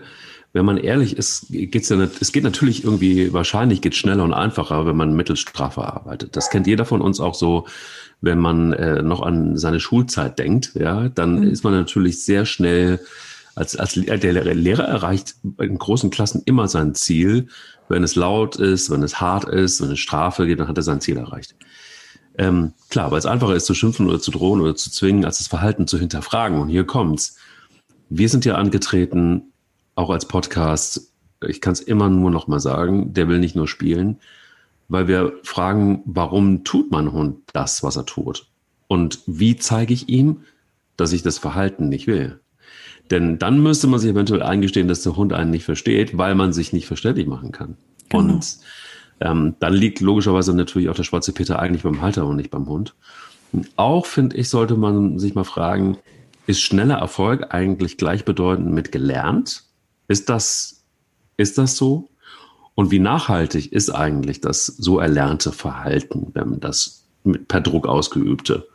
wenn 0.54 0.66
man 0.66 0.78
ehrlich 0.78 1.18
ist, 1.18 1.48
geht's 1.50 1.90
ja 1.90 1.96
nicht, 1.96 2.22
es 2.22 2.32
geht 2.32 2.44
natürlich 2.44 2.84
irgendwie, 2.84 3.34
wahrscheinlich 3.34 3.82
geht 3.82 3.96
schneller 3.96 4.24
und 4.24 4.34
einfacher, 4.34 4.86
wenn 4.86 4.98
man 4.98 5.16
Mittelstrafe 5.16 5.82
arbeitet. 5.82 6.36
Das 6.36 6.50
kennt 6.50 6.68
jeder 6.68 6.86
von 6.86 7.02
uns 7.02 7.20
auch 7.20 7.36
so, 7.36 7.68
wenn 8.22 8.38
man 8.38 8.74
äh, 8.74 9.02
noch 9.02 9.22
an 9.22 9.58
seine 9.58 9.80
Schulzeit 9.80 10.38
denkt, 10.38 10.74
ja, 10.76 11.10
dann 11.10 11.40
mhm. 11.40 11.50
ist 11.50 11.64
man 11.64 11.74
natürlich 11.74 12.24
sehr 12.24 12.46
schnell, 12.46 13.00
als, 13.56 13.76
als 13.76 13.94
der 13.94 14.56
Lehrer 14.56 14.86
erreicht 14.86 15.36
in 15.60 15.78
großen 15.78 16.10
Klassen 16.10 16.44
immer 16.46 16.68
sein 16.68 16.96
Ziel. 16.96 17.48
Wenn 17.90 18.04
es 18.04 18.16
laut 18.16 18.56
ist, 18.56 18.90
wenn 18.90 19.04
es 19.04 19.20
hart 19.20 19.46
ist, 19.46 19.82
wenn 19.82 19.92
es 19.92 20.00
Strafe 20.00 20.46
geht, 20.46 20.60
dann 20.60 20.68
hat 20.68 20.78
er 20.78 20.84
sein 20.84 21.02
Ziel 21.02 21.18
erreicht. 21.18 21.56
Ähm, 22.38 22.74
klar, 22.90 23.12
weil 23.12 23.20
es 23.20 23.26
einfacher 23.26 23.56
ist 23.56 23.66
zu 23.66 23.74
schimpfen 23.74 24.08
oder 24.08 24.20
zu 24.20 24.32
drohen 24.32 24.62
oder 24.62 24.76
zu 24.76 24.90
zwingen, 24.90 25.26
als 25.26 25.40
das 25.40 25.48
Verhalten 25.48 25.88
zu 25.88 25.98
hinterfragen. 26.00 26.60
Und 26.60 26.70
hier 26.70 26.86
kommt's. 26.86 27.38
Wir 28.10 28.30
sind 28.30 28.46
ja 28.46 28.56
angetreten, 28.56 29.52
auch 29.96 30.10
als 30.10 30.28
Podcast. 30.28 31.12
Ich 31.46 31.60
kann 31.60 31.74
es 31.74 31.82
immer 31.82 32.10
nur 32.10 32.32
noch 32.32 32.48
mal 32.48 32.60
sagen, 32.60 33.14
der 33.14 33.28
will 33.28 33.40
nicht 33.40 33.56
nur 33.56 33.68
spielen, 33.68 34.20
weil 34.92 35.08
wir 35.08 35.40
fragen, 35.44 36.02
warum 36.06 36.66
tut 36.66 36.92
mein 36.92 37.14
Hund 37.14 37.38
das, 37.54 37.82
was 37.82 37.96
er 37.96 38.06
tut? 38.06 38.48
Und 38.90 39.20
wie 39.26 39.56
zeige 39.56 39.94
ich 39.94 40.10
ihm, 40.10 40.42
dass 40.98 41.14
ich 41.14 41.24
das 41.24 41.38
Verhalten 41.38 41.88
nicht 41.88 42.08
will? 42.08 42.42
Denn 43.10 43.40
dann 43.40 43.64
müsste 43.64 43.88
man 43.88 44.02
sich 44.02 44.12
eventuell 44.12 44.44
eingestehen, 44.44 44.90
dass 44.90 45.02
der 45.02 45.16
Hund 45.16 45.32
einen 45.32 45.50
nicht 45.50 45.64
versteht, 45.64 46.18
weil 46.18 46.36
man 46.36 46.52
sich 46.52 46.74
nicht 46.74 46.88
verständlich 46.88 47.26
machen 47.26 47.54
kann. 47.54 47.78
Genau. 48.10 48.34
Und 48.34 48.58
ähm, 49.22 49.56
dann 49.62 49.74
liegt 49.74 50.02
logischerweise 50.02 50.54
natürlich 50.54 50.90
auch 50.90 50.96
der 50.96 51.04
schwarze 51.04 51.32
Peter 51.32 51.60
eigentlich 51.60 51.84
beim 51.84 52.02
Halter 52.02 52.28
und 52.28 52.36
nicht 52.36 52.52
beim 52.52 52.68
Hund. 52.68 52.94
Und 53.54 53.70
auch 53.78 54.06
finde 54.06 54.36
ich, 54.36 54.50
sollte 54.50 54.76
man 54.76 55.20
sich 55.20 55.36
mal 55.36 55.46
fragen, 55.46 55.98
ist 56.48 56.62
schneller 56.62 56.96
Erfolg 56.96 57.54
eigentlich 57.54 57.98
gleichbedeutend 57.98 58.70
mit 58.74 58.92
gelernt? 58.92 59.64
Ist 60.10 60.28
das, 60.28 60.84
ist 61.38 61.58
das 61.58 61.78
so? 61.78 62.10
Und 62.76 62.92
wie 62.92 63.00
nachhaltig 63.00 63.72
ist 63.72 63.90
eigentlich 63.90 64.42
das 64.42 64.66
so 64.66 65.00
erlernte 65.00 65.52
Verhalten, 65.52 66.32
wenn 66.34 66.50
man 66.50 66.60
das 66.60 67.04
mit, 67.24 67.48
per 67.48 67.62
Druck 67.62 67.88
ausgeübte? 67.88 68.68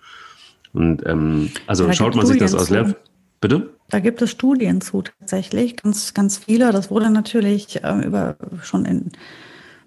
Und 0.73 1.05
ähm, 1.07 1.51
also 1.67 1.91
schaut 1.93 2.15
man 2.15 2.27
sich 2.27 2.39
das 2.39 2.55
aus 2.55 2.71
Lehr 2.71 2.95
Bitte? 3.41 3.75
Da 3.91 4.01
gibt 4.01 4.23
es 4.23 4.31
Studien 4.31 4.81
zu 4.81 5.03
tatsächlich, 5.03 5.77
ganz, 5.77 6.15
ganz 6.15 6.39
viele. 6.39 6.73
Das 6.73 6.91
wurde 6.91 7.11
natürlich 7.11 7.85
äh, 7.85 8.05
über 8.05 8.37
schon 8.63 8.85
in 8.85 9.13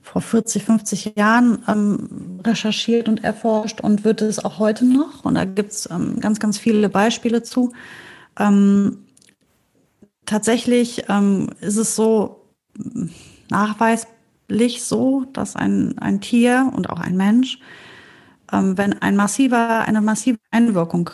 vor 0.01 0.21
40, 0.21 0.63
50 0.63 1.13
Jahren 1.17 1.63
ähm, 1.67 2.39
recherchiert 2.43 3.09
und 3.09 3.23
erforscht 3.23 3.81
und 3.81 4.03
wird 4.05 4.21
es 4.21 4.43
auch 4.43 4.57
heute 4.59 4.85
noch. 4.85 5.25
Und 5.25 5.35
da 5.35 5.45
gibt 5.45 5.71
es 5.71 5.89
ähm, 5.91 6.19
ganz, 6.19 6.39
ganz 6.39 6.57
viele 6.57 6.89
Beispiele 6.89 7.43
zu. 7.43 7.73
Ähm, 8.37 8.99
tatsächlich 10.25 11.03
ähm, 11.09 11.49
ist 11.59 11.77
es 11.77 11.95
so 11.95 12.45
nachweislich 13.49 14.83
so, 14.83 15.25
dass 15.33 15.55
ein, 15.55 15.97
ein 15.99 16.21
Tier 16.21 16.71
und 16.75 16.89
auch 16.89 16.99
ein 16.99 17.17
Mensch, 17.17 17.59
ähm, 18.51 18.77
wenn 18.77 19.01
ein 19.01 19.15
massiver, 19.15 19.81
eine 19.81 20.01
massive 20.01 20.37
Einwirkung 20.51 21.11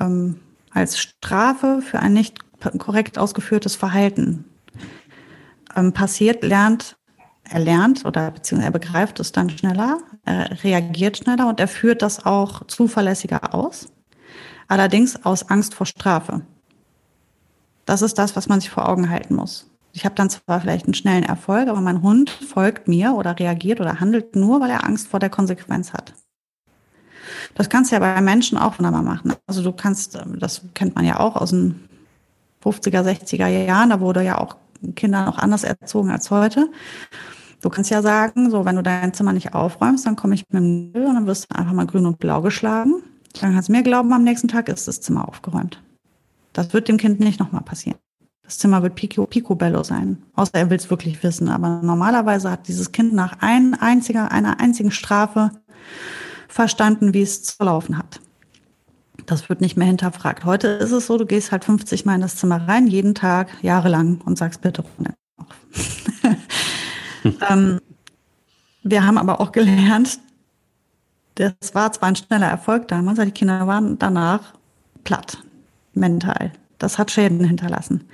ähm, 0.00 0.40
als 0.70 0.98
Strafe 0.98 1.82
für 1.82 2.00
ein 2.00 2.12
nicht 2.12 2.38
korrekt 2.78 3.18
ausgeführtes 3.18 3.76
Verhalten 3.76 4.44
passiert, 5.92 6.42
lernt 6.42 6.98
er 7.50 7.60
lernt 7.60 8.04
oder 8.04 8.30
beziehungsweise 8.30 8.68
er 8.68 8.78
begreift 8.78 9.20
es 9.20 9.32
dann 9.32 9.50
schneller, 9.50 9.98
er 10.24 10.62
reagiert 10.64 11.18
schneller 11.18 11.48
und 11.48 11.60
er 11.60 11.68
führt 11.68 12.02
das 12.02 12.24
auch 12.26 12.66
zuverlässiger 12.66 13.54
aus. 13.54 13.88
Allerdings 14.68 15.24
aus 15.24 15.48
Angst 15.48 15.74
vor 15.74 15.86
Strafe. 15.86 16.42
Das 17.86 18.02
ist 18.02 18.18
das, 18.18 18.36
was 18.36 18.48
man 18.48 18.60
sich 18.60 18.68
vor 18.68 18.88
Augen 18.88 19.08
halten 19.08 19.34
muss. 19.34 19.70
Ich 19.98 20.04
habe 20.04 20.14
dann 20.14 20.30
zwar 20.30 20.60
vielleicht 20.60 20.84
einen 20.84 20.94
schnellen 20.94 21.24
Erfolg, 21.24 21.68
aber 21.68 21.80
mein 21.80 22.02
Hund 22.02 22.30
folgt 22.30 22.86
mir 22.86 23.14
oder 23.14 23.36
reagiert 23.36 23.80
oder 23.80 23.98
handelt 23.98 24.36
nur, 24.36 24.60
weil 24.60 24.70
er 24.70 24.84
Angst 24.84 25.08
vor 25.08 25.18
der 25.18 25.28
Konsequenz 25.28 25.92
hat. 25.92 26.14
Das 27.56 27.68
kannst 27.68 27.90
du 27.90 27.96
ja 27.96 27.98
bei 27.98 28.20
Menschen 28.20 28.58
auch 28.58 28.78
wunderbar 28.78 29.02
machen. 29.02 29.34
Also 29.48 29.60
du 29.60 29.72
kannst, 29.72 30.16
das 30.38 30.62
kennt 30.74 30.94
man 30.94 31.04
ja 31.04 31.18
auch 31.18 31.34
aus 31.34 31.50
den 31.50 31.88
50er, 32.62 33.02
60er 33.02 33.48
Jahren, 33.48 33.90
da 33.90 33.98
wurde 33.98 34.22
ja 34.22 34.38
auch 34.38 34.54
Kinder 34.94 35.26
noch 35.26 35.38
anders 35.38 35.64
erzogen 35.64 36.12
als 36.12 36.30
heute. 36.30 36.70
Du 37.60 37.68
kannst 37.68 37.90
ja 37.90 38.00
sagen, 38.00 38.52
so, 38.52 38.64
wenn 38.64 38.76
du 38.76 38.84
dein 38.84 39.12
Zimmer 39.14 39.32
nicht 39.32 39.52
aufräumst, 39.52 40.06
dann 40.06 40.14
komme 40.14 40.36
ich 40.36 40.44
mit 40.48 40.62
dem 40.62 40.92
Müll 40.92 41.06
und 41.06 41.14
dann 41.16 41.26
wirst 41.26 41.46
du 41.50 41.58
einfach 41.58 41.72
mal 41.72 41.86
grün 41.88 42.06
und 42.06 42.20
blau 42.20 42.40
geschlagen. 42.40 43.02
Dann 43.40 43.52
kannst 43.52 43.68
du 43.68 43.72
mir 43.72 43.82
glauben, 43.82 44.12
am 44.12 44.22
nächsten 44.22 44.46
Tag 44.46 44.68
ist 44.68 44.86
das 44.86 45.00
Zimmer 45.00 45.28
aufgeräumt. 45.28 45.82
Das 46.52 46.72
wird 46.72 46.86
dem 46.86 46.98
Kind 46.98 47.18
nicht 47.18 47.40
nochmal 47.40 47.62
passieren. 47.62 47.98
Das 48.48 48.56
Zimmer 48.56 48.82
wird 48.82 48.94
pico, 48.94 49.26
picobello 49.26 49.82
sein. 49.82 50.22
Außer 50.34 50.54
er 50.54 50.70
will 50.70 50.78
es 50.78 50.88
wirklich 50.88 51.22
wissen. 51.22 51.50
Aber 51.50 51.82
normalerweise 51.82 52.50
hat 52.50 52.66
dieses 52.66 52.92
Kind 52.92 53.12
nach 53.12 53.36
ein 53.40 53.74
einziger, 53.74 54.32
einer 54.32 54.58
einzigen 54.58 54.90
Strafe 54.90 55.50
verstanden, 56.48 57.12
wie 57.12 57.20
es 57.20 57.42
zu 57.42 57.62
laufen 57.62 57.98
hat. 57.98 58.20
Das 59.26 59.50
wird 59.50 59.60
nicht 59.60 59.76
mehr 59.76 59.86
hinterfragt. 59.86 60.46
Heute 60.46 60.68
ist 60.68 60.92
es 60.92 61.08
so, 61.08 61.18
du 61.18 61.26
gehst 61.26 61.52
halt 61.52 61.66
50 61.66 62.06
Mal 62.06 62.14
in 62.14 62.22
das 62.22 62.36
Zimmer 62.36 62.66
rein, 62.66 62.86
jeden 62.86 63.14
Tag, 63.14 63.50
jahrelang 63.60 64.22
und 64.24 64.38
sagst 64.38 64.62
bitte 64.62 64.82
runter. 64.82 65.12
ähm, 67.50 67.80
wir 68.82 69.04
haben 69.04 69.18
aber 69.18 69.42
auch 69.42 69.52
gelernt, 69.52 70.20
das 71.34 71.52
war 71.74 71.92
zwar 71.92 72.08
ein 72.08 72.16
schneller 72.16 72.48
Erfolg 72.48 72.88
damals, 72.88 73.18
aber 73.18 73.26
die 73.26 73.32
Kinder 73.32 73.66
waren 73.66 73.98
danach 73.98 74.54
platt, 75.04 75.36
mental. 75.92 76.52
Das 76.78 76.98
hat 76.98 77.10
Schäden 77.10 77.44
hinterlassen. 77.44 78.04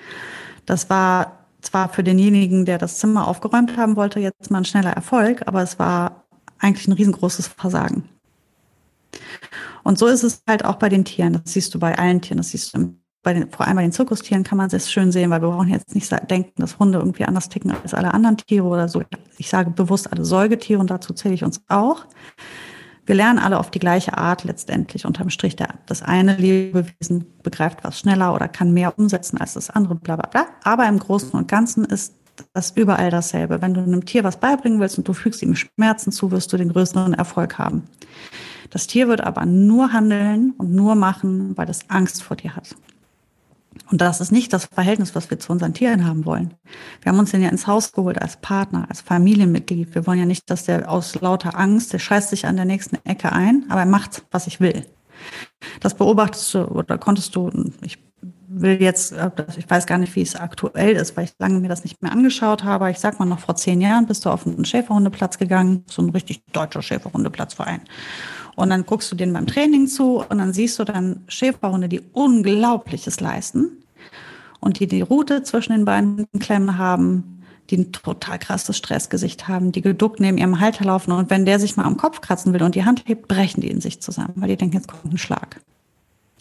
Das 0.67 0.91
war 0.91 1.47
zwar 1.61 1.89
für 1.89 2.05
denjenigen, 2.05 2.65
der 2.65 2.79
das 2.79 2.99
Zimmer 2.99 3.27
aufgeräumt 3.27 3.77
haben 3.77 3.97
wollte, 3.97 4.21
jetzt 4.21 4.51
mal 4.51 4.59
ein 4.59 4.65
schneller 4.65 4.93
Erfolg, 4.93 5.43
aber 5.47 5.63
es 5.63 5.79
war 5.79 6.25
eigentlich 6.59 6.89
ein 6.89 6.93
riesengroßes 6.93 7.49
Versagen. 7.49 8.09
Und 9.83 9.99
so 9.99 10.07
ist 10.07 10.23
es 10.23 10.43
halt 10.49 10.65
auch 10.65 10.77
bei 10.77 10.89
den 10.89 11.05
Tieren. 11.05 11.35
Das 11.35 11.53
siehst 11.53 11.75
du 11.75 11.79
bei 11.79 11.97
allen 11.97 12.21
Tieren. 12.21 12.39
Das 12.39 12.51
siehst 12.51 12.75
du 12.75 12.95
bei 13.23 13.35
den, 13.35 13.51
vor 13.51 13.67
allem 13.67 13.77
bei 13.77 13.83
den 13.83 13.93
Zirkustieren 13.93 14.45
kann 14.45 14.59
man 14.59 14.71
es 14.71 14.93
schön 14.93 15.11
sehen, 15.11 15.31
weil 15.31 15.41
wir 15.41 15.49
brauchen 15.49 15.69
jetzt 15.69 15.95
nicht 15.95 16.11
denken, 16.31 16.53
dass 16.61 16.79
Hunde 16.79 16.99
irgendwie 16.99 17.25
anders 17.25 17.49
ticken 17.49 17.71
als 17.71 17.95
alle 17.95 18.13
anderen 18.13 18.37
Tiere 18.37 18.67
oder 18.67 18.89
so. 18.89 19.03
Ich 19.39 19.49
sage 19.49 19.71
bewusst 19.71 20.13
alle 20.13 20.25
Säugetiere 20.25 20.81
und 20.81 20.91
dazu 20.91 21.13
zähle 21.15 21.35
ich 21.35 21.43
uns 21.43 21.63
auch. 21.69 22.07
Wir 23.07 23.15
lernen 23.15 23.39
alle 23.39 23.59
auf 23.59 23.71
die 23.71 23.79
gleiche 23.79 24.17
Art 24.17 24.45
letztendlich 24.45 25.05
unterm 25.05 25.31
Strich. 25.31 25.57
Das 25.87 26.03
eine 26.03 26.37
Lebewesen 26.37 27.27
begreift 27.43 27.85
was 27.85 27.99
schneller 27.99 28.35
oder 28.35 28.49
kann 28.49 28.73
mehr 28.73 28.99
umsetzen 28.99 29.39
als 29.39 29.55
das 29.55 29.71
andere, 29.71 29.95
bla 29.95 30.17
bla 30.17 30.29
bla. 30.29 30.47
Aber 30.63 30.89
im 30.89 30.99
Großen 30.99 31.33
und 31.33 31.49
Ganzen 31.49 31.85
ist 31.85 32.15
das 32.53 32.73
überall 32.73 33.11
dasselbe. 33.11 33.61
Wenn 33.61 33.75
du 33.75 33.83
einem 33.83 34.07
Tier 34.07 34.25
was 34.25 34.39
beibringen 34.39 34.81
willst 34.81 34.99
und 34.99 35.07
du 35.07 35.13
fügst 35.13 35.43
ihm 35.43 35.55
Schmerzen 35.55 36.13
zu, 36.13 36.31
wirst 36.31 36.53
du 36.53 36.57
den 36.57 36.71
größeren 36.71 37.15
Erfolg 37.15 37.59
haben. 37.59 37.85
Das 38.71 38.87
Tier 38.87 39.07
wird 39.07 39.21
aber 39.21 39.45
nur 39.45 39.93
handeln 39.93 40.55
und 40.57 40.73
nur 40.73 40.95
machen, 40.95 41.57
weil 41.57 41.69
es 41.69 41.89
Angst 41.91 42.23
vor 42.23 42.37
dir 42.37 42.57
hat. 42.57 42.75
Und 43.91 44.01
das 44.01 44.21
ist 44.21 44.33
nicht 44.33 44.53
das 44.53 44.67
Verhältnis, 44.67 45.15
was 45.15 45.31
wir 45.31 45.39
zu 45.39 45.53
unseren 45.53 45.75
Tieren 45.75 46.07
haben 46.07 46.25
wollen. 46.25 46.55
Wir 47.03 47.13
haben 47.13 47.19
uns 47.19 47.33
den 47.33 47.43
ja 47.43 47.49
ins 47.49 47.67
Haus 47.67 47.93
geholt 47.93 48.21
als 48.21 48.39
Partner, 48.39 48.87
als 48.89 49.01
Familienmitglied. 49.03 49.95
Wir 49.95 50.07
wollen 50.07 50.19
ja 50.19 50.25
nicht, 50.25 50.51
dass 50.51 50.65
der 50.65 50.91
aus 50.91 51.21
lauter 51.21 51.59
Angst, 51.59 51.93
der 51.93 51.99
scheißt 51.99 52.31
sich 52.31 52.47
an 52.47 52.57
der 52.57 52.65
nächsten 52.65 52.97
Ecke 53.05 53.33
ein, 53.33 53.67
aber 53.69 53.81
er 53.81 53.87
macht, 53.87 54.25
was 54.31 54.47
ich 54.47 54.61
will. 54.61 54.87
Das 55.81 55.95
beobachtest 55.95 56.55
du 56.55 56.65
oder 56.65 56.99
konntest 56.99 57.37
du, 57.37 57.51
ich 57.83 57.99
will 58.49 58.81
jetzt, 58.81 59.15
ich 59.57 59.69
weiß 59.69 59.87
gar 59.87 59.99
nicht, 59.99 60.15
wie 60.17 60.23
es 60.23 60.37
aktuell 60.37 60.97
ist, 60.97 61.17
weil 61.17 61.25
ich 61.25 61.35
lange 61.39 61.61
mir 61.61 61.69
das 61.69 61.85
nicht 61.85 62.03
mehr 62.03 62.13
angeschaut 62.13 62.65
habe. 62.65 62.91
Ich 62.91 62.99
sag 62.99 63.19
mal 63.19 63.27
noch 63.27 63.41
vor 63.41 63.57
zehn 63.57 63.81
Jahren 63.81 64.07
bist 64.07 64.25
du 64.25 64.31
auf 64.31 64.47
einen 64.47 64.65
Schäferhundeplatz 64.65 65.39
gegangen, 65.39 65.85
so 65.89 66.03
ein 66.03 66.11
richtig 66.11 66.43
deutscher 66.53 66.83
Schäferhundeplatzverein. 66.83 67.83
Und 68.57 68.71
dann 68.71 68.87
guckst 68.87 69.11
du 69.11 69.17
denen 69.17 69.33
beim 69.33 69.47
Training 69.47 69.89
zu 69.89 70.19
und 70.29 70.39
dann 70.39 70.53
siehst 70.53 70.79
du 70.79 70.85
dann 70.85 71.23
Schäferhunde, 71.27 71.89
die 71.89 72.03
Unglaubliches 72.13 73.21
leisten 73.21 73.79
und 74.61 74.81
die 74.81 74.87
die 74.87 75.01
Route 75.01 75.43
zwischen 75.43 75.73
den 75.73 75.85
beiden 75.85 76.27
Klemmen 76.39 76.79
haben, 76.79 77.43
die 77.71 77.79
ein 77.79 77.93
total 77.93 78.39
krasses 78.39 78.77
Stressgesicht 78.77 79.49
haben, 79.49 79.73
die 79.73 79.81
geduckt 79.81 80.21
neben 80.21 80.39
ihrem 80.39 80.61
Halter 80.61 80.85
laufen 80.85 81.13
und 81.13 81.31
wenn 81.31 81.47
der 81.47 81.59
sich 81.59 81.77
mal 81.77 81.85
am 81.85 81.97
Kopf 81.97 82.21
kratzen 82.21 82.53
will 82.53 82.63
und 82.63 82.75
die 82.75 82.85
Hand 82.85 83.05
hebt, 83.07 83.27
brechen 83.27 83.61
die 83.61 83.71
in 83.71 83.81
sich 83.81 84.01
zusammen, 84.01 84.35
weil 84.37 84.49
die 84.49 84.57
denken, 84.57 84.77
jetzt 84.77 84.89
kommt 84.89 85.13
ein 85.13 85.19
Schlag. 85.19 85.61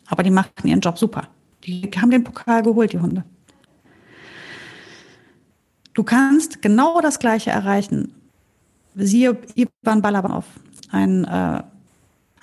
Aber 0.08 0.21
die 0.21 0.32
machen 0.32 0.52
ihren 0.65 0.82
Job 0.82 0.99
super. 0.99 1.28
Die 1.63 1.89
haben 1.99 2.12
den 2.12 2.23
Pokal 2.23 2.62
geholt, 2.62 2.91
die 2.93 2.99
Hunde. 2.99 3.23
Du 5.93 6.04
kannst 6.04 6.62
genau 6.62 7.02
das 7.02 7.19
Gleiche 7.19 7.52
erreichen. 7.52 8.13
Siehe 8.95 9.38
Ivan 9.56 10.02
Balabanov, 10.02 10.45
ein 10.91 11.23
äh, 11.26 11.63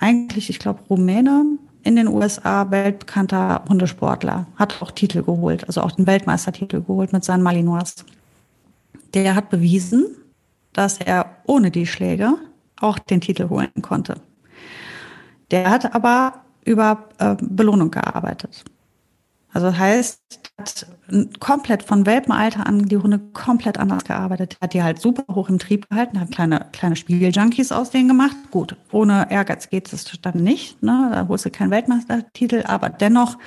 eigentlich, 0.01 0.49
ich 0.49 0.59
glaube, 0.59 0.81
Rumäne 0.89 1.45
in 1.83 1.95
den 1.95 2.07
USA, 2.07 2.69
weltbekannter 2.69 3.63
Hundesportler, 3.69 4.47
hat 4.57 4.81
auch 4.81 4.91
Titel 4.91 5.23
geholt, 5.23 5.65
also 5.67 5.81
auch 5.81 5.91
den 5.91 6.07
Weltmeistertitel 6.07 6.81
geholt 6.81 7.13
mit 7.13 7.23
seinen 7.23 7.43
Malinois. 7.43 8.03
Der 9.13 9.35
hat 9.35 9.49
bewiesen, 9.49 10.05
dass 10.73 10.97
er 10.97 11.37
ohne 11.45 11.71
die 11.71 11.85
Schläge 11.85 12.33
auch 12.79 12.99
den 12.99 13.21
Titel 13.21 13.49
holen 13.49 13.69
konnte. 13.81 14.15
Der 15.51 15.69
hat 15.69 15.93
aber 15.93 16.41
über 16.65 17.09
äh, 17.17 17.35
Belohnung 17.39 17.91
gearbeitet. 17.91 18.63
Also 19.53 19.77
heißt, 19.77 20.21
hat 20.57 20.87
komplett 21.39 21.83
von 21.83 22.05
Welpenalter 22.05 22.65
an 22.65 22.87
die 22.87 22.97
Hunde 22.97 23.19
komplett 23.33 23.77
anders 23.77 24.03
gearbeitet. 24.05 24.57
Hat 24.61 24.73
die 24.73 24.83
halt 24.83 25.01
super 25.01 25.23
hoch 25.33 25.49
im 25.49 25.59
Trieb 25.59 25.89
gehalten, 25.89 26.19
hat 26.19 26.31
kleine, 26.31 26.67
kleine 26.71 26.95
Spiegeljunkies 26.95 27.71
aus 27.71 27.89
denen 27.89 28.07
gemacht. 28.07 28.35
Gut, 28.51 28.75
ohne 28.91 29.27
Ehrgeiz 29.29 29.69
geht 29.69 29.91
es 29.91 30.05
dann 30.21 30.43
nicht. 30.43 30.81
Ne? 30.81 31.09
Da 31.11 31.27
holst 31.27 31.45
du 31.45 31.49
keinen 31.49 31.71
Weltmeistertitel, 31.71 32.63
aber 32.65 32.89
dennoch 32.89 33.37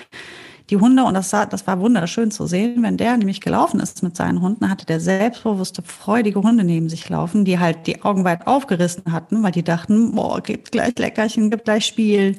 die 0.71 0.79
Hunde, 0.79 1.05
und 1.05 1.13
das, 1.13 1.29
sah, 1.29 1.45
das 1.45 1.67
war 1.67 1.79
wunderschön 1.81 2.31
zu 2.31 2.47
sehen, 2.47 2.83
wenn 2.83 2.97
der 2.97 3.19
nämlich 3.19 3.43
gelaufen 3.43 3.81
ist 3.81 4.03
mit 4.03 4.17
seinen 4.17 4.41
Hunden, 4.41 4.71
hatte 4.71 4.87
der 4.87 4.99
selbstbewusste, 4.99 5.83
freudige 5.83 6.41
Hunde 6.41 6.65
neben 6.65 6.89
sich 6.89 7.07
laufen, 7.11 7.45
die 7.45 7.59
halt 7.59 7.87
die 7.87 8.03
Augen 8.03 8.25
weit 8.25 8.47
aufgerissen 8.47 9.13
hatten, 9.13 9.43
weil 9.43 9.53
die 9.53 9.63
dachten, 9.63 10.13
boah, 10.13 10.41
gibt 10.41 10.73
gleich 10.73 10.99
Leckerchen, 10.99 11.51
gibt 11.51 11.67
gleich 11.67 11.85
Spiel. 11.85 12.39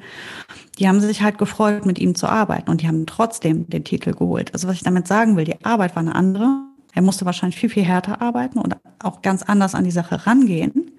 Die 0.79 0.87
haben 0.87 0.99
sich 1.01 1.21
halt 1.21 1.37
gefreut, 1.37 1.85
mit 1.85 1.99
ihm 1.99 2.15
zu 2.15 2.27
arbeiten 2.27 2.71
und 2.71 2.81
die 2.81 2.87
haben 2.87 3.05
trotzdem 3.05 3.69
den 3.69 3.83
Titel 3.83 4.13
geholt. 4.13 4.51
Also 4.53 4.67
was 4.67 4.77
ich 4.77 4.83
damit 4.83 5.07
sagen 5.07 5.37
will, 5.37 5.45
die 5.45 5.63
Arbeit 5.63 5.95
war 5.95 6.01
eine 6.01 6.15
andere. 6.15 6.61
Er 6.93 7.03
musste 7.03 7.25
wahrscheinlich 7.25 7.59
viel, 7.59 7.69
viel 7.69 7.83
härter 7.83 8.21
arbeiten 8.21 8.57
und 8.57 8.75
auch 9.03 9.21
ganz 9.21 9.43
anders 9.43 9.75
an 9.75 9.83
die 9.83 9.91
Sache 9.91 10.25
rangehen. 10.25 10.91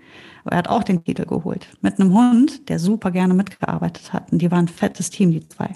Aber 0.44 0.52
er 0.52 0.58
hat 0.58 0.68
auch 0.68 0.84
den 0.84 1.02
Titel 1.02 1.24
geholt. 1.24 1.66
Mit 1.80 1.98
einem 1.98 2.14
Hund, 2.14 2.68
der 2.68 2.78
super 2.78 3.10
gerne 3.10 3.34
mitgearbeitet 3.34 4.12
hat. 4.12 4.30
Und 4.30 4.40
die 4.42 4.50
waren 4.52 4.66
ein 4.66 4.68
fettes 4.68 5.10
Team, 5.10 5.32
die 5.32 5.48
zwei 5.48 5.70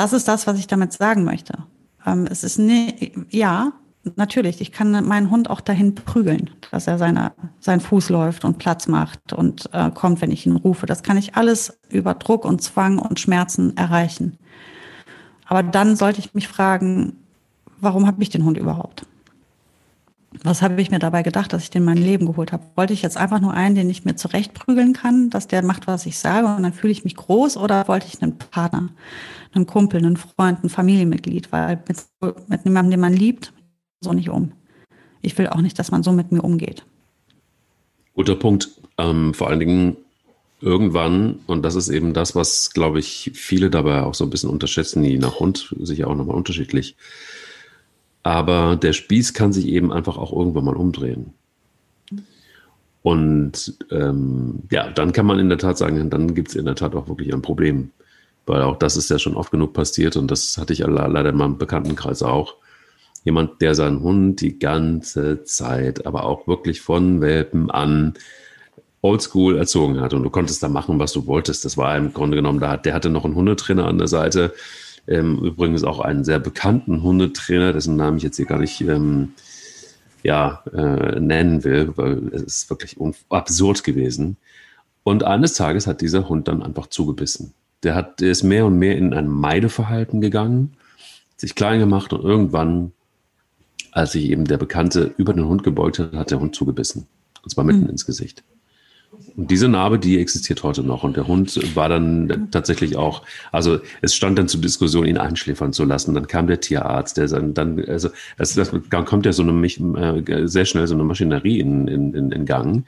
das 0.00 0.14
ist 0.14 0.28
das, 0.28 0.46
was 0.46 0.58
ich 0.58 0.66
damit 0.66 0.94
sagen 0.94 1.24
möchte. 1.24 1.58
Ähm, 2.06 2.26
es 2.30 2.42
ist 2.42 2.58
ne, 2.58 2.94
ja, 3.28 3.72
natürlich, 4.16 4.62
ich 4.62 4.72
kann 4.72 4.92
meinen 5.06 5.30
Hund 5.30 5.50
auch 5.50 5.60
dahin 5.60 5.94
prügeln, 5.94 6.48
dass 6.70 6.86
er 6.86 6.96
seine, 6.96 7.32
seinen 7.58 7.80
Fuß 7.80 8.08
läuft 8.08 8.46
und 8.46 8.56
Platz 8.56 8.88
macht 8.88 9.34
und 9.34 9.68
äh, 9.74 9.90
kommt, 9.90 10.22
wenn 10.22 10.30
ich 10.30 10.46
ihn 10.46 10.56
rufe. 10.56 10.86
Das 10.86 11.02
kann 11.02 11.18
ich 11.18 11.34
alles 11.34 11.78
über 11.90 12.14
Druck 12.14 12.46
und 12.46 12.62
Zwang 12.62 12.98
und 12.98 13.20
Schmerzen 13.20 13.76
erreichen. 13.76 14.38
Aber 15.44 15.62
dann 15.62 15.96
sollte 15.96 16.20
ich 16.20 16.32
mich 16.32 16.48
fragen, 16.48 17.18
warum 17.78 18.06
habe 18.06 18.22
ich 18.22 18.30
den 18.30 18.46
Hund 18.46 18.56
überhaupt? 18.56 19.04
Was 20.44 20.62
habe 20.62 20.80
ich 20.80 20.90
mir 20.90 21.00
dabei 21.00 21.22
gedacht, 21.22 21.52
dass 21.52 21.64
ich 21.64 21.70
den 21.70 21.82
in 21.82 21.86
mein 21.86 21.96
Leben 21.96 22.26
geholt 22.26 22.52
habe? 22.52 22.64
Wollte 22.76 22.92
ich 22.92 23.02
jetzt 23.02 23.16
einfach 23.16 23.40
nur 23.40 23.52
einen, 23.52 23.74
den 23.74 23.90
ich 23.90 24.04
mir 24.04 24.14
zurechtprügeln 24.14 24.92
kann, 24.92 25.28
dass 25.28 25.48
der 25.48 25.62
macht, 25.64 25.88
was 25.88 26.06
ich 26.06 26.18
sage 26.18 26.46
und 26.46 26.62
dann 26.62 26.72
fühle 26.72 26.92
ich 26.92 27.04
mich 27.04 27.16
groß 27.16 27.56
oder 27.56 27.88
wollte 27.88 28.06
ich 28.06 28.22
einen 28.22 28.38
Partner, 28.38 28.90
einen 29.52 29.66
Kumpel, 29.66 29.98
einen 29.98 30.16
Freund, 30.16 30.62
ein 30.62 30.68
Familienmitglied, 30.68 31.50
weil 31.50 31.82
mit, 31.88 32.04
mit 32.48 32.64
jemandem, 32.64 32.92
den 32.92 33.00
man 33.00 33.12
liebt, 33.12 33.52
so 34.00 34.12
nicht 34.12 34.30
um. 34.30 34.52
Ich 35.20 35.36
will 35.36 35.48
auch 35.48 35.60
nicht, 35.60 35.78
dass 35.78 35.90
man 35.90 36.02
so 36.02 36.12
mit 36.12 36.30
mir 36.30 36.42
umgeht. 36.42 36.84
Guter 38.14 38.36
Punkt. 38.36 38.70
Ähm, 38.98 39.34
vor 39.34 39.48
allen 39.48 39.60
Dingen 39.60 39.96
irgendwann, 40.60 41.40
und 41.46 41.62
das 41.62 41.74
ist 41.74 41.88
eben 41.88 42.14
das, 42.14 42.34
was, 42.34 42.70
glaube 42.72 43.00
ich, 43.00 43.32
viele 43.34 43.70
dabei 43.70 44.02
auch 44.02 44.14
so 44.14 44.24
ein 44.24 44.30
bisschen 44.30 44.50
unterschätzen, 44.50 45.02
je 45.02 45.18
nach 45.18 45.40
Hund, 45.40 45.74
sicher 45.80 46.08
auch 46.08 46.14
nochmal 46.14 46.36
unterschiedlich. 46.36 46.96
Aber 48.22 48.76
der 48.76 48.92
Spieß 48.92 49.34
kann 49.34 49.52
sich 49.52 49.66
eben 49.66 49.92
einfach 49.92 50.18
auch 50.18 50.32
irgendwann 50.32 50.64
mal 50.64 50.76
umdrehen. 50.76 51.32
Und 53.02 53.78
ähm, 53.90 54.64
ja, 54.70 54.90
dann 54.90 55.12
kann 55.12 55.26
man 55.26 55.38
in 55.38 55.48
der 55.48 55.58
Tat 55.58 55.78
sagen, 55.78 56.10
dann 56.10 56.34
gibt 56.34 56.50
es 56.50 56.54
in 56.54 56.66
der 56.66 56.74
Tat 56.74 56.94
auch 56.94 57.08
wirklich 57.08 57.32
ein 57.32 57.42
Problem. 57.42 57.90
Weil 58.46 58.62
auch 58.62 58.76
das 58.76 58.96
ist 58.96 59.10
ja 59.10 59.18
schon 59.18 59.36
oft 59.36 59.50
genug 59.50 59.72
passiert 59.72 60.16
und 60.16 60.30
das 60.30 60.58
hatte 60.58 60.72
ich 60.72 60.80
leider 60.80 61.30
in 61.30 61.36
meinem 61.36 61.56
Bekanntenkreis 61.56 62.22
auch 62.22 62.56
jemand, 63.24 63.60
der 63.60 63.74
seinen 63.74 64.00
Hund 64.00 64.40
die 64.40 64.58
ganze 64.58 65.44
Zeit, 65.44 66.06
aber 66.06 66.24
auch 66.24 66.46
wirklich 66.46 66.80
von 66.80 67.20
Welpen 67.20 67.70
an 67.70 68.14
oldschool 69.02 69.56
erzogen 69.56 70.00
hat. 70.00 70.14
Und 70.14 70.22
du 70.22 70.30
konntest 70.30 70.62
da 70.62 70.68
machen, 70.68 70.98
was 70.98 71.12
du 71.12 71.26
wolltest. 71.26 71.64
Das 71.64 71.76
war 71.76 71.96
im 71.96 72.12
Grunde 72.12 72.36
genommen, 72.36 72.60
der 72.60 72.94
hatte 72.94 73.10
noch 73.10 73.24
einen 73.24 73.34
Hundetrainer 73.34 73.86
an 73.86 73.98
der 73.98 74.08
Seite. 74.08 74.52
Ähm, 75.10 75.38
übrigens 75.38 75.84
auch 75.84 76.00
einen 76.00 76.24
sehr 76.24 76.38
bekannten 76.38 77.02
Hundetrainer, 77.02 77.72
dessen 77.72 77.96
Namen 77.96 78.16
ich 78.16 78.22
jetzt 78.22 78.36
hier 78.36 78.46
gar 78.46 78.58
nicht 78.58 78.80
ähm, 78.80 79.34
ja, 80.22 80.62
äh, 80.72 81.20
nennen 81.20 81.64
will, 81.64 81.92
weil 81.96 82.28
es 82.32 82.42
ist 82.42 82.70
wirklich 82.70 82.96
absurd 83.28 83.84
gewesen. 83.84 84.36
Und 85.02 85.24
eines 85.24 85.54
Tages 85.54 85.86
hat 85.86 86.00
dieser 86.00 86.28
Hund 86.28 86.48
dann 86.48 86.62
einfach 86.62 86.86
zugebissen. 86.86 87.52
Der, 87.82 87.94
hat, 87.94 88.20
der 88.20 88.30
ist 88.30 88.42
mehr 88.42 88.66
und 88.66 88.78
mehr 88.78 88.96
in 88.96 89.12
ein 89.12 89.28
Meideverhalten 89.28 90.20
gegangen, 90.20 90.76
sich 91.36 91.54
klein 91.54 91.80
gemacht 91.80 92.12
und 92.12 92.22
irgendwann 92.22 92.92
als 93.92 94.12
sich 94.12 94.30
eben 94.30 94.44
der 94.44 94.58
Bekannte 94.58 95.14
über 95.16 95.32
den 95.32 95.46
Hund 95.46 95.62
gebeugt 95.62 95.98
hat, 95.98 96.12
hat 96.12 96.30
der 96.30 96.40
Hund 96.40 96.54
zugebissen. 96.54 97.06
Und 97.42 97.50
zwar 97.50 97.64
mitten 97.64 97.84
mhm. 97.84 97.90
ins 97.90 98.06
Gesicht. 98.06 98.44
Und 99.36 99.50
diese 99.50 99.68
Narbe, 99.68 99.98
die 99.98 100.18
existiert 100.18 100.62
heute 100.62 100.82
noch. 100.82 101.02
Und 101.02 101.16
der 101.16 101.26
Hund 101.26 101.58
war 101.74 101.88
dann 101.88 102.48
tatsächlich 102.50 102.96
auch, 102.96 103.22
also 103.52 103.78
es 104.02 104.14
stand 104.14 104.38
dann 104.38 104.48
zur 104.48 104.60
Diskussion, 104.60 105.06
ihn 105.06 105.18
einschläfern 105.18 105.72
zu 105.72 105.84
lassen. 105.84 106.14
Dann 106.14 106.26
kam 106.26 106.46
der 106.46 106.60
Tierarzt, 106.60 107.16
der 107.16 107.28
dann, 107.28 107.84
also 107.86 108.10
das, 108.36 108.54
das, 108.54 108.72
dann 108.90 109.04
kommt 109.04 109.26
ja 109.26 109.32
so 109.32 109.42
eine, 109.42 109.66
äh, 109.66 110.46
sehr 110.46 110.64
schnell 110.64 110.86
so 110.86 110.94
eine 110.94 111.04
Maschinerie 111.04 111.60
in, 111.60 111.88
in, 111.88 112.32
in 112.32 112.44
Gang. 112.44 112.84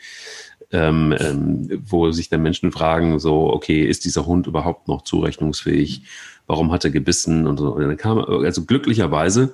Ähm, 0.74 1.14
ähm, 1.18 1.83
wo 1.87 2.11
sich 2.12 2.30
dann 2.30 2.43
Menschen 2.43 2.72
fragen, 2.72 3.18
so, 3.18 3.53
okay, 3.53 3.85
ist 3.85 4.07
dieser 4.07 4.24
Hund 4.24 4.47
überhaupt 4.47 4.89
noch 4.89 5.03
zurechnungsfähig? 5.03 6.05
Warum 6.47 6.72
hat 6.72 6.85
er 6.85 6.91
gebissen? 6.91 7.47
Und 7.47 7.59
so. 7.59 7.74
Und 7.74 7.83
dann 7.83 7.97
kam, 7.99 8.18
also 8.18 8.64
glücklicherweise 8.64 9.53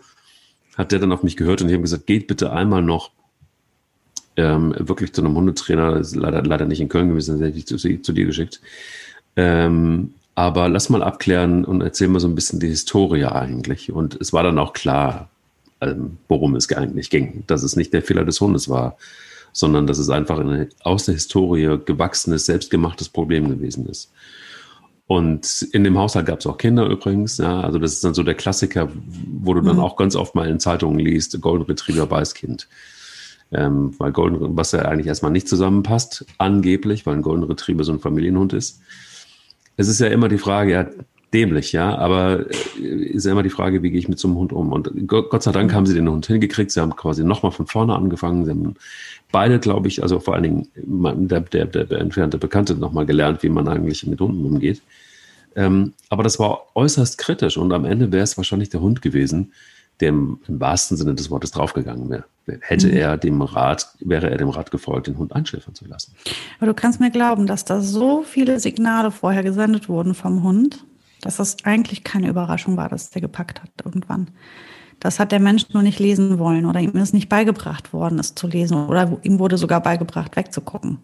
hat 0.77 0.93
der 0.93 1.01
dann 1.01 1.11
auf 1.11 1.25
mich 1.25 1.37
gehört 1.37 1.61
und 1.61 1.69
ich 1.69 1.75
habe 1.75 1.83
gesagt, 1.83 2.07
geht 2.07 2.29
bitte 2.29 2.53
einmal 2.53 2.83
noch 2.83 3.11
ähm, 4.39 4.73
wirklich 4.79 5.13
zu 5.13 5.21
einem 5.21 5.35
Hundetrainer, 5.35 5.97
das 5.97 6.09
ist 6.09 6.17
leider, 6.17 6.43
leider 6.43 6.65
nicht 6.65 6.81
in 6.81 6.89
Köln 6.89 7.09
gewesen, 7.09 7.39
das 7.39 7.49
hätte 7.49 7.59
ich 7.59 7.67
zu, 7.67 7.77
zu 7.77 8.13
dir 8.13 8.25
geschickt. 8.25 8.61
Ähm, 9.37 10.15
aber 10.37 10.69
lass 10.69 10.89
mal 10.89 11.03
abklären 11.03 11.65
und 11.65 11.81
erzähl 11.81 12.07
mal 12.07 12.21
so 12.21 12.29
ein 12.29 12.37
bisschen 12.37 12.61
die 12.61 12.69
Historie 12.69 13.25
eigentlich. 13.25 13.91
Und 13.91 14.17
es 14.21 14.33
war 14.33 14.45
dann 14.45 14.61
auch 14.61 14.73
klar, 14.73 15.29
ähm, 15.81 16.19
worum 16.29 16.55
es 16.55 16.73
eigentlich 16.73 17.11
ging, 17.11 17.43
dass 17.49 17.65
es 17.65 17.75
nicht 17.75 17.93
der 17.93 18.03
Fehler 18.03 18.25
des 18.25 18.41
Hundes 18.41 18.69
war, 18.69 18.97
sondern 19.53 19.89
dass 19.89 19.99
es 19.99 20.09
einfach 20.09 20.39
ein 20.39 20.69
aus 20.85 21.07
der 21.07 21.15
Historie 21.15 21.79
gewachsenes, 21.85 22.47
selbstgemachtes 22.47 23.09
Problem 23.09 23.49
gewesen 23.49 23.87
ist. 23.87 24.13
Und 25.09 25.63
in 25.73 25.83
dem 25.83 25.99
Haushalt 25.99 26.27
gab 26.27 26.39
es 26.39 26.47
auch 26.47 26.59
Kinder 26.59 26.87
übrigens. 26.87 27.39
Ja, 27.39 27.63
also 27.63 27.81
das 27.81 27.95
ist 27.95 28.05
dann 28.05 28.15
so 28.15 28.23
der 28.23 28.35
Klassiker, 28.35 28.89
wo 29.41 29.55
du 29.55 29.63
dann 29.63 29.77
mhm. 29.77 29.83
auch 29.83 29.97
ganz 29.97 30.15
oft 30.15 30.37
mal 30.37 30.49
in 30.49 30.61
Zeitungen 30.61 31.01
liest, 31.01 31.41
Golden 31.41 31.65
Retriever 31.65 32.07
Beißkind. 32.07 32.69
Ähm, 33.51 33.95
weil 33.99 34.13
Golden, 34.13 34.57
was 34.57 34.73
ja 34.73 34.81
eigentlich 34.81 35.07
erstmal 35.07 35.33
nicht 35.33 35.49
zusammenpasst, 35.49 36.27
angeblich, 36.37 37.07
weil 37.07 37.15
ein 37.15 37.23
Golden 37.23 37.45
Retriever 37.45 37.83
so 37.85 37.93
ein 37.93 38.01
Familienhund 38.01 38.53
ist. 38.53 38.81
Es 39.77 39.89
ist 39.89 40.01
ja 40.01 40.09
immer 40.09 40.29
die 40.29 40.39
Frage, 40.39 40.73
ja, 40.73 40.87
dämlich, 41.33 41.73
ja, 41.73 41.97
aber 41.97 42.47
äh, 42.51 42.83
ist 42.83 43.27
ja 43.27 43.33
immer 43.33 43.43
die 43.43 43.51
Frage, 43.51 43.83
wie 43.83 43.91
gehe 43.91 43.99
ich 43.99 44.09
mit 44.09 44.19
so 44.19 44.29
einem 44.29 44.39
Hund 44.39 44.53
um? 44.53 44.73
Und 44.73 44.91
Gott 45.07 45.43
sei 45.43 45.53
Dank 45.53 45.73
haben 45.75 45.87
sie 45.87 45.95
den 45.95 46.09
Hund 46.09 46.27
hingekriegt. 46.27 46.71
Sie 46.71 46.81
haben 46.81 46.97
quasi 46.97 47.25
nochmal 47.25 47.53
von 47.53 47.67
vorne 47.67 47.95
angefangen. 47.95 48.45
Sie 48.45 48.51
haben 48.51 48.75
beide, 49.31 49.59
glaube 49.59 49.89
ich, 49.89 50.03
also 50.03 50.21
vor 50.21 50.35
allen 50.35 50.43
Dingen 50.43 50.69
der, 51.29 51.41
der, 51.41 51.67
der, 51.67 51.85
der 51.85 51.99
entfernte 52.01 52.39
Bekannte 52.39 52.75
nochmal 52.75 53.07
gelernt, 53.07 53.43
wie 53.43 53.49
man 53.51 53.69
eigentlich 53.69 54.07
mit 54.07 54.21
Hunden 54.21 54.45
umgeht. 54.45 54.83
Ähm, 55.57 55.93
aber 56.09 56.23
das 56.23 56.39
war 56.39 56.67
äußerst 56.75 57.19
kritisch 57.19 57.57
und 57.57 57.73
am 57.73 57.85
Ende 57.85 58.13
wäre 58.13 58.23
es 58.23 58.37
wahrscheinlich 58.37 58.69
der 58.69 58.81
Hund 58.81 59.03
gewesen, 59.03 59.53
der 60.01 60.11
im, 60.11 60.39
im 60.47 60.61
wahrsten 60.61 60.97
Sinne 60.97 61.15
des 61.15 61.31
Wortes 61.31 61.51
draufgegangen 61.51 62.09
wäre. 62.11 62.25
Hätte 62.61 62.89
mhm. 62.89 62.97
er 62.97 63.17
dem 63.17 63.43
Rat, 63.43 63.95
wäre 64.01 64.31
er 64.31 64.37
dem 64.37 64.49
Rat 64.49 64.71
gefolgt, 64.71 65.07
den 65.07 65.19
Hund 65.19 65.35
einschläfern 65.35 65.75
zu 65.75 65.87
lassen. 65.87 66.15
Aber 66.59 66.67
du 66.67 66.75
kannst 66.75 67.01
mir 67.01 67.11
glauben, 67.11 67.47
dass 67.47 67.65
da 67.65 67.81
so 67.81 68.23
viele 68.23 68.61
Signale 68.61 69.11
vorher 69.11 69.43
gesendet 69.43 69.89
wurden 69.89 70.15
vom 70.15 70.43
Hund, 70.43 70.85
dass 71.21 71.37
das 71.37 71.57
eigentlich 71.65 72.05
keine 72.05 72.29
Überraschung 72.29 72.77
war, 72.77 72.89
dass 72.89 73.11
der 73.11 73.23
gepackt 73.23 73.63
hat 73.63 73.71
irgendwann. 73.85 74.29
Das 75.01 75.21
hat 75.21 75.31
der 75.31 75.41
Mensch 75.41 75.67
nur 75.73 75.83
nicht 75.83 76.01
lesen 76.01 76.39
wollen 76.39 76.67
oder 76.67 76.81
ihm 76.81 76.97
ist 76.97 77.15
nicht 77.15 77.29
beigebracht 77.29 77.93
worden, 77.93 78.19
es 78.19 78.35
zu 78.35 78.49
lesen 78.49 78.87
oder 78.87 79.19
ihm 79.23 79.39
wurde 79.39 79.57
sogar 79.57 79.81
beigebracht, 79.81 80.35
wegzugucken 80.37 80.99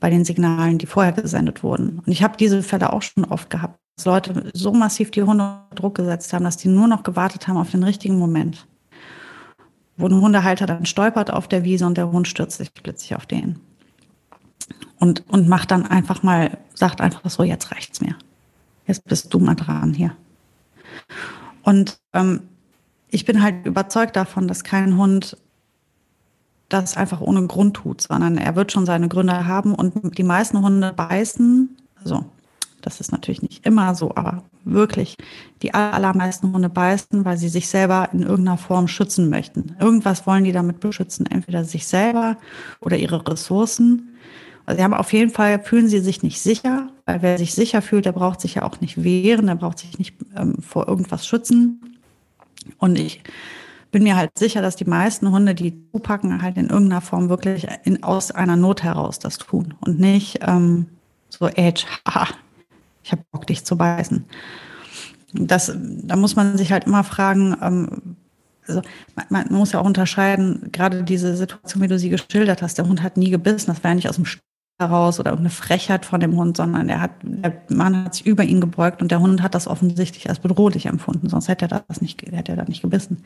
bei 0.00 0.10
den 0.10 0.24
Signalen, 0.24 0.78
die 0.78 0.86
vorher 0.86 1.12
gesendet 1.12 1.62
wurden. 1.62 2.00
Und 2.04 2.08
ich 2.12 2.22
habe 2.22 2.36
diese 2.36 2.62
Fälle 2.62 2.92
auch 2.92 3.02
schon 3.02 3.24
oft 3.24 3.50
gehabt, 3.50 3.78
dass 3.96 4.04
Leute 4.04 4.50
so 4.52 4.72
massiv 4.72 5.10
die 5.10 5.22
Hunde 5.22 5.44
unter 5.44 5.66
Druck 5.74 5.94
gesetzt 5.96 6.32
haben, 6.32 6.44
dass 6.44 6.58
die 6.58 6.68
nur 6.68 6.86
noch 6.86 7.02
gewartet 7.02 7.48
haben 7.48 7.56
auf 7.56 7.70
den 7.70 7.82
richtigen 7.82 8.18
Moment. 8.18 8.66
Wo 9.96 10.06
ein 10.06 10.20
Hundehalter 10.20 10.66
dann 10.66 10.86
stolpert 10.86 11.32
auf 11.32 11.48
der 11.48 11.64
Wiese 11.64 11.86
und 11.86 11.96
der 11.96 12.10
Hund 12.10 12.28
stürzt 12.28 12.58
sich 12.58 12.72
plötzlich 12.72 13.14
auf 13.16 13.26
den. 13.26 13.60
Und, 14.98 15.24
und 15.28 15.48
macht 15.48 15.70
dann 15.70 15.86
einfach 15.86 16.22
mal, 16.22 16.58
sagt 16.74 17.00
einfach 17.00 17.28
so, 17.28 17.42
jetzt 17.42 17.70
reicht's 17.70 18.00
mir. 18.00 18.16
Jetzt 18.86 19.04
bist 19.04 19.32
du 19.32 19.38
mal 19.38 19.54
dran 19.54 19.94
hier. 19.94 20.16
Und 21.62 21.98
ähm, 22.12 22.42
ich 23.08 23.24
bin 23.24 23.42
halt 23.42 23.66
überzeugt 23.66 24.16
davon, 24.16 24.48
dass 24.48 24.64
kein 24.64 24.96
Hund 24.96 25.36
das 26.68 26.96
einfach 26.96 27.20
ohne 27.20 27.46
Grund 27.46 27.74
tut, 27.74 28.00
sondern 28.00 28.38
er 28.38 28.56
wird 28.56 28.72
schon 28.72 28.86
seine 28.86 29.08
Gründe 29.08 29.46
haben 29.46 29.74
und 29.74 30.18
die 30.18 30.22
meisten 30.22 30.62
Hunde 30.62 30.92
beißen, 30.92 31.76
also 32.02 32.24
das 32.86 33.00
ist 33.00 33.10
natürlich 33.10 33.42
nicht 33.42 33.66
immer 33.66 33.96
so, 33.96 34.12
aber 34.14 34.44
wirklich, 34.64 35.16
die 35.60 35.74
allermeisten 35.74 36.52
Hunde 36.52 36.68
beißen, 36.68 37.24
weil 37.24 37.36
sie 37.36 37.48
sich 37.48 37.66
selber 37.66 38.08
in 38.12 38.22
irgendeiner 38.22 38.58
Form 38.58 38.86
schützen 38.86 39.28
möchten. 39.28 39.74
Irgendwas 39.80 40.24
wollen 40.24 40.44
die 40.44 40.52
damit 40.52 40.78
beschützen, 40.78 41.26
entweder 41.26 41.64
sich 41.64 41.84
selber 41.84 42.36
oder 42.80 42.96
ihre 42.96 43.26
Ressourcen. 43.26 44.16
Also 44.66 44.78
sie 44.78 44.84
haben 44.84 44.94
auf 44.94 45.12
jeden 45.12 45.32
Fall, 45.32 45.58
fühlen 45.58 45.88
sie 45.88 45.98
sich 45.98 46.22
nicht 46.22 46.40
sicher, 46.40 46.88
weil 47.06 47.22
wer 47.22 47.38
sich 47.38 47.54
sicher 47.54 47.82
fühlt, 47.82 48.04
der 48.04 48.12
braucht 48.12 48.40
sich 48.40 48.54
ja 48.54 48.62
auch 48.62 48.80
nicht 48.80 49.02
wehren, 49.02 49.46
der 49.46 49.56
braucht 49.56 49.80
sich 49.80 49.98
nicht 49.98 50.14
ähm, 50.36 50.58
vor 50.62 50.86
irgendwas 50.86 51.26
schützen. 51.26 51.98
Und 52.78 53.00
ich 53.00 53.20
bin 53.90 54.04
mir 54.04 54.14
halt 54.14 54.30
sicher, 54.38 54.62
dass 54.62 54.76
die 54.76 54.84
meisten 54.84 55.32
Hunde, 55.32 55.56
die 55.56 55.76
zupacken, 55.90 56.40
halt 56.40 56.56
in 56.56 56.68
irgendeiner 56.68 57.00
Form 57.00 57.30
wirklich 57.30 57.66
in, 57.82 58.04
aus 58.04 58.30
einer 58.30 58.54
Not 58.54 58.84
heraus 58.84 59.18
das 59.18 59.38
tun 59.38 59.74
und 59.80 59.98
nicht 59.98 60.38
ähm, 60.42 60.86
so, 61.28 61.48
Edge, 61.48 61.84
haha, 62.06 62.28
ich 63.06 63.12
habe 63.12 63.22
Bock, 63.30 63.46
dich 63.46 63.64
zu 63.64 63.76
beißen. 63.76 64.24
Das, 65.32 65.72
da 65.76 66.16
muss 66.16 66.34
man 66.34 66.58
sich 66.58 66.72
halt 66.72 66.84
immer 66.84 67.04
fragen, 67.04 67.56
ähm, 67.62 68.16
also 68.66 68.82
man, 69.14 69.26
man, 69.30 69.52
muss 69.52 69.72
ja 69.72 69.80
auch 69.80 69.84
unterscheiden, 69.84 70.70
gerade 70.72 71.04
diese 71.04 71.36
Situation, 71.36 71.82
wie 71.84 71.88
du 71.88 72.00
sie 72.00 72.10
geschildert 72.10 72.62
hast, 72.62 72.78
der 72.78 72.88
Hund 72.88 73.04
hat 73.04 73.16
nie 73.16 73.30
gebissen, 73.30 73.68
das 73.68 73.84
war 73.84 73.92
ja 73.92 73.94
nicht 73.94 74.08
aus 74.08 74.16
dem 74.16 74.26
heraus 74.78 75.20
oder 75.20 75.38
eine 75.38 75.50
Frechheit 75.50 76.04
von 76.04 76.18
dem 76.18 76.36
Hund, 76.36 76.56
sondern 76.56 76.88
er 76.88 77.00
hat, 77.00 77.12
der 77.22 77.62
Mann 77.68 78.04
hat 78.04 78.16
sich 78.16 78.26
über 78.26 78.42
ihn 78.42 78.60
gebeugt 78.60 79.00
und 79.00 79.10
der 79.12 79.20
Hund 79.20 79.40
hat 79.40 79.54
das 79.54 79.68
offensichtlich 79.68 80.28
als 80.28 80.40
bedrohlich 80.40 80.86
empfunden, 80.86 81.28
sonst 81.28 81.46
hätte 81.46 81.66
er 81.66 81.84
das 81.86 82.00
nicht, 82.02 82.20
hätte 82.22 82.52
er 82.52 82.56
da 82.56 82.64
nicht 82.64 82.82
gebissen. 82.82 83.22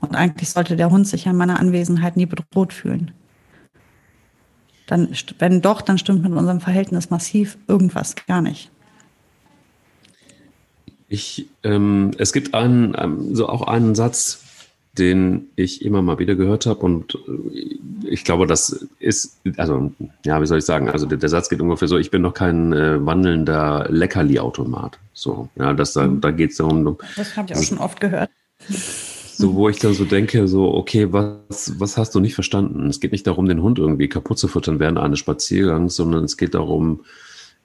Und 0.00 0.16
eigentlich 0.16 0.50
sollte 0.50 0.74
der 0.74 0.90
Hund 0.90 1.06
sich 1.06 1.26
in 1.26 1.36
meiner 1.36 1.60
Anwesenheit 1.60 2.16
nie 2.16 2.26
bedroht 2.26 2.72
fühlen. 2.72 3.12
Dann, 4.88 5.08
wenn 5.38 5.62
doch, 5.62 5.80
dann 5.80 5.96
stimmt 5.96 6.24
mit 6.24 6.32
unserem 6.32 6.60
Verhältnis 6.60 7.08
massiv 7.08 7.56
irgendwas 7.68 8.16
gar 8.26 8.42
nicht. 8.42 8.71
Ich, 11.12 11.46
ähm, 11.62 12.12
es 12.16 12.32
gibt 12.32 12.54
einen, 12.54 12.96
ähm, 12.98 13.34
so 13.34 13.46
auch 13.46 13.66
einen 13.66 13.94
Satz, 13.94 14.42
den 14.96 15.50
ich 15.56 15.84
immer 15.84 16.00
mal 16.00 16.18
wieder 16.18 16.36
gehört 16.36 16.64
habe 16.64 16.80
und 16.80 17.16
äh, 17.16 18.08
ich 18.08 18.24
glaube, 18.24 18.46
das 18.46 18.86
ist, 18.98 19.38
also, 19.58 19.92
ja, 20.24 20.40
wie 20.40 20.46
soll 20.46 20.60
ich 20.60 20.64
sagen, 20.64 20.88
also 20.88 21.04
der, 21.04 21.18
der 21.18 21.28
Satz 21.28 21.50
geht 21.50 21.60
ungefähr 21.60 21.86
so, 21.86 21.98
ich 21.98 22.10
bin 22.10 22.22
noch 22.22 22.32
kein 22.32 22.72
äh, 22.72 23.04
wandelnder 23.04 23.88
Leckerli-Automat. 23.90 24.98
So, 25.12 25.50
ja, 25.56 25.74
das, 25.74 25.92
da, 25.92 26.06
da 26.06 26.30
geht 26.30 26.52
es 26.52 26.56
darum. 26.56 26.96
Das 27.14 27.36
habe 27.36 27.52
ich 27.52 27.58
auch 27.58 27.62
schon 27.62 27.78
oft 27.78 28.00
gehört. 28.00 28.30
So, 29.34 29.54
wo 29.54 29.68
ich 29.70 29.78
dann 29.78 29.94
so 29.94 30.04
denke, 30.04 30.46
so, 30.46 30.72
okay, 30.74 31.10
was, 31.10 31.80
was 31.80 31.96
hast 31.96 32.14
du 32.14 32.20
nicht 32.20 32.34
verstanden? 32.34 32.88
Es 32.88 33.00
geht 33.00 33.12
nicht 33.12 33.26
darum, 33.26 33.46
den 33.46 33.62
Hund 33.62 33.78
irgendwie 33.78 34.08
kaputt 34.08 34.38
zu 34.38 34.46
füttern 34.46 34.78
während 34.78 34.98
eines 34.98 35.18
Spaziergangs, 35.18 35.96
sondern 35.96 36.24
es 36.24 36.36
geht 36.36 36.54
darum, 36.54 37.00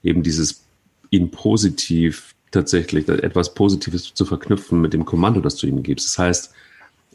eben 0.02 0.22
dieses, 0.22 0.64
ihn 1.10 1.30
positiv 1.30 2.34
tatsächlich, 2.50 3.08
etwas 3.08 3.54
Positives 3.54 4.14
zu 4.14 4.24
verknüpfen 4.24 4.80
mit 4.80 4.92
dem 4.92 5.04
Kommando, 5.04 5.40
das 5.40 5.56
du 5.56 5.66
ihm 5.66 5.82
gibst. 5.82 6.06
Das 6.06 6.18
heißt, 6.18 6.54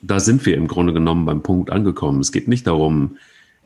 da 0.01 0.19
sind 0.19 0.45
wir 0.45 0.55
im 0.57 0.67
Grunde 0.67 0.93
genommen 0.93 1.25
beim 1.25 1.41
Punkt 1.41 1.71
angekommen. 1.71 2.19
Es 2.19 2.31
geht 2.31 2.47
nicht 2.47 2.67
darum, 2.67 3.17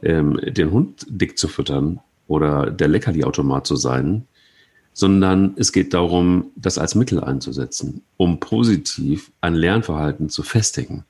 ähm, 0.04 0.40
den 0.44 0.72
Hund 0.72 1.06
dick 1.10 1.38
zu 1.38 1.48
füttern 1.48 2.00
oder 2.28 2.70
der 2.70 2.88
Leckerli-Automat 2.88 3.66
zu 3.66 3.76
sein, 3.76 4.28
sondern 4.94 5.54
es 5.58 5.72
geht 5.72 5.94
darum, 5.94 6.52
das 6.56 6.78
als 6.78 6.96
Mittel 6.96 7.24
einzusetzen, 7.24 8.04
um 8.18 8.40
positiv 8.40 9.32
ein 9.42 9.54
Lernverhalten 9.54 10.30
zu 10.30 10.44
festigen. 10.44 11.06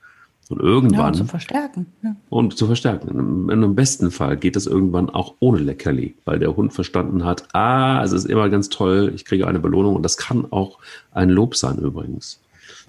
Und 0.48 0.60
irgendwann. 0.60 0.98
Ja, 0.98 1.06
und 1.08 1.14
zu 1.14 1.24
verstärken. 1.26 1.86
Ja. 2.02 2.16
Und 2.30 2.56
zu 2.56 2.66
verstärken. 2.66 3.50
In 3.50 3.50
einem 3.50 3.74
besten 3.74 4.10
Fall 4.10 4.36
geht 4.36 4.56
das 4.56 4.66
irgendwann 4.66 5.10
auch 5.10 5.34
ohne 5.40 5.58
Leckerli, 5.58 6.14
weil 6.24 6.38
der 6.38 6.56
Hund 6.56 6.72
verstanden 6.72 7.24
hat, 7.24 7.54
ah, 7.54 8.02
es 8.02 8.12
ist 8.12 8.24
immer 8.24 8.48
ganz 8.48 8.70
toll, 8.70 9.12
ich 9.14 9.26
kriege 9.26 9.46
eine 9.46 9.58
Belohnung 9.58 9.94
und 9.94 10.02
das 10.02 10.16
kann 10.16 10.46
auch 10.50 10.78
ein 11.12 11.28
Lob 11.28 11.54
sein 11.54 11.76
übrigens. 11.78 12.40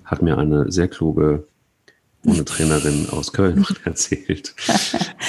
Hat 0.05 0.21
mir 0.21 0.37
eine 0.37 0.71
sehr 0.71 0.87
kluge 0.87 1.43
ohne 2.25 2.45
Trainerin 2.45 3.07
aus 3.11 3.33
Köln 3.33 3.65
erzählt, 3.83 4.55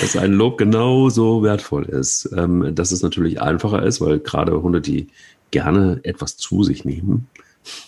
dass 0.01 0.17
ein 0.17 0.33
Lob 0.33 0.59
genauso 0.59 1.43
wertvoll 1.43 1.85
ist. 1.85 2.31
Ähm, 2.37 2.75
dass 2.75 2.93
es 2.93 3.03
natürlich 3.03 3.41
einfacher 3.41 3.83
ist, 3.83 4.01
weil 4.01 4.19
gerade 4.21 4.63
Hunde, 4.63 4.81
die 4.81 5.09
gerne 5.51 6.01
etwas 6.05 6.37
zu 6.37 6.63
sich 6.63 6.85
nehmen, 6.85 7.29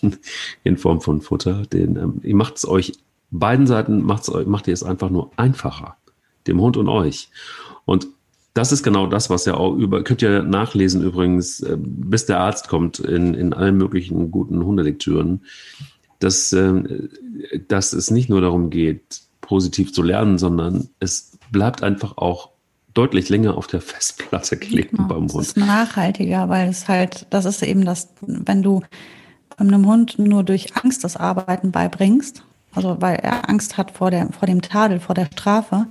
in 0.65 0.77
Form 0.77 1.01
von 1.01 1.21
Futter, 1.21 1.63
den, 1.73 1.97
ähm, 1.97 2.21
ihr 2.23 2.37
macht 2.37 2.57
es 2.57 2.67
euch, 2.67 2.93
beiden 3.33 3.67
Seiten 3.67 4.03
macht 4.03 4.69
ihr 4.69 4.75
es 4.75 4.83
einfach 4.83 5.11
nur 5.11 5.31
einfacher, 5.37 5.97
dem 6.47 6.61
Hund 6.61 6.77
und 6.77 6.89
euch. 6.89 7.31
Und 7.85 8.07
das 8.55 8.71
ist 8.71 8.83
genau 8.83 9.07
das, 9.07 9.31
was 9.31 9.47
ja 9.47 9.55
auch 9.55 9.75
über, 9.75 10.05
könnt 10.05 10.23
ihr 10.23 10.43
nachlesen 10.43 11.03
übrigens, 11.03 11.61
äh, 11.61 11.77
bis 11.79 12.27
der 12.27 12.39
Arzt 12.39 12.69
kommt 12.69 13.01
in, 13.01 13.35
in 13.35 13.53
allen 13.53 13.77
möglichen 13.77 14.31
guten 14.31 14.65
Hundelektüren 14.65 15.41
dass, 16.23 16.53
äh, 16.53 17.09
dass 17.69 17.93
es 17.93 18.11
nicht 18.11 18.29
nur 18.29 18.41
darum 18.41 18.71
geht, 18.71 19.23
positiv 19.41 19.93
zu 19.93 20.03
lernen, 20.03 20.39
sondern 20.39 20.89
es 21.01 21.39
bleibt 21.51 21.83
einfach 21.83 22.17
auch 22.17 22.51
deutlich 22.95 23.29
länger 23.29 23.57
auf 23.57 23.67
der 23.67 23.81
Festplatte 23.81 24.57
kleben 24.57 24.97
genau, 24.97 25.09
beim 25.09 25.23
Hund. 25.23 25.35
Das 25.35 25.49
ist 25.49 25.57
nachhaltiger, 25.57 26.49
weil 26.49 26.69
es 26.69 26.89
halt, 26.89 27.27
das 27.31 27.45
ist 27.45 27.63
eben 27.63 27.85
das, 27.85 28.09
wenn 28.21 28.63
du 28.63 28.83
einem 29.57 29.87
Hund 29.87 30.19
nur 30.19 30.45
durch 30.45 30.77
Angst 30.77 31.05
das 31.05 31.17
Arbeiten 31.17 31.73
beibringst, 31.73 32.45
also 32.75 32.97
weil 33.01 33.17
er 33.17 33.49
Angst 33.49 33.77
hat 33.77 33.91
vor, 33.91 34.11
der, 34.11 34.29
vor 34.33 34.47
dem 34.47 34.63
Tadel, 34.63 35.01
vor 35.01 35.15
der 35.15 35.27
Strafe, 35.27 35.87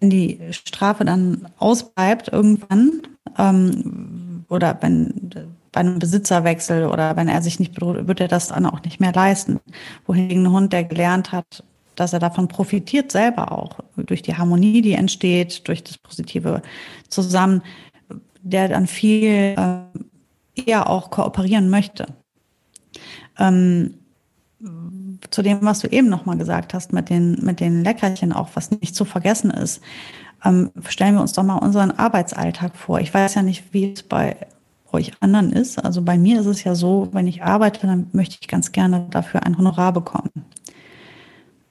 wenn 0.00 0.10
die 0.10 0.40
Strafe 0.50 1.04
dann 1.04 1.48
ausbleibt 1.58 2.28
irgendwann, 2.28 3.02
ähm, 3.38 4.44
oder 4.48 4.78
wenn 4.80 5.30
bei 5.72 5.80
einem 5.80 5.98
Besitzerwechsel 5.98 6.86
oder 6.86 7.16
wenn 7.16 7.28
er 7.28 7.42
sich 7.42 7.58
nicht 7.58 7.74
bedroht, 7.74 8.06
wird 8.06 8.20
er 8.20 8.28
das 8.28 8.48
dann 8.48 8.66
auch 8.66 8.82
nicht 8.82 9.00
mehr 9.00 9.12
leisten. 9.12 9.58
Wohingegen 10.06 10.46
ein 10.46 10.52
Hund, 10.52 10.72
der 10.72 10.84
gelernt 10.84 11.32
hat, 11.32 11.64
dass 11.96 12.12
er 12.12 12.20
davon 12.20 12.46
profitiert, 12.46 13.10
selber 13.10 13.50
auch, 13.50 13.80
durch 13.96 14.22
die 14.22 14.36
Harmonie, 14.36 14.82
die 14.82 14.92
entsteht, 14.92 15.66
durch 15.66 15.82
das 15.82 15.98
positive 15.98 16.62
Zusammen, 17.08 17.62
der 18.42 18.68
dann 18.68 18.86
viel 18.86 19.56
äh, 19.56 20.64
eher 20.66 20.88
auch 20.88 21.10
kooperieren 21.10 21.70
möchte. 21.70 22.06
Ähm, 23.38 23.94
zu 25.30 25.42
dem, 25.42 25.62
was 25.62 25.80
du 25.80 25.88
eben 25.88 26.08
nochmal 26.08 26.36
gesagt 26.36 26.74
hast, 26.74 26.92
mit 26.92 27.10
den, 27.10 27.38
mit 27.42 27.60
den 27.60 27.82
Leckerchen 27.84 28.32
auch, 28.32 28.50
was 28.54 28.70
nicht 28.70 28.94
zu 28.94 29.04
vergessen 29.04 29.50
ist. 29.50 29.80
Ähm, 30.44 30.70
stellen 30.88 31.14
wir 31.14 31.20
uns 31.20 31.32
doch 31.32 31.42
mal 31.42 31.56
unseren 31.56 31.90
Arbeitsalltag 31.90 32.76
vor. 32.76 33.00
Ich 33.00 33.12
weiß 33.12 33.34
ja 33.34 33.42
nicht, 33.42 33.72
wie 33.72 33.92
es 33.92 34.02
bei 34.02 34.36
euch 34.92 35.12
anderen 35.20 35.52
ist. 35.52 35.82
Also 35.82 36.02
bei 36.02 36.16
mir 36.16 36.40
ist 36.40 36.46
es 36.46 36.64
ja 36.64 36.74
so, 36.74 37.08
wenn 37.12 37.26
ich 37.26 37.42
arbeite, 37.42 37.86
dann 37.86 38.08
möchte 38.12 38.38
ich 38.40 38.48
ganz 38.48 38.72
gerne 38.72 39.06
dafür 39.10 39.42
ein 39.42 39.58
Honorar 39.58 39.92
bekommen. 39.92 40.30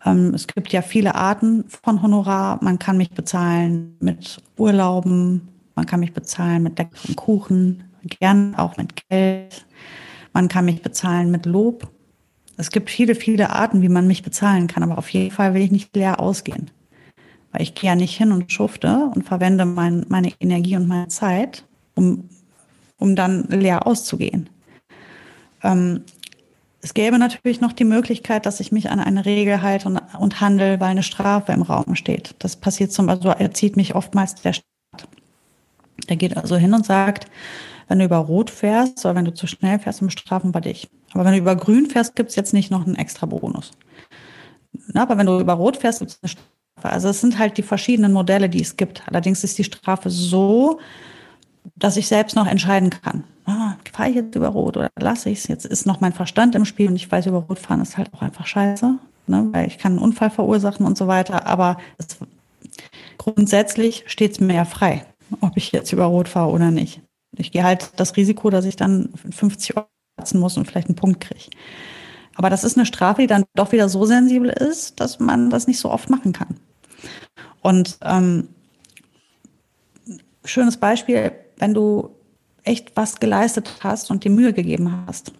Ähm, 0.06 0.34
es 0.34 0.47
gibt 0.47 0.72
ja 0.74 0.82
viele 0.82 1.16
Arten 1.16 1.66
von 1.68 2.01
Honorar. 2.01 2.60
Man 2.62 2.80
kann 2.80 2.97
mich 2.97 3.12
bezahlen 3.12 3.95
mit 3.99 4.41
Urlauben, 4.58 5.47
man 5.76 5.86
kann 5.86 6.01
mich 6.01 6.14
bezahlen 6.14 6.64
mit 6.64 6.78
leckerem 6.78 7.16
Kuchen, 7.16 7.84
gern 8.04 8.56
auch 8.56 8.78
mit 8.78 9.08
Geld. 9.10 9.66
Man 10.34 10.47
kann 10.47 10.66
mich 10.66 10.82
bezahlen 10.82 11.32
mit 11.32 11.45
Lob. 11.45 11.89
Es 12.58 12.70
gibt 12.70 12.89
viele, 12.89 13.16
viele 13.16 13.49
Arten, 13.49 13.82
wie 13.82 13.89
man 13.89 14.08
mich 14.08 14.24
bezahlen 14.24 14.68
kann, 14.68 14.84
aber 14.84 14.97
auf 14.97 15.10
jeden 15.10 15.32
Fall 15.32 15.54
will 15.54 15.62
ich 15.62 15.72
nicht 15.72 15.95
leer 15.95 16.20
ausgehen. 16.20 16.70
Weil 17.51 17.64
ich 17.64 17.76
gehe 17.76 17.89
ja 17.89 17.95
nicht 17.95 18.18
hin 18.18 18.32
und 18.32 18.51
schufte 18.51 19.12
und 19.14 19.24
verwende 19.24 19.66
mein, 19.66 20.06
meine 20.10 20.32
Energie 20.39 20.76
und 20.76 20.88
meine 20.88 21.08
Zeit, 21.08 21.64
um 21.95 22.30
um 23.04 23.18
dann 23.18 23.43
leer 23.49 23.86
auszugehen. 23.86 24.49
Ähm, 25.62 26.06
es 26.82 26.93
gäbe 26.93 27.20
natürlich 27.20 27.60
noch 27.60 27.74
die 27.74 27.84
Möglichkeit, 27.84 28.45
dass 28.45 28.62
ich 28.62 28.72
mich 28.72 28.89
an 28.89 29.01
eine 29.01 29.26
Regel 29.26 29.62
halte 29.62 29.89
und, 29.89 30.01
und 30.18 30.39
handle, 30.39 30.80
weil 30.80 30.91
eine 30.91 31.04
Strafe 31.04 31.51
im 31.51 31.64
Raum 31.64 31.95
steht. 31.95 32.34
Das 32.39 32.56
passiert 32.56 32.93
zum 32.93 33.08
Beispiel, 33.08 33.30
also 33.30 33.43
erzieht 33.43 33.76
mich 33.76 33.95
oftmals 33.95 34.36
der 34.36 34.54
Staat. 34.54 35.08
Der 36.08 36.16
geht 36.16 36.38
also 36.38 36.56
hin 36.56 36.74
und 36.74 36.86
sagt, 36.86 37.28
wenn 37.89 37.99
du 37.99 38.06
über 38.06 38.18
Rot 38.18 38.49
fährst 38.49 39.04
oder 39.06 39.16
wenn 39.16 39.26
du 39.26 39.34
zu 39.34 39.47
schnell 39.47 39.80
fährst, 39.80 39.99
dann 39.99 40.08
bestrafen 40.08 40.54
wir 40.54 40.62
dich. 40.62 40.89
Aber 41.14 41.26
wenn 41.26 41.34
du 41.34 41.39
über 41.39 41.55
Grün 41.55 41.88
fährst, 41.88 42.16
gibt 42.16 42.30
es 42.32 42.36
jetzt 42.36 42.53
nicht 42.53 42.72
noch 42.72 42.86
einen 42.86 42.95
extra 42.95 43.26
Bonus. 43.26 43.72
Na, 44.88 45.03
aber 45.03 45.18
wenn 45.18 45.28
du 45.28 45.39
über 45.39 45.53
Rot 45.53 45.78
fährst, 45.78 45.99
gibt 45.99 46.11
es 46.11 46.20
eine 46.22 46.30
Strafe. 46.30 46.93
Also 46.93 47.09
es 47.09 47.22
sind 47.22 47.38
halt 47.38 47.57
die 47.57 47.64
verschiedenen 47.64 48.11
Modelle, 48.14 48.49
die 48.49 48.61
es 48.61 48.76
gibt. 48.76 49.07
Allerdings 49.07 49.43
ist 49.43 49.57
die 49.57 49.64
Strafe 49.64 50.09
so 50.09 50.80
dass 51.76 51.97
ich 51.97 52.07
selbst 52.07 52.36
noch 52.36 52.47
entscheiden 52.47 52.89
kann. 52.89 53.24
Ah, 53.45 53.76
fahre 53.91 54.09
ich 54.09 54.16
jetzt 54.16 54.36
über 54.36 54.49
Rot 54.49 54.78
oder 54.78 54.89
lasse 54.99 55.30
ich 55.30 55.39
es? 55.39 55.47
Jetzt 55.47 55.66
ist 55.66 55.86
noch 55.86 56.01
mein 56.01 56.14
Verstand 56.14 56.55
im 56.55 56.66
Spiel 56.66 56.88
und 56.88 56.95
ich 56.95 57.11
weiß, 57.11 57.26
über 57.26 57.39
Rot 57.39 57.59
fahren 57.59 57.82
ist 57.82 57.97
halt 57.97 58.14
auch 58.14 58.22
einfach 58.22 58.47
scheiße, 58.47 58.95
ne? 59.28 59.49
weil 59.51 59.68
ich 59.68 59.78
kann 59.78 59.93
einen 59.93 60.01
Unfall 60.01 60.30
verursachen 60.30 60.86
und 60.86 60.97
so 60.97 61.07
weiter. 61.07 61.45
Aber 61.45 61.78
es, 61.97 62.18
grundsätzlich 63.18 64.03
steht 64.07 64.34
es 64.34 64.39
mir 64.39 64.55
ja 64.55 64.66
frei, 64.66 65.05
ob 65.41 65.57
ich 65.57 65.72
jetzt 65.72 65.91
über 65.91 66.05
Rot 66.05 66.30
fahre 66.30 66.51
oder 66.51 66.72
nicht. 66.72 67.01
Ich 67.36 67.51
gehe 67.51 67.64
halt 67.64 67.91
das 67.97 68.16
Risiko, 68.16 68.49
dass 68.49 68.66
ich 68.66 68.76
dann 68.76 69.09
50 69.32 69.76
Euro 69.76 69.88
lassen 70.24 70.39
muss 70.39 70.57
und 70.57 70.65
vielleicht 70.65 70.88
einen 70.88 70.95
Punkt 70.95 71.19
kriege. 71.19 71.49
Aber 72.36 72.49
das 72.49 72.63
ist 72.63 72.78
eine 72.78 72.86
Strafe, 72.86 73.21
die 73.21 73.28
dann 73.28 73.43
doch 73.55 73.71
wieder 73.71 73.89
so 73.89 74.05
sensibel 74.05 74.49
ist, 74.49 74.99
dass 74.99 75.19
man 75.19 75.49
das 75.49 75.67
nicht 75.67 75.80
so 75.80 75.91
oft 75.91 76.09
machen 76.09 76.34
kann. 76.34 76.59
Und 77.61 77.97
ähm, 78.01 78.49
schönes 80.43 80.78
Beispiel, 80.78 81.32
wenn 81.57 81.74
du 81.74 82.09
echt 82.63 82.95
was 82.95 83.19
geleistet 83.19 83.80
hast 83.82 84.09
und 84.09 84.24
die 84.24 84.30
Mühe 84.30 84.53
gegeben 84.53 85.05
hast 85.05 85.34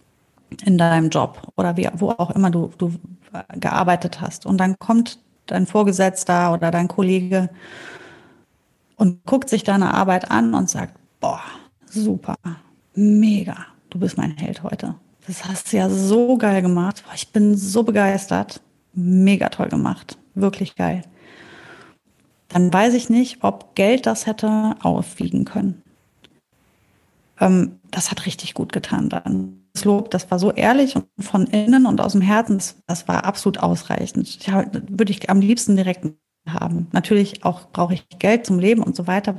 in 0.66 0.78
deinem 0.78 1.10
Job 1.10 1.42
oder 1.56 1.78
wie, 1.78 1.90
wo 1.96 2.10
auch 2.10 2.32
immer 2.32 2.52
du, 2.52 2.72
du 2.78 2.94
gearbeitet 3.56 4.22
hast. 4.22 4.46
Und 4.46 4.58
dann 4.58 4.78
kommt 4.78 5.20
dein 5.48 5.66
Vorgesetzter 5.66 6.54
oder 6.54 6.70
dein 6.70 6.88
Kollege 6.88 7.50
und 8.98 9.26
guckt 9.26 9.50
sich 9.50 9.64
deine 9.64 9.94
Arbeit 9.94 10.30
an 10.30 10.54
und 10.54 10.70
sagt, 10.70 10.94
boah, 11.20 11.42
super, 11.86 12.36
mega, 12.94 13.66
du 13.94 14.00
bist 14.00 14.18
mein 14.18 14.32
Held 14.38 14.64
heute. 14.64 14.96
Das 15.28 15.46
hast 15.46 15.72
du 15.72 15.78
ja 15.78 15.90
so 15.90 16.38
geil 16.38 16.62
gemacht. 16.62 17.04
Ich 17.16 17.32
bin 17.32 17.56
so 17.56 17.84
begeistert. 17.84 18.62
Mega 18.94 19.50
toll 19.50 19.70
gemacht. 19.70 20.18
Wirklich 20.34 20.76
geil. 20.76 21.04
Dann 22.50 22.74
weiß 22.74 22.94
ich 22.96 23.10
nicht, 23.10 23.44
ob 23.44 23.76
Geld 23.76 24.06
das 24.06 24.26
hätte 24.26 24.76
aufwiegen 24.82 25.46
können. 25.46 25.82
Ähm, 27.40 27.80
das 27.90 28.12
hat 28.12 28.26
richtig 28.26 28.54
gut 28.54 28.74
getan 28.74 29.10
dann. 29.10 29.60
Das 29.74 29.86
Lob, 29.86 30.12
das 30.12 30.30
war 30.30 30.38
so 30.38 30.52
ehrlich 30.52 30.96
und 30.96 31.08
von 31.20 31.48
innen 31.48 31.86
und 31.86 32.00
aus 32.02 32.12
dem 32.12 32.22
Herzen, 32.22 32.62
das, 32.86 33.08
war 33.08 33.24
absolut 33.24 33.60
ausreichend. 33.60 34.46
Ja, 34.46 34.66
würde 34.90 35.12
ich 35.12 35.30
am 35.30 35.40
liebsten 35.40 35.76
direkt 35.76 36.06
haben. 36.48 36.88
Natürlich 36.92 37.44
auch 37.44 37.72
brauche 37.72 37.96
ich 37.96 38.08
Geld 38.20 38.46
zum 38.46 38.60
Leben 38.60 38.84
und 38.84 38.96
so 38.96 39.08
weiter, 39.08 39.36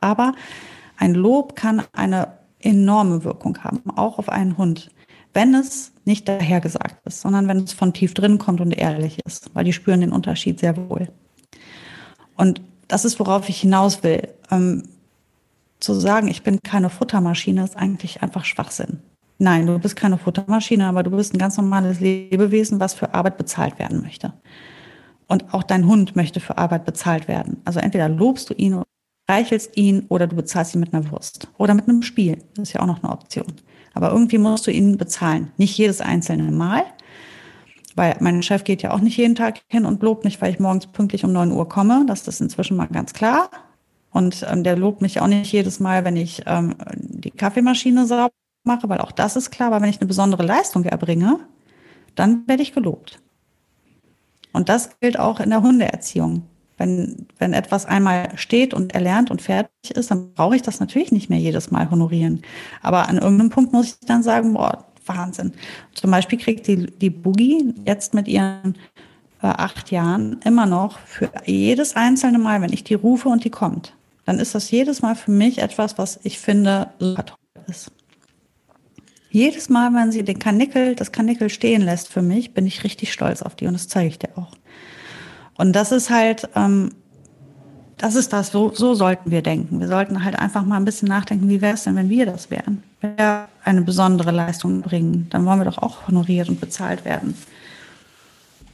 aber 0.00 0.34
ein 0.96 1.14
Lob 1.14 1.56
kann 1.56 1.82
eine 1.92 2.38
enorme 2.60 3.24
Wirkung 3.24 3.58
haben, 3.62 3.90
auch 3.96 4.18
auf 4.18 4.28
einen 4.28 4.56
Hund, 4.56 4.90
wenn 5.32 5.54
es 5.54 5.92
nicht 6.04 6.28
dahergesagt 6.28 7.04
ist, 7.06 7.20
sondern 7.20 7.48
wenn 7.48 7.58
es 7.58 7.72
von 7.72 7.92
tief 7.92 8.14
drin 8.14 8.38
kommt 8.38 8.60
und 8.60 8.72
ehrlich 8.72 9.18
ist, 9.26 9.54
weil 9.54 9.64
die 9.64 9.72
spüren 9.72 10.00
den 10.00 10.12
Unterschied 10.12 10.60
sehr 10.60 10.76
wohl. 10.76 11.08
Und 12.36 12.62
das 12.88 13.04
ist, 13.04 13.18
worauf 13.18 13.48
ich 13.48 13.60
hinaus 13.60 14.02
will. 14.02 14.28
Ähm, 14.50 14.84
zu 15.80 15.94
sagen, 15.94 16.28
ich 16.28 16.42
bin 16.42 16.60
keine 16.62 16.88
Futtermaschine, 16.88 17.62
ist 17.62 17.76
eigentlich 17.76 18.22
einfach 18.22 18.44
Schwachsinn. 18.44 19.00
Nein, 19.38 19.66
du 19.66 19.78
bist 19.78 19.96
keine 19.96 20.16
Futtermaschine, 20.16 20.86
aber 20.86 21.02
du 21.02 21.10
bist 21.10 21.34
ein 21.34 21.38
ganz 21.38 21.58
normales 21.58 22.00
Lebewesen, 22.00 22.80
was 22.80 22.94
für 22.94 23.12
Arbeit 23.12 23.36
bezahlt 23.36 23.78
werden 23.78 24.00
möchte. 24.02 24.32
Und 25.28 25.52
auch 25.52 25.62
dein 25.62 25.86
Hund 25.86 26.16
möchte 26.16 26.40
für 26.40 26.56
Arbeit 26.56 26.86
bezahlt 26.86 27.28
werden. 27.28 27.60
Also 27.64 27.80
entweder 27.80 28.08
lobst 28.08 28.48
du 28.48 28.54
ihn, 28.54 28.82
reichelst 29.28 29.76
ihn 29.76 30.06
oder 30.08 30.26
du 30.26 30.36
bezahlst 30.36 30.74
ihn 30.74 30.80
mit 30.80 30.94
einer 30.94 31.10
Wurst 31.10 31.48
oder 31.58 31.74
mit 31.74 31.88
einem 31.88 32.02
Spiel. 32.02 32.38
Das 32.54 32.68
ist 32.68 32.72
ja 32.74 32.80
auch 32.80 32.86
noch 32.86 33.02
eine 33.02 33.12
Option. 33.12 33.46
Aber 33.94 34.10
irgendwie 34.10 34.38
musst 34.38 34.66
du 34.66 34.70
ihn 34.70 34.98
bezahlen. 34.98 35.52
Nicht 35.56 35.76
jedes 35.78 36.00
einzelne 36.00 36.50
Mal, 36.50 36.84
weil 37.94 38.16
mein 38.20 38.42
Chef 38.42 38.62
geht 38.64 38.82
ja 38.82 38.92
auch 38.92 39.00
nicht 39.00 39.16
jeden 39.16 39.34
Tag 39.34 39.62
hin 39.68 39.86
und 39.86 40.02
lobt 40.02 40.24
mich, 40.24 40.40
weil 40.40 40.52
ich 40.52 40.60
morgens 40.60 40.86
pünktlich 40.86 41.24
um 41.24 41.32
neun 41.32 41.50
Uhr 41.50 41.68
komme. 41.68 42.04
Das 42.06 42.28
ist 42.28 42.40
inzwischen 42.40 42.76
mal 42.76 42.88
ganz 42.88 43.14
klar. 43.14 43.50
Und 44.10 44.46
ähm, 44.50 44.64
der 44.64 44.76
lobt 44.76 45.02
mich 45.02 45.20
auch 45.20 45.26
nicht 45.26 45.50
jedes 45.50 45.80
Mal, 45.80 46.04
wenn 46.04 46.16
ich 46.16 46.42
ähm, 46.46 46.74
die 46.94 47.30
Kaffeemaschine 47.30 48.06
sauber 48.06 48.32
mache, 48.64 48.88
weil 48.88 49.00
auch 49.00 49.12
das 49.12 49.36
ist 49.36 49.50
klar. 49.50 49.68
Aber 49.68 49.80
wenn 49.80 49.90
ich 49.90 50.00
eine 50.00 50.08
besondere 50.08 50.44
Leistung 50.44 50.84
erbringe, 50.84 51.40
dann 52.14 52.46
werde 52.46 52.62
ich 52.62 52.72
gelobt. 52.72 53.18
Und 54.52 54.68
das 54.68 55.00
gilt 55.00 55.18
auch 55.18 55.40
in 55.40 55.50
der 55.50 55.62
Hundeerziehung. 55.62 56.42
Wenn, 56.78 57.26
wenn 57.38 57.52
etwas 57.52 57.86
einmal 57.86 58.30
steht 58.36 58.74
und 58.74 58.94
erlernt 58.94 59.30
und 59.30 59.40
fertig 59.40 59.70
ist, 59.94 60.10
dann 60.10 60.34
brauche 60.34 60.56
ich 60.56 60.62
das 60.62 60.80
natürlich 60.80 61.10
nicht 61.10 61.30
mehr 61.30 61.38
jedes 61.38 61.70
Mal 61.70 61.90
honorieren. 61.90 62.42
Aber 62.82 63.08
an 63.08 63.16
irgendeinem 63.16 63.50
Punkt 63.50 63.72
muss 63.72 63.86
ich 63.86 64.06
dann 64.06 64.22
sagen, 64.22 64.52
boah, 64.54 64.84
Wahnsinn. 65.06 65.52
Zum 65.94 66.10
Beispiel 66.10 66.38
kriegt 66.38 66.66
die, 66.66 66.86
die 66.86 67.10
Boogie 67.10 67.74
jetzt 67.84 68.12
mit 68.12 68.28
ihren 68.28 68.74
äh, 69.42 69.46
acht 69.46 69.90
Jahren 69.90 70.40
immer 70.44 70.66
noch 70.66 70.98
für 71.00 71.30
jedes 71.44 71.96
einzelne 71.96 72.38
Mal, 72.38 72.60
wenn 72.60 72.72
ich 72.72 72.84
die 72.84 72.94
rufe 72.94 73.28
und 73.28 73.44
die 73.44 73.50
kommt, 73.50 73.94
dann 74.24 74.38
ist 74.38 74.54
das 74.54 74.70
jedes 74.70 75.02
Mal 75.02 75.14
für 75.14 75.30
mich 75.30 75.58
etwas, 75.58 75.98
was 75.98 76.18
ich 76.22 76.38
finde 76.38 76.88
super 76.98 77.26
toll 77.26 77.38
ist. 77.68 77.92
Jedes 79.30 79.68
Mal, 79.68 79.92
wenn 79.92 80.12
sie 80.12 80.24
den 80.24 80.38
Kanickel, 80.38 80.94
das 80.94 81.12
Kanickel 81.12 81.50
stehen 81.50 81.82
lässt 81.82 82.08
für 82.08 82.22
mich, 82.22 82.54
bin 82.54 82.66
ich 82.66 82.84
richtig 82.84 83.12
stolz 83.12 83.42
auf 83.42 83.54
die 83.54 83.66
und 83.66 83.74
das 83.74 83.88
zeige 83.88 84.08
ich 84.08 84.18
dir 84.18 84.30
auch. 84.36 84.52
Und 85.56 85.72
das 85.74 85.92
ist 85.92 86.10
halt, 86.10 86.48
ähm, 86.54 86.90
das 87.98 88.14
ist 88.14 88.32
das, 88.32 88.50
so, 88.50 88.72
so 88.74 88.94
sollten 88.94 89.30
wir 89.30 89.42
denken. 89.42 89.80
Wir 89.80 89.88
sollten 89.88 90.22
halt 90.22 90.38
einfach 90.38 90.64
mal 90.64 90.76
ein 90.76 90.84
bisschen 90.84 91.08
nachdenken, 91.08 91.48
wie 91.48 91.62
wäre 91.62 91.74
es 91.74 91.84
denn, 91.84 91.96
wenn 91.96 92.10
wir 92.10 92.26
das 92.26 92.50
wären? 92.50 92.82
Wenn 93.00 93.16
wir 93.16 93.48
eine 93.64 93.82
besondere 93.82 94.32
Leistung 94.32 94.82
bringen, 94.82 95.28
dann 95.30 95.46
wollen 95.46 95.60
wir 95.60 95.64
doch 95.64 95.78
auch 95.78 96.06
honoriert 96.06 96.48
und 96.48 96.60
bezahlt 96.60 97.04
werden. 97.04 97.34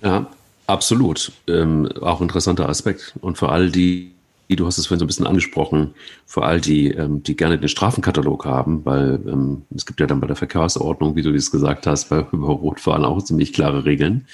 Ja, 0.02 0.26
absolut. 0.66 1.30
Ähm, 1.46 1.88
auch 2.00 2.20
interessanter 2.20 2.68
Aspekt. 2.68 3.14
Und 3.20 3.38
für 3.38 3.50
all 3.50 3.70
die, 3.70 4.12
du 4.48 4.66
hast 4.66 4.78
es 4.78 4.88
vorhin 4.88 4.98
so 4.98 5.04
ein 5.04 5.06
bisschen 5.06 5.26
angesprochen, 5.28 5.94
für 6.26 6.42
all 6.42 6.60
die, 6.60 6.90
ähm, 6.90 7.22
die 7.22 7.36
gerne 7.36 7.58
den 7.58 7.68
Strafenkatalog 7.68 8.44
haben, 8.44 8.84
weil 8.84 9.20
ähm, 9.26 9.62
es 9.74 9.86
gibt 9.86 10.00
ja 10.00 10.06
dann 10.06 10.20
bei 10.20 10.26
der 10.26 10.36
Verkehrsordnung, 10.36 11.14
wie 11.14 11.22
du 11.22 11.30
dies 11.30 11.52
gesagt 11.52 11.86
hast, 11.86 12.08
bei 12.08 12.26
über 12.32 12.48
Rotfahren 12.48 13.04
auch 13.04 13.22
ziemlich 13.22 13.52
klare 13.52 13.84
Regeln. 13.84 14.26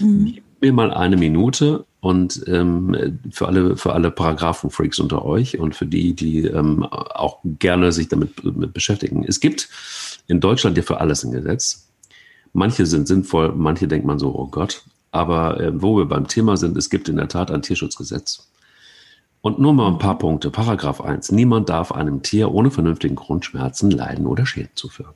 Mhm. 0.00 0.38
Mir 0.66 0.72
mal 0.72 0.92
eine 0.92 1.16
Minute 1.16 1.84
und 2.00 2.42
ähm, 2.48 3.20
für 3.30 3.46
alle 3.46 3.76
für 3.76 3.92
alle 3.92 4.10
Paragraphenfreaks 4.10 4.98
unter 4.98 5.24
euch 5.24 5.60
und 5.60 5.76
für 5.76 5.86
die, 5.86 6.12
die 6.14 6.44
ähm, 6.44 6.82
auch 6.82 7.38
gerne 7.44 7.92
sich 7.92 8.08
damit, 8.08 8.32
beschäftigen. 8.74 9.24
Es 9.24 9.38
gibt 9.38 9.68
in 10.26 10.40
Deutschland 10.40 10.76
ja 10.76 10.82
für 10.82 10.98
alles 10.98 11.22
ein 11.22 11.30
Gesetz. 11.30 11.86
Manche 12.52 12.84
sind 12.84 13.06
sinnvoll, 13.06 13.52
manche 13.54 13.86
denkt 13.86 14.08
man 14.08 14.18
so, 14.18 14.34
oh 14.34 14.48
Gott. 14.48 14.82
Aber 15.12 15.60
äh, 15.60 15.70
wo 15.80 15.98
wir 15.98 16.06
beim 16.06 16.26
Thema 16.26 16.56
sind, 16.56 16.76
es 16.76 16.90
gibt 16.90 17.08
in 17.08 17.14
der 17.14 17.28
Tat 17.28 17.52
ein 17.52 17.62
Tierschutzgesetz. 17.62 18.50
Und 19.42 19.60
nur 19.60 19.72
mal 19.72 19.86
ein 19.86 19.98
paar 19.98 20.18
Punkte. 20.18 20.50
Paragraph 20.50 21.00
1. 21.00 21.30
Niemand 21.30 21.68
darf 21.68 21.92
einem 21.92 22.22
Tier 22.22 22.50
ohne 22.50 22.72
vernünftigen 22.72 23.14
Grund 23.14 23.44
Schmerzen, 23.44 23.92
Leiden 23.92 24.26
oder 24.26 24.46
Schäden 24.46 24.74
zufügen. 24.74 25.12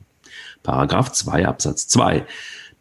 Paragraph 0.63 1.11
2 1.11 1.45
Absatz 1.45 1.89
2 1.89 2.25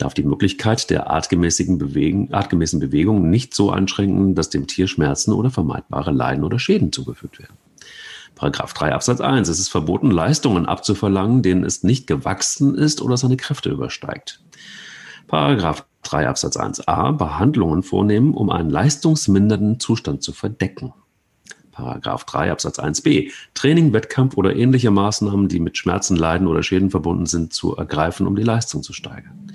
darf 0.00 0.14
die 0.14 0.22
Möglichkeit 0.22 0.90
der 0.90 1.10
artgemäßigen 1.10 1.78
Bewegen, 1.78 2.32
artgemäßen 2.32 2.80
Bewegung 2.80 3.30
nicht 3.30 3.54
so 3.54 3.70
einschränken, 3.70 4.34
dass 4.34 4.50
dem 4.50 4.66
Tier 4.66 4.88
Schmerzen 4.88 5.32
oder 5.32 5.50
vermeidbare 5.50 6.10
Leiden 6.10 6.44
oder 6.44 6.58
Schäden 6.58 6.92
zugefügt 6.92 7.38
werden. 7.38 7.56
Paragraph 8.34 8.72
3 8.72 8.94
Absatz 8.94 9.20
1. 9.20 9.48
Es 9.48 9.58
ist 9.58 9.68
verboten, 9.68 10.10
Leistungen 10.10 10.66
abzuverlangen, 10.66 11.42
denen 11.42 11.64
es 11.64 11.82
nicht 11.82 12.06
gewachsen 12.06 12.74
ist 12.74 13.02
oder 13.02 13.16
seine 13.16 13.36
Kräfte 13.36 13.70
übersteigt. 13.70 14.40
Paragraph 15.26 15.84
3 16.02 16.28
Absatz 16.28 16.56
1a. 16.56 17.12
Behandlungen 17.12 17.82
vornehmen, 17.82 18.32
um 18.32 18.50
einen 18.50 18.70
leistungsmindernden 18.70 19.78
Zustand 19.78 20.22
zu 20.22 20.32
verdecken. 20.32 20.94
Paragraph 21.80 22.24
3 22.24 22.52
Absatz 22.52 22.78
1b. 22.78 23.32
Training, 23.54 23.92
Wettkampf 23.92 24.36
oder 24.36 24.54
ähnliche 24.54 24.90
Maßnahmen, 24.90 25.48
die 25.48 25.60
mit 25.60 25.78
Schmerzen, 25.78 26.14
Leiden 26.14 26.46
oder 26.46 26.62
Schäden 26.62 26.90
verbunden 26.90 27.26
sind, 27.26 27.54
zu 27.54 27.74
ergreifen, 27.74 28.26
um 28.26 28.36
die 28.36 28.42
Leistung 28.42 28.82
zu 28.82 28.92
steigern. 28.92 29.50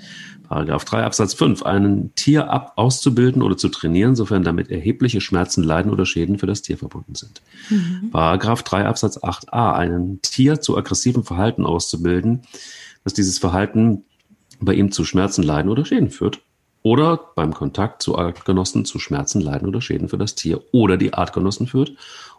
Paragraph 0.48 0.84
3 0.84 1.04
Absatz 1.04 1.34
5. 1.34 1.62
Ein 1.62 2.10
Tier 2.16 2.50
ab 2.50 2.72
auszubilden 2.76 3.42
oder 3.42 3.56
zu 3.56 3.68
trainieren, 3.68 4.16
sofern 4.16 4.42
damit 4.42 4.70
erhebliche 4.70 5.20
Schmerzen, 5.20 5.62
Leiden 5.62 5.92
oder 5.92 6.04
Schäden 6.04 6.38
für 6.38 6.46
das 6.46 6.62
Tier 6.62 6.78
verbunden 6.78 7.14
sind. 7.14 7.42
Mhm. 7.70 8.10
Paragraph 8.10 8.62
3 8.62 8.86
Absatz 8.86 9.18
8a. 9.18 9.74
Ein 9.74 10.18
Tier 10.22 10.60
zu 10.60 10.76
aggressivem 10.76 11.22
Verhalten 11.22 11.64
auszubilden, 11.64 12.42
dass 13.04 13.14
dieses 13.14 13.38
Verhalten 13.38 14.04
bei 14.60 14.74
ihm 14.74 14.90
zu 14.90 15.04
Schmerzen, 15.04 15.42
Leiden 15.42 15.70
oder 15.70 15.84
Schäden 15.84 16.10
führt 16.10 16.40
oder 16.86 17.18
beim 17.34 17.52
Kontakt 17.52 18.00
zu 18.00 18.16
Artgenossen 18.16 18.84
zu 18.84 19.00
Schmerzen, 19.00 19.40
Leiden 19.40 19.66
oder 19.66 19.80
Schäden 19.80 20.08
für 20.08 20.18
das 20.18 20.36
Tier 20.36 20.62
oder 20.70 20.96
die 20.96 21.14
Artgenossen 21.14 21.66
führt 21.66 21.94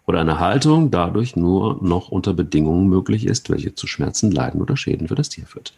oder 0.06 0.22
eine 0.22 0.40
Haltung 0.40 0.90
dadurch 0.90 1.36
nur 1.36 1.84
noch 1.84 2.08
unter 2.08 2.34
Bedingungen 2.34 2.88
möglich 2.88 3.26
ist, 3.26 3.50
welche 3.50 3.76
zu 3.76 3.88
Schmerzen, 3.88 4.32
Leiden 4.32 4.62
oder 4.62 4.78
Schäden 4.78 5.10
für 5.10 5.16
das 5.16 5.28
Tier 5.28 5.46
führt. 5.46 5.74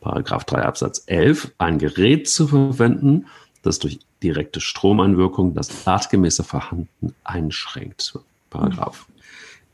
Paragraph 0.00 0.42
3 0.42 0.64
Absatz 0.64 1.04
11, 1.06 1.52
ein 1.58 1.78
Gerät 1.78 2.28
zu 2.28 2.48
verwenden, 2.48 3.26
das 3.62 3.78
durch 3.78 4.00
direkte 4.24 4.60
Stromeinwirkung 4.60 5.54
das 5.54 5.86
artgemäße 5.86 6.42
Verhalten 6.42 7.14
einschränkt. 7.22 8.18
Paragraph 8.50 9.06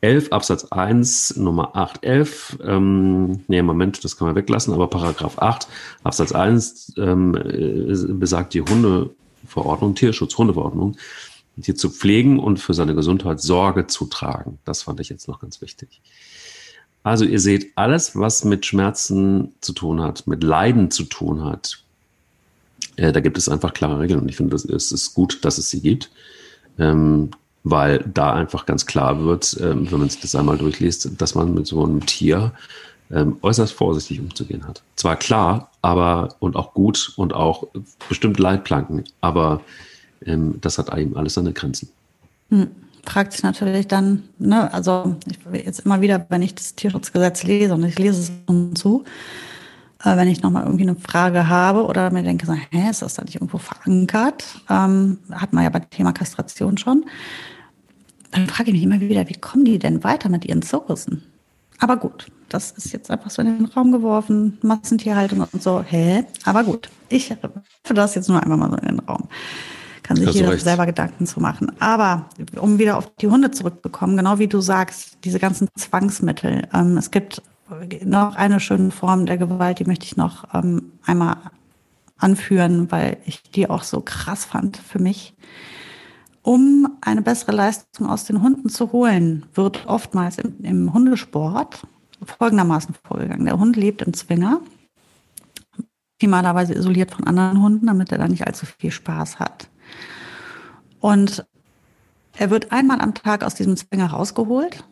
11 0.02 0.32
Absatz 0.32 0.64
1 0.66 1.36
Nummer 1.36 1.74
811, 1.74 2.58
ähm, 2.64 3.40
nee, 3.48 3.62
Moment, 3.62 4.04
das 4.04 4.16
kann 4.16 4.26
man 4.26 4.36
weglassen, 4.36 4.74
aber 4.74 4.88
Paragraph 4.88 5.38
8 5.38 5.66
Absatz 6.04 6.32
1 6.32 6.94
ähm, 6.98 7.34
äh, 7.34 8.12
besagt 8.12 8.54
die 8.54 8.60
Hundeverordnung, 8.60 9.94
Tierschutzhundeverordnung, 9.94 10.96
hier 11.60 11.74
zu 11.74 11.90
pflegen 11.90 12.38
und 12.38 12.58
für 12.58 12.74
seine 12.74 12.94
Gesundheit 12.94 13.40
Sorge 13.40 13.86
zu 13.86 14.06
tragen. 14.06 14.58
Das 14.64 14.82
fand 14.82 15.00
ich 15.00 15.08
jetzt 15.08 15.28
noch 15.28 15.40
ganz 15.40 15.62
wichtig. 15.62 16.00
Also 17.02 17.24
ihr 17.24 17.40
seht, 17.40 17.72
alles, 17.76 18.16
was 18.16 18.44
mit 18.44 18.66
Schmerzen 18.66 19.54
zu 19.60 19.72
tun 19.72 20.02
hat, 20.02 20.26
mit 20.26 20.42
Leiden 20.42 20.90
zu 20.90 21.04
tun 21.04 21.44
hat, 21.44 21.84
äh, 22.96 23.12
da 23.12 23.20
gibt 23.20 23.38
es 23.38 23.48
einfach 23.48 23.72
klare 23.72 24.00
Regeln 24.00 24.20
und 24.20 24.28
ich 24.28 24.36
finde, 24.36 24.56
es 24.56 24.92
ist 24.92 25.14
gut, 25.14 25.44
dass 25.44 25.56
es 25.56 25.70
sie 25.70 25.80
gibt. 25.80 26.10
Ähm, 26.78 27.30
weil 27.68 27.98
da 28.14 28.32
einfach 28.32 28.64
ganz 28.64 28.86
klar 28.86 29.24
wird, 29.24 29.56
ähm, 29.60 29.90
wenn 29.90 29.98
man 29.98 30.08
sich 30.08 30.20
das 30.20 30.36
einmal 30.36 30.56
durchliest, 30.56 31.20
dass 31.20 31.34
man 31.34 31.52
mit 31.52 31.66
so 31.66 31.82
einem 31.82 32.06
Tier 32.06 32.52
ähm, 33.10 33.38
äußerst 33.42 33.72
vorsichtig 33.72 34.20
umzugehen 34.20 34.66
hat. 34.68 34.82
Zwar 34.94 35.16
klar, 35.16 35.72
aber 35.82 36.36
und 36.38 36.54
auch 36.54 36.74
gut 36.74 37.12
und 37.16 37.34
auch 37.34 37.66
bestimmt 38.08 38.38
Leitplanken, 38.38 39.02
aber 39.20 39.62
ähm, 40.24 40.60
das 40.60 40.78
hat 40.78 40.96
eben 40.96 41.16
alles 41.16 41.34
seine 41.34 41.52
Grenzen. 41.52 41.88
Hm. 42.50 42.68
Fragt 43.04 43.32
sich 43.32 43.42
natürlich 43.42 43.88
dann, 43.88 44.24
ne, 44.38 44.72
also 44.72 45.16
ich 45.26 45.64
jetzt 45.64 45.80
immer 45.80 46.00
wieder, 46.00 46.24
wenn 46.28 46.42
ich 46.42 46.54
das 46.54 46.76
Tierschutzgesetz 46.76 47.42
lese 47.42 47.74
und 47.74 47.84
ich 47.84 47.98
lese 47.98 48.20
es 48.20 48.80
zu, 48.80 49.04
äh, 50.04 50.16
wenn 50.16 50.28
ich 50.28 50.42
nochmal 50.42 50.64
irgendwie 50.64 50.84
eine 50.84 50.96
Frage 50.96 51.48
habe 51.48 51.84
oder 51.84 52.12
mir 52.12 52.22
denke, 52.22 52.46
so, 52.46 52.52
hä, 52.52 52.90
ist 52.90 53.02
das 53.02 53.14
da 53.14 53.22
nicht 53.22 53.36
irgendwo 53.36 53.58
verankert? 53.58 54.44
Ähm, 54.70 55.18
hat 55.32 55.52
man 55.52 55.64
ja 55.64 55.70
beim 55.70 55.90
Thema 55.90 56.12
Kastration 56.12 56.78
schon 56.78 57.04
dann 58.30 58.46
frage 58.46 58.70
ich 58.70 58.74
mich 58.74 58.82
immer 58.82 59.00
wieder, 59.00 59.28
wie 59.28 59.34
kommen 59.34 59.64
die 59.64 59.78
denn 59.78 60.04
weiter 60.04 60.28
mit 60.28 60.44
ihren 60.44 60.62
Zirkussen? 60.62 61.22
Aber 61.78 61.96
gut, 61.96 62.26
das 62.48 62.72
ist 62.72 62.92
jetzt 62.92 63.10
einfach 63.10 63.30
so 63.30 63.42
in 63.42 63.58
den 63.58 63.66
Raum 63.66 63.92
geworfen, 63.92 64.58
Massentierhaltung 64.62 65.46
und 65.52 65.62
so. 65.62 65.82
Hä? 65.82 66.24
Aber 66.44 66.64
gut, 66.64 66.88
ich 67.08 67.30
werfe 67.30 67.52
das 67.94 68.14
jetzt 68.14 68.28
nur 68.28 68.42
einmal 68.42 68.58
mal 68.58 68.70
so 68.70 68.76
in 68.76 68.88
den 68.88 68.98
Raum. 69.00 69.28
Kann 70.02 70.16
sich 70.16 70.30
jeder 70.30 70.56
selber 70.56 70.86
Gedanken 70.86 71.26
zu 71.26 71.40
machen. 71.40 71.72
Aber 71.80 72.28
um 72.60 72.78
wieder 72.78 72.96
auf 72.96 73.12
die 73.16 73.26
Hunde 73.26 73.50
zurückzukommen, 73.50 74.16
genau 74.16 74.38
wie 74.38 74.46
du 74.46 74.60
sagst, 74.60 75.18
diese 75.24 75.40
ganzen 75.40 75.68
Zwangsmittel. 75.76 76.68
Ähm, 76.72 76.96
es 76.96 77.10
gibt 77.10 77.42
noch 78.04 78.36
eine 78.36 78.60
schöne 78.60 78.92
Form 78.92 79.26
der 79.26 79.36
Gewalt, 79.36 79.80
die 79.80 79.84
möchte 79.84 80.06
ich 80.06 80.16
noch 80.16 80.54
ähm, 80.54 80.92
einmal 81.04 81.36
anführen, 82.18 82.90
weil 82.92 83.16
ich 83.26 83.42
die 83.42 83.68
auch 83.68 83.82
so 83.82 84.00
krass 84.00 84.44
fand 84.44 84.76
für 84.76 85.00
mich. 85.00 85.34
Um 86.46 86.96
eine 87.00 87.22
bessere 87.22 87.50
Leistung 87.50 88.08
aus 88.08 88.22
den 88.22 88.40
Hunden 88.40 88.68
zu 88.68 88.92
holen, 88.92 89.46
wird 89.54 89.84
oftmals 89.88 90.38
im, 90.38 90.54
im 90.62 90.94
Hundesport 90.94 91.84
folgendermaßen 92.22 92.94
vorgegangen. 93.02 93.46
Der 93.46 93.58
Hund 93.58 93.74
lebt 93.74 94.00
im 94.02 94.14
Zwinger, 94.14 94.60
optimalerweise 96.12 96.74
isoliert 96.74 97.10
von 97.10 97.26
anderen 97.26 97.60
Hunden, 97.60 97.86
damit 97.86 98.12
er 98.12 98.18
da 98.18 98.28
nicht 98.28 98.46
allzu 98.46 98.64
viel 98.64 98.92
Spaß 98.92 99.40
hat. 99.40 99.68
Und 101.00 101.44
er 102.34 102.50
wird 102.50 102.70
einmal 102.70 103.00
am 103.00 103.14
Tag 103.14 103.42
aus 103.42 103.56
diesem 103.56 103.76
Zwinger 103.76 104.06
rausgeholt, 104.06 104.84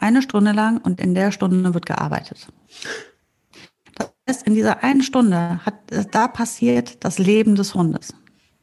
eine 0.00 0.20
Stunde 0.20 0.50
lang, 0.50 0.78
und 0.78 1.00
in 1.00 1.14
der 1.14 1.30
Stunde 1.30 1.74
wird 1.74 1.86
gearbeitet. 1.86 2.48
Das 3.94 4.10
heißt, 4.28 4.48
in 4.48 4.54
dieser 4.54 4.82
einen 4.82 5.04
Stunde 5.04 5.64
hat 5.64 5.76
da 6.10 6.26
passiert 6.26 7.04
das 7.04 7.20
Leben 7.20 7.54
des 7.54 7.76
Hundes. 7.76 8.14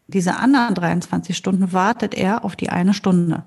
Diese 0.08 0.38
anderen 0.38 0.76
23 0.76 1.36
Stunden 1.36 1.74
wartet 1.74 2.14
er 2.14 2.46
auf 2.46 2.56
die 2.56 2.70
eine 2.70 2.94
Stunde. 2.94 3.44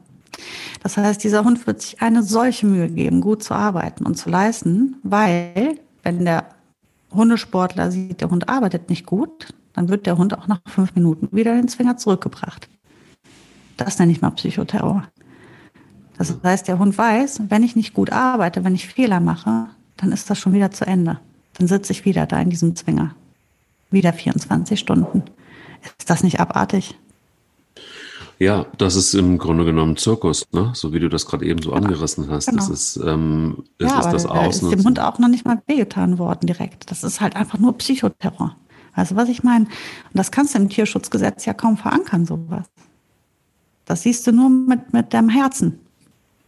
Das 0.82 0.96
heißt, 0.96 1.22
dieser 1.22 1.44
Hund 1.44 1.66
wird 1.66 1.82
sich 1.82 2.02
eine 2.02 2.22
solche 2.22 2.66
Mühe 2.66 2.88
geben, 2.88 3.20
gut 3.20 3.42
zu 3.42 3.54
arbeiten 3.54 4.06
und 4.06 4.16
zu 4.16 4.30
leisten, 4.30 4.96
weil 5.02 5.78
wenn 6.02 6.24
der 6.24 6.44
Hundesportler 7.12 7.90
sieht, 7.90 8.20
der 8.20 8.30
Hund 8.30 8.48
arbeitet 8.48 8.88
nicht 8.90 9.06
gut, 9.06 9.54
dann 9.72 9.88
wird 9.88 10.06
der 10.06 10.18
Hund 10.18 10.36
auch 10.36 10.46
nach 10.46 10.60
fünf 10.66 10.94
Minuten 10.94 11.28
wieder 11.32 11.54
den 11.54 11.68
Zwinger 11.68 11.96
zurückgebracht. 11.96 12.68
Das 13.76 13.98
nenne 13.98 14.12
ich 14.12 14.20
mal 14.20 14.30
Psychoterror. 14.30 15.04
Das 16.16 16.34
heißt, 16.42 16.66
der 16.66 16.80
Hund 16.80 16.98
weiß, 16.98 17.42
wenn 17.48 17.62
ich 17.62 17.76
nicht 17.76 17.94
gut 17.94 18.10
arbeite, 18.10 18.64
wenn 18.64 18.74
ich 18.74 18.88
Fehler 18.88 19.20
mache, 19.20 19.68
dann 19.96 20.10
ist 20.10 20.28
das 20.28 20.38
schon 20.38 20.52
wieder 20.52 20.72
zu 20.72 20.84
Ende. 20.84 21.20
Dann 21.54 21.68
sitze 21.68 21.92
ich 21.92 22.04
wieder 22.04 22.26
da 22.26 22.40
in 22.40 22.50
diesem 22.50 22.74
Zwinger. 22.74 23.14
Wieder 23.90 24.12
24 24.12 24.78
Stunden. 24.78 25.22
Ist 25.98 26.10
das 26.10 26.22
nicht 26.22 26.40
abartig? 26.40 26.96
Ja, 28.38 28.66
das 28.78 28.94
ist 28.94 29.14
im 29.14 29.38
Grunde 29.38 29.64
genommen 29.64 29.96
Zirkus, 29.96 30.46
ne? 30.52 30.70
so 30.74 30.92
wie 30.92 31.00
du 31.00 31.08
das 31.08 31.26
gerade 31.26 31.44
eben 31.44 31.60
so 31.60 31.72
ja, 31.72 31.76
angerissen 31.76 32.30
hast. 32.30 32.46
Genau. 32.46 32.58
Das 32.58 32.70
ist, 32.70 32.96
ähm, 33.04 33.64
das, 33.78 33.90
ja, 33.90 33.98
ist 33.98 34.12
das 34.12 34.26
Ausnutzen. 34.26 34.70
ist 34.70 34.78
dem 34.78 34.86
Hund 34.86 35.00
auch 35.00 35.18
noch 35.18 35.28
nicht 35.28 35.44
mal 35.44 35.60
wehgetan 35.66 36.18
worden 36.18 36.46
direkt. 36.46 36.90
Das 36.90 37.02
ist 37.02 37.20
halt 37.20 37.34
einfach 37.34 37.58
nur 37.58 37.76
Psychoterror. 37.76 38.56
Du, 38.96 39.16
was 39.16 39.28
ich 39.28 39.44
meine? 39.44 39.64
Und 39.66 40.14
das 40.14 40.30
kannst 40.30 40.54
du 40.54 40.58
im 40.58 40.68
Tierschutzgesetz 40.68 41.44
ja 41.44 41.54
kaum 41.54 41.76
verankern, 41.76 42.26
sowas. 42.26 42.66
Das 43.84 44.02
siehst 44.02 44.26
du 44.26 44.32
nur 44.32 44.50
mit, 44.50 44.92
mit 44.92 45.14
deinem 45.14 45.28
Herzen. 45.28 45.78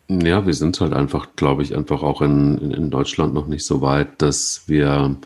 Ja, 0.08 0.44
wir 0.44 0.54
sind 0.54 0.80
halt 0.80 0.92
einfach, 0.92 1.28
glaube 1.36 1.62
ich, 1.62 1.76
einfach 1.76 2.02
auch 2.02 2.20
in, 2.22 2.58
in 2.72 2.90
Deutschland 2.90 3.34
noch 3.34 3.46
nicht 3.46 3.64
so 3.64 3.80
weit, 3.80 4.20
dass 4.20 4.62
wir 4.66 5.16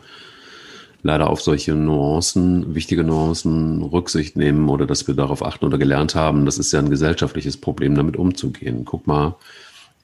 leider 1.05 1.29
auf 1.29 1.39
solche 1.39 1.75
Nuancen, 1.75 2.73
wichtige 2.73 3.03
Nuancen 3.03 3.83
Rücksicht 3.83 4.35
nehmen 4.35 4.67
oder 4.69 4.87
dass 4.87 5.07
wir 5.07 5.13
darauf 5.13 5.45
achten 5.45 5.63
oder 5.65 5.77
gelernt 5.77 6.15
haben. 6.15 6.45
Das 6.47 6.57
ist 6.57 6.71
ja 6.71 6.79
ein 6.79 6.89
gesellschaftliches 6.89 7.57
Problem, 7.57 7.93
damit 7.93 8.17
umzugehen. 8.17 8.85
Guck 8.85 9.05
mal, 9.05 9.35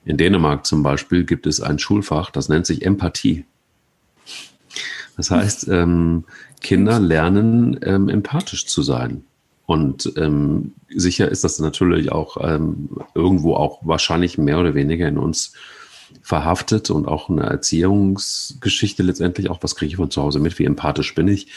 in 0.05 0.17
Dänemark 0.17 0.63
zum 0.67 0.83
Beispiel 0.83 1.23
gibt 1.23 1.47
es 1.47 1.59
ein 1.59 1.79
Schulfach, 1.79 2.29
das 2.29 2.49
nennt 2.49 2.67
sich 2.67 2.85
Empathie. 2.85 3.45
Das 5.17 5.31
heißt, 5.31 5.69
ähm, 5.69 6.25
Kinder 6.61 6.99
lernen 6.99 7.79
ähm, 7.81 8.07
empathisch 8.07 8.67
zu 8.67 8.83
sein. 8.83 9.23
Und 9.65 10.13
ähm, 10.17 10.73
sicher 10.87 11.29
ist 11.29 11.43
das 11.43 11.57
natürlich 11.57 12.11
auch 12.11 12.37
ähm, 12.47 12.89
irgendwo 13.15 13.55
auch 13.55 13.79
wahrscheinlich 13.81 14.37
mehr 14.37 14.59
oder 14.59 14.75
weniger 14.75 15.07
in 15.07 15.17
uns 15.17 15.53
verhaftet 16.21 16.89
und 16.89 17.07
auch 17.07 17.29
eine 17.29 17.43
Erziehungsgeschichte 17.43 19.03
letztendlich 19.03 19.49
auch, 19.49 19.59
was 19.61 19.75
kriege 19.75 19.91
ich 19.91 19.95
von 19.97 20.11
zu 20.11 20.21
Hause 20.21 20.39
mit, 20.39 20.57
wie 20.59 20.65
empathisch 20.65 21.15
bin 21.15 21.27
ich. 21.27 21.47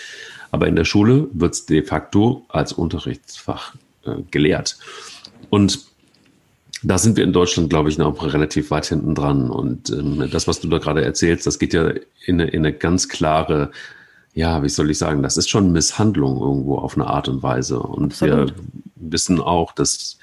Aber 0.50 0.68
in 0.68 0.76
der 0.76 0.84
Schule 0.84 1.28
wird 1.32 1.54
es 1.54 1.66
de 1.66 1.82
facto 1.82 2.44
als 2.48 2.72
Unterrichtsfach 2.72 3.74
äh, 4.04 4.16
gelehrt. 4.30 4.78
Und 5.50 5.80
da 6.82 6.98
sind 6.98 7.16
wir 7.16 7.24
in 7.24 7.32
Deutschland, 7.32 7.70
glaube 7.70 7.88
ich, 7.88 7.98
noch 7.98 8.22
relativ 8.22 8.70
weit 8.70 8.86
hinten 8.86 9.14
dran. 9.14 9.50
Und 9.50 9.90
ähm, 9.90 10.28
das, 10.30 10.46
was 10.46 10.60
du 10.60 10.68
da 10.68 10.78
gerade 10.78 11.04
erzählst, 11.04 11.46
das 11.46 11.58
geht 11.58 11.72
ja 11.72 11.90
in 12.24 12.40
eine, 12.40 12.50
in 12.50 12.64
eine 12.64 12.72
ganz 12.72 13.08
klare 13.08 13.70
ja, 14.34 14.62
wie 14.64 14.68
soll 14.68 14.90
ich 14.90 14.98
sagen, 14.98 15.22
das 15.22 15.36
ist 15.36 15.48
schon 15.48 15.72
Misshandlung 15.72 16.40
irgendwo 16.40 16.76
auf 16.76 16.96
eine 16.96 17.06
Art 17.06 17.28
und 17.28 17.42
Weise. 17.42 17.78
Und 17.78 18.12
Absolut. 18.12 18.54
wir 18.54 18.54
wissen 18.96 19.40
auch, 19.40 19.72
dass 19.72 20.18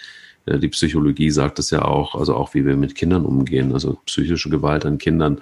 die 0.46 0.68
Psychologie 0.70 1.30
sagt 1.30 1.60
es 1.60 1.70
ja 1.70 1.84
auch, 1.84 2.16
also 2.16 2.36
auch 2.36 2.54
wie 2.54 2.66
wir 2.66 2.76
mit 2.76 2.96
Kindern 2.96 3.26
umgehen, 3.26 3.74
also 3.74 4.00
psychische 4.06 4.50
Gewalt 4.50 4.86
an 4.86 4.98
Kindern, 4.98 5.42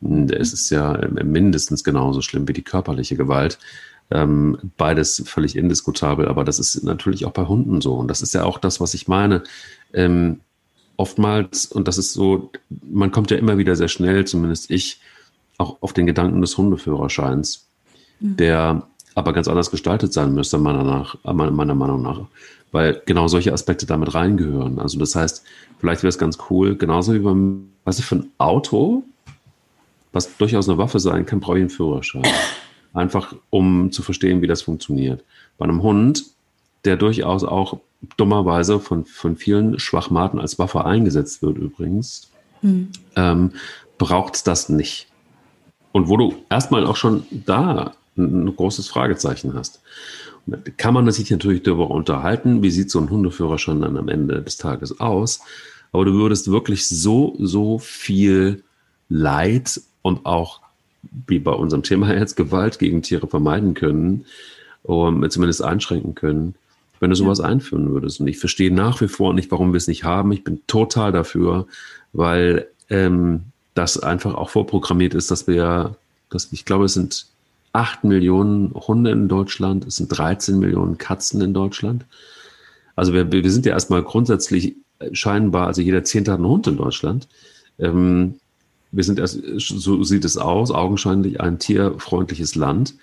hm, 0.00 0.28
es 0.30 0.52
ist 0.52 0.70
ja 0.70 0.98
mindestens 1.22 1.84
genauso 1.84 2.22
schlimm 2.22 2.48
wie 2.48 2.52
die 2.52 2.62
körperliche 2.62 3.16
Gewalt. 3.16 3.58
Ähm, 4.10 4.56
beides 4.78 5.22
völlig 5.26 5.54
indiskutabel, 5.54 6.28
aber 6.28 6.42
das 6.42 6.58
ist 6.58 6.82
natürlich 6.82 7.26
auch 7.26 7.32
bei 7.32 7.44
Hunden 7.44 7.82
so. 7.82 7.94
Und 7.94 8.08
das 8.08 8.22
ist 8.22 8.32
ja 8.32 8.44
auch 8.44 8.58
das, 8.58 8.80
was 8.80 8.94
ich 8.94 9.06
meine. 9.06 9.42
Ähm, 9.92 10.40
oftmals, 10.96 11.66
und 11.66 11.88
das 11.88 11.98
ist 11.98 12.14
so, 12.14 12.50
man 12.70 13.10
kommt 13.10 13.30
ja 13.30 13.36
immer 13.36 13.58
wieder 13.58 13.76
sehr 13.76 13.88
schnell, 13.88 14.24
zumindest 14.24 14.70
ich, 14.70 15.00
auch 15.58 15.76
auf 15.82 15.92
den 15.92 16.06
Gedanken 16.06 16.40
des 16.40 16.56
Hundeführerscheins 16.56 17.68
der 18.20 18.82
aber 19.14 19.32
ganz 19.32 19.48
anders 19.48 19.70
gestaltet 19.70 20.12
sein 20.12 20.32
müsste, 20.32 20.58
meiner, 20.58 20.84
nach, 20.84 21.16
meiner 21.24 21.74
Meinung 21.74 22.02
nach. 22.02 22.20
Weil 22.70 23.02
genau 23.06 23.28
solche 23.28 23.52
Aspekte 23.52 23.86
damit 23.86 24.14
reingehören. 24.14 24.78
Also 24.78 24.98
das 24.98 25.14
heißt, 25.14 25.44
vielleicht 25.78 26.02
wäre 26.02 26.10
es 26.10 26.18
ganz 26.18 26.38
cool, 26.50 26.76
genauso 26.76 27.14
wie 27.14 27.18
beim, 27.18 27.70
weißt 27.84 28.00
du, 28.00 28.02
für 28.02 28.16
ein 28.16 28.30
Auto, 28.36 29.04
was 30.12 30.36
durchaus 30.36 30.68
eine 30.68 30.78
Waffe 30.78 31.00
sein 31.00 31.24
kann, 31.26 31.40
brauche 31.40 31.58
ich 31.58 31.62
einen 31.62 31.70
Führerschein. 31.70 32.26
Einfach, 32.92 33.34
um 33.50 33.90
zu 33.92 34.02
verstehen, 34.02 34.42
wie 34.42 34.46
das 34.46 34.62
funktioniert. 34.62 35.24
Bei 35.56 35.64
einem 35.64 35.82
Hund, 35.82 36.24
der 36.84 36.96
durchaus 36.96 37.44
auch 37.44 37.80
dummerweise 38.16 38.80
von, 38.80 39.04
von 39.04 39.36
vielen 39.36 39.78
Schwachmaten 39.78 40.38
als 40.38 40.58
Waffe 40.58 40.84
eingesetzt 40.84 41.42
wird 41.42 41.58
übrigens, 41.58 42.30
mhm. 42.62 42.90
ähm, 43.16 43.52
braucht 43.98 44.36
es 44.36 44.44
das 44.44 44.68
nicht. 44.68 45.08
Und 45.92 46.08
wo 46.08 46.16
du 46.16 46.34
erstmal 46.48 46.86
auch 46.86 46.96
schon 46.96 47.24
da 47.30 47.92
ein 48.16 48.54
großes 48.54 48.88
Fragezeichen 48.88 49.54
hast. 49.54 49.80
Kann 50.76 50.94
man 50.94 51.10
sich 51.10 51.30
natürlich 51.30 51.62
darüber 51.62 51.90
unterhalten, 51.90 52.62
wie 52.62 52.70
sieht 52.70 52.90
so 52.90 52.98
ein 53.00 53.10
Hundeführerschein 53.10 53.80
dann 53.80 53.96
am 53.96 54.08
Ende 54.08 54.42
des 54.42 54.56
Tages 54.56 55.00
aus. 55.00 55.40
Aber 55.92 56.04
du 56.04 56.12
würdest 56.14 56.50
wirklich 56.50 56.86
so, 56.86 57.36
so 57.38 57.78
viel 57.78 58.62
Leid 59.08 59.80
und 60.02 60.26
auch, 60.26 60.60
wie 61.26 61.38
bei 61.38 61.52
unserem 61.52 61.82
Thema 61.82 62.12
jetzt, 62.18 62.36
Gewalt 62.36 62.78
gegen 62.78 63.02
Tiere 63.02 63.26
vermeiden 63.26 63.74
können, 63.74 64.24
um, 64.82 65.28
zumindest 65.30 65.62
einschränken 65.62 66.14
können, 66.14 66.54
wenn 67.00 67.10
du 67.10 67.16
sowas 67.16 67.38
ja. 67.38 67.44
einführen 67.44 67.90
würdest. 67.92 68.20
Und 68.20 68.28
ich 68.28 68.38
verstehe 68.38 68.72
nach 68.72 69.00
wie 69.00 69.08
vor 69.08 69.34
nicht, 69.34 69.50
warum 69.50 69.72
wir 69.72 69.78
es 69.78 69.88
nicht 69.88 70.04
haben. 70.04 70.32
Ich 70.32 70.44
bin 70.44 70.60
total 70.66 71.12
dafür, 71.12 71.66
weil 72.12 72.66
ähm, 72.90 73.42
das 73.74 73.98
einfach 73.98 74.34
auch 74.34 74.50
vorprogrammiert 74.50 75.14
ist, 75.14 75.30
dass 75.30 75.46
wir, 75.46 75.96
dass 76.30 76.52
ich 76.52 76.64
glaube, 76.64 76.86
es 76.86 76.94
sind 76.94 77.26
8 77.72 78.04
Millionen 78.04 78.72
Hunde 78.74 79.10
in 79.10 79.28
Deutschland, 79.28 79.86
es 79.86 79.96
sind 79.96 80.08
13 80.08 80.58
Millionen 80.58 80.98
Katzen 80.98 81.40
in 81.40 81.54
Deutschland. 81.54 82.06
Also 82.96 83.12
wir, 83.12 83.30
wir 83.30 83.50
sind 83.50 83.66
ja 83.66 83.72
erstmal 83.72 84.02
grundsätzlich 84.02 84.76
scheinbar, 85.12 85.66
also 85.66 85.80
jeder 85.80 86.04
Zehnte 86.04 86.32
hat 86.32 86.38
einen 86.38 86.48
Hund 86.48 86.66
in 86.66 86.76
Deutschland. 86.76 87.28
Ähm, 87.78 88.34
wir 88.90 89.04
sind 89.04 89.18
erst, 89.18 89.40
so 89.58 90.02
sieht 90.02 90.24
es 90.24 90.36
aus, 90.36 90.70
augenscheinlich 90.70 91.40
ein 91.40 91.58
tierfreundliches 91.58 92.54
Land. 92.54 92.94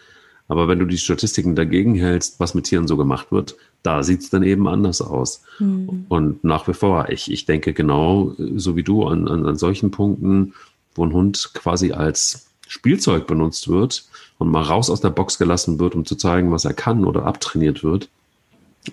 Aber 0.48 0.68
wenn 0.68 0.80
du 0.80 0.86
die 0.86 0.98
Statistiken 0.98 1.56
dagegen 1.56 1.96
hältst, 1.96 2.40
was 2.40 2.54
mit 2.54 2.66
Tieren 2.66 2.88
so 2.88 2.98
gemacht 2.98 3.32
wird, 3.32 3.56
da 3.82 4.04
sieht 4.04 4.22
es 4.22 4.30
dann 4.30 4.44
eben 4.44 4.68
anders 4.68 5.02
aus. 5.02 5.44
Mhm. 5.60 6.06
Und 6.08 6.44
nach 6.44 6.68
wie 6.68 6.74
vor, 6.74 7.10
ich, 7.10 7.32
ich 7.32 7.46
denke 7.46 7.74
genau 7.74 8.36
so 8.56 8.76
wie 8.76 8.84
du 8.84 9.06
an, 9.06 9.28
an, 9.28 9.46
an 9.46 9.56
solchen 9.56 9.92
Punkten, 9.92 10.54
wo 10.94 11.04
ein 11.06 11.14
Hund 11.14 11.52
quasi 11.54 11.94
als 11.94 12.48
Spielzeug 12.68 13.28
benutzt 13.28 13.68
wird, 13.68 14.06
und 14.38 14.50
mal 14.50 14.64
raus 14.64 14.90
aus 14.90 15.02
der 15.02 15.10
Box 15.10 15.38
gelassen 15.38 15.80
wird, 15.80 15.96
um 15.96 16.06
zu 16.06 16.16
zeigen, 16.16 16.52
was 16.52 16.66
er 16.66 16.74
kann 16.74 17.06
oder 17.06 17.26
abtrainiert 17.26 17.84
wird. 17.84 18.10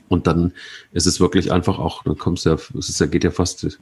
Und 0.08 0.26
dann 0.26 0.52
ist 0.92 1.06
es 1.06 1.20
wirklich 1.20 1.52
einfach 1.52 1.78
auch, 1.78 2.04
dann 2.04 2.16
kommst 2.16 2.46
du 2.46 2.50
ja, 2.50 2.56
es 2.78 2.88
ist 2.88 3.00
ja, 3.00 3.06
geht 3.06 3.24
ja 3.24 3.30
fast 3.30 3.78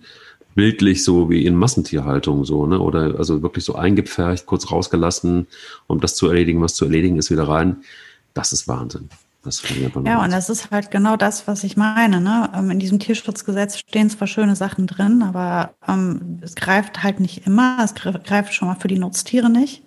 bildlich 0.54 1.04
so 1.04 1.30
wie 1.30 1.46
in 1.46 1.54
Massentierhaltung 1.54 2.44
so, 2.44 2.66
ne? 2.66 2.80
Oder 2.80 3.16
also 3.16 3.42
wirklich 3.42 3.64
so 3.64 3.76
eingepfercht, 3.76 4.46
kurz 4.46 4.70
rausgelassen, 4.70 5.46
um 5.86 6.00
das 6.00 6.16
zu 6.16 6.26
erledigen, 6.26 6.60
was 6.60 6.74
zu 6.74 6.86
erledigen 6.86 7.18
ist, 7.18 7.30
wieder 7.30 7.46
rein. 7.46 7.84
Das 8.34 8.52
ist 8.52 8.66
Wahnsinn. 8.66 9.08
Das 9.42 9.62
ja, 10.04 10.22
und 10.22 10.32
das 10.32 10.50
ist 10.50 10.70
halt 10.70 10.90
genau 10.90 11.16
das, 11.16 11.46
was 11.48 11.64
ich 11.64 11.76
meine. 11.78 12.20
Ne? 12.20 12.50
Ähm, 12.54 12.70
in 12.70 12.78
diesem 12.78 12.98
Tierschutzgesetz 12.98 13.78
stehen 13.78 14.10
zwar 14.10 14.28
schöne 14.28 14.54
Sachen 14.54 14.86
drin, 14.86 15.22
aber 15.22 15.74
ähm, 15.88 16.40
es 16.42 16.54
greift 16.54 17.02
halt 17.02 17.20
nicht 17.20 17.46
immer. 17.46 17.78
Es 17.82 17.94
greift 17.94 18.52
schon 18.52 18.68
mal 18.68 18.74
für 18.74 18.88
die 18.88 18.98
Nutztiere 18.98 19.48
nicht. 19.48 19.82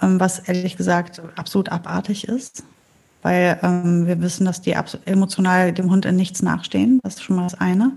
Ähm, 0.00 0.18
was 0.18 0.38
ehrlich 0.38 0.78
gesagt 0.78 1.20
absolut 1.36 1.68
abartig 1.68 2.26
ist, 2.26 2.62
weil 3.22 3.58
ähm, 3.62 4.06
wir 4.06 4.20
wissen, 4.22 4.46
dass 4.46 4.62
die 4.62 4.74
emotional 5.04 5.72
dem 5.72 5.90
Hund 5.90 6.06
in 6.06 6.16
nichts 6.16 6.40
nachstehen. 6.40 7.00
Das 7.02 7.16
ist 7.16 7.24
schon 7.24 7.36
mal 7.36 7.42
das 7.42 7.60
eine. 7.60 7.92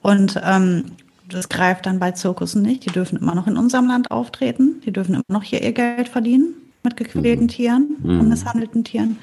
Und 0.00 0.40
ähm, 0.42 0.84
das 1.28 1.50
greift 1.50 1.84
dann 1.84 1.98
bei 1.98 2.12
Zirkussen 2.12 2.62
nicht. 2.62 2.86
Die 2.86 2.92
dürfen 2.92 3.18
immer 3.18 3.34
noch 3.34 3.46
in 3.46 3.58
unserem 3.58 3.88
Land 3.88 4.10
auftreten. 4.10 4.80
Die 4.86 4.92
dürfen 4.92 5.16
immer 5.16 5.24
noch 5.28 5.42
hier 5.42 5.62
ihr 5.62 5.72
Geld 5.72 6.08
verdienen 6.08 6.54
mit 6.82 6.96
gequälten 6.96 7.44
mhm. 7.44 7.48
Tieren 7.48 7.96
mhm. 8.02 8.20
und 8.20 8.28
misshandelten 8.28 8.84
Tieren. 8.84 9.18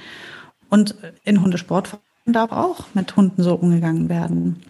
Und 0.73 0.95
in 1.23 1.39
Hundesportvereinen 1.39 2.01
darf 2.25 2.51
auch 2.51 2.85
mit 2.95 3.15
Hunden 3.15 3.43
so 3.43 3.53
umgegangen 3.53 4.09
werden. 4.09 4.63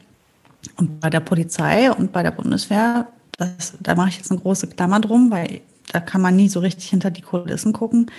Und 0.76 1.00
bei 1.00 1.10
der 1.10 1.22
Polizei 1.22 1.94
und 1.94 2.12
bei 2.12 2.24
der 2.24 2.32
Bundeswehr, 2.32 3.08
das, 3.38 3.76
da 3.80 3.96
mache 3.96 4.10
ich 4.10 4.18
jetzt 4.18 4.30
eine 4.30 4.42
große 4.42 4.68
Klammer 4.68 5.00
drum, 5.00 5.32
weil 5.32 5.62
da 5.94 6.02
kann 6.02 6.20
man 6.20 6.36
nie 6.36 6.50
so 6.50 6.60
richtig 6.60 6.90
hinter 6.90 7.10
die 7.10 7.22
Kulissen 7.22 7.72
gucken. 7.72 8.12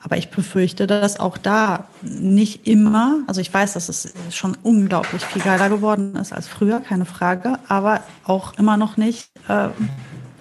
Aber 0.00 0.16
ich 0.16 0.30
befürchte, 0.30 0.88
dass 0.88 1.20
auch 1.20 1.38
da 1.38 1.86
nicht 2.02 2.66
immer, 2.66 3.18
also 3.28 3.40
ich 3.40 3.54
weiß, 3.54 3.74
dass 3.74 3.88
es 3.88 4.12
schon 4.32 4.56
unglaublich 4.64 5.24
viel 5.24 5.42
geiler 5.42 5.68
geworden 5.68 6.16
ist 6.16 6.32
als 6.32 6.48
früher, 6.48 6.80
keine 6.80 7.04
Frage, 7.04 7.60
aber 7.68 8.00
auch 8.24 8.58
immer 8.58 8.76
noch 8.76 8.96
nicht, 8.96 9.30
äh, 9.44 9.46
da 9.46 9.70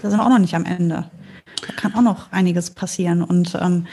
sind 0.02 0.18
wir 0.18 0.26
auch 0.26 0.30
noch 0.30 0.40
nicht 0.40 0.56
am 0.56 0.66
Ende. 0.66 1.12
Da 1.68 1.74
kann 1.76 1.94
auch 1.94 2.02
noch 2.02 2.32
einiges 2.32 2.72
passieren. 2.72 3.22
Und 3.22 3.54
ähm, 3.62 3.86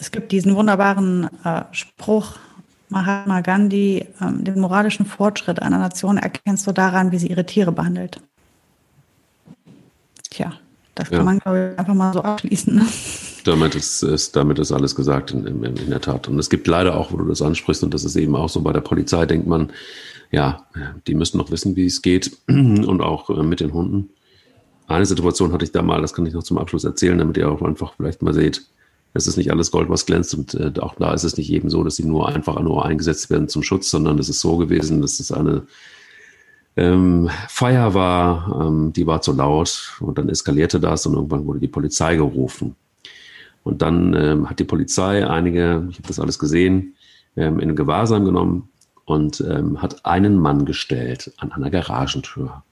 es 0.00 0.10
gibt 0.10 0.32
diesen 0.32 0.56
wunderbaren 0.56 1.28
äh, 1.44 1.62
Spruch, 1.72 2.36
Mahatma 2.88 3.42
Gandhi, 3.42 4.06
ähm, 4.20 4.42
den 4.42 4.58
moralischen 4.58 5.06
Fortschritt 5.06 5.60
einer 5.60 5.78
Nation 5.78 6.16
erkennst 6.16 6.66
du 6.66 6.72
daran, 6.72 7.12
wie 7.12 7.18
sie 7.18 7.28
ihre 7.28 7.46
Tiere 7.46 7.70
behandelt. 7.70 8.20
Tja, 10.30 10.54
das 10.94 11.10
kann 11.10 11.18
ja. 11.18 11.24
man, 11.24 11.38
glaube 11.38 11.72
ich, 11.72 11.78
einfach 11.78 11.94
mal 11.94 12.12
so 12.12 12.22
abschließen. 12.22 12.74
Ne? 12.74 12.86
Damit 13.44 13.74
ist, 13.74 14.02
ist, 14.02 14.36
damit 14.36 14.58
ist 14.58 14.70
alles 14.70 14.94
gesagt 14.94 15.30
in, 15.30 15.46
in, 15.46 15.64
in, 15.64 15.88
der 15.88 16.02
Tat. 16.02 16.28
Und 16.28 16.38
es 16.38 16.50
gibt 16.50 16.66
leider 16.66 16.94
auch, 16.94 17.10
wo 17.10 17.16
du 17.16 17.24
das 17.24 17.40
ansprichst, 17.40 17.82
und 17.82 17.94
das 17.94 18.04
ist 18.04 18.14
eben 18.16 18.36
auch 18.36 18.50
so 18.50 18.60
bei 18.60 18.70
der 18.70 18.82
Polizei, 18.82 19.24
denkt 19.24 19.46
man, 19.46 19.72
ja, 20.30 20.66
die 21.06 21.14
müssen 21.14 21.38
noch 21.38 21.50
wissen, 21.50 21.74
wie 21.74 21.86
es 21.86 22.02
geht 22.02 22.36
und 22.48 23.00
auch 23.00 23.30
äh, 23.30 23.42
mit 23.42 23.60
den 23.60 23.72
Hunden. 23.72 24.10
Eine 24.88 25.06
Situation 25.06 25.54
hatte 25.54 25.64
ich 25.64 25.72
da 25.72 25.80
mal, 25.80 26.02
das 26.02 26.12
kann 26.12 26.26
ich 26.26 26.34
noch 26.34 26.42
zum 26.42 26.58
Abschluss 26.58 26.84
erzählen, 26.84 27.16
damit 27.16 27.38
ihr 27.38 27.50
auch 27.50 27.62
einfach 27.62 27.94
vielleicht 27.96 28.20
mal 28.20 28.34
seht, 28.34 28.66
es 29.12 29.26
ist 29.26 29.36
nicht 29.36 29.50
alles 29.50 29.70
Gold, 29.70 29.88
was 29.88 30.06
glänzt 30.06 30.34
und 30.34 30.54
äh, 30.54 30.72
auch 30.80 30.94
da 30.94 31.12
ist 31.12 31.24
es 31.24 31.36
nicht 31.36 31.52
eben 31.52 31.68
so, 31.70 31.82
dass 31.82 31.96
sie 31.96 32.04
nur 32.04 32.28
einfach 32.28 32.60
nur 32.60 32.84
eingesetzt 32.84 33.30
werden 33.30 33.48
zum 33.48 33.62
Schutz, 33.62 33.90
sondern 33.90 34.18
es 34.18 34.28
ist 34.28 34.40
so 34.40 34.56
gewesen, 34.56 35.00
dass 35.02 35.20
es 35.20 35.32
eine 35.32 35.62
ähm, 36.76 37.28
Feier 37.48 37.94
war, 37.94 38.66
ähm, 38.66 38.92
die 38.92 39.06
war 39.06 39.20
zu 39.20 39.32
laut 39.32 39.96
und 40.00 40.18
dann 40.18 40.28
eskalierte 40.28 40.78
das 40.78 41.06
und 41.06 41.14
irgendwann 41.14 41.46
wurde 41.46 41.60
die 41.60 41.68
Polizei 41.68 42.16
gerufen. 42.16 42.76
Und 43.62 43.82
dann 43.82 44.14
ähm, 44.14 44.48
hat 44.48 44.58
die 44.58 44.64
Polizei 44.64 45.26
einige, 45.26 45.86
ich 45.90 45.98
habe 45.98 46.08
das 46.08 46.20
alles 46.20 46.38
gesehen, 46.38 46.94
ähm, 47.36 47.60
in 47.60 47.76
Gewahrsam 47.76 48.24
genommen 48.24 48.68
und 49.04 49.40
ähm, 49.40 49.82
hat 49.82 50.06
einen 50.06 50.38
Mann 50.38 50.64
gestellt 50.64 51.32
an 51.36 51.52
einer 51.52 51.70
Garagentür. 51.70 52.62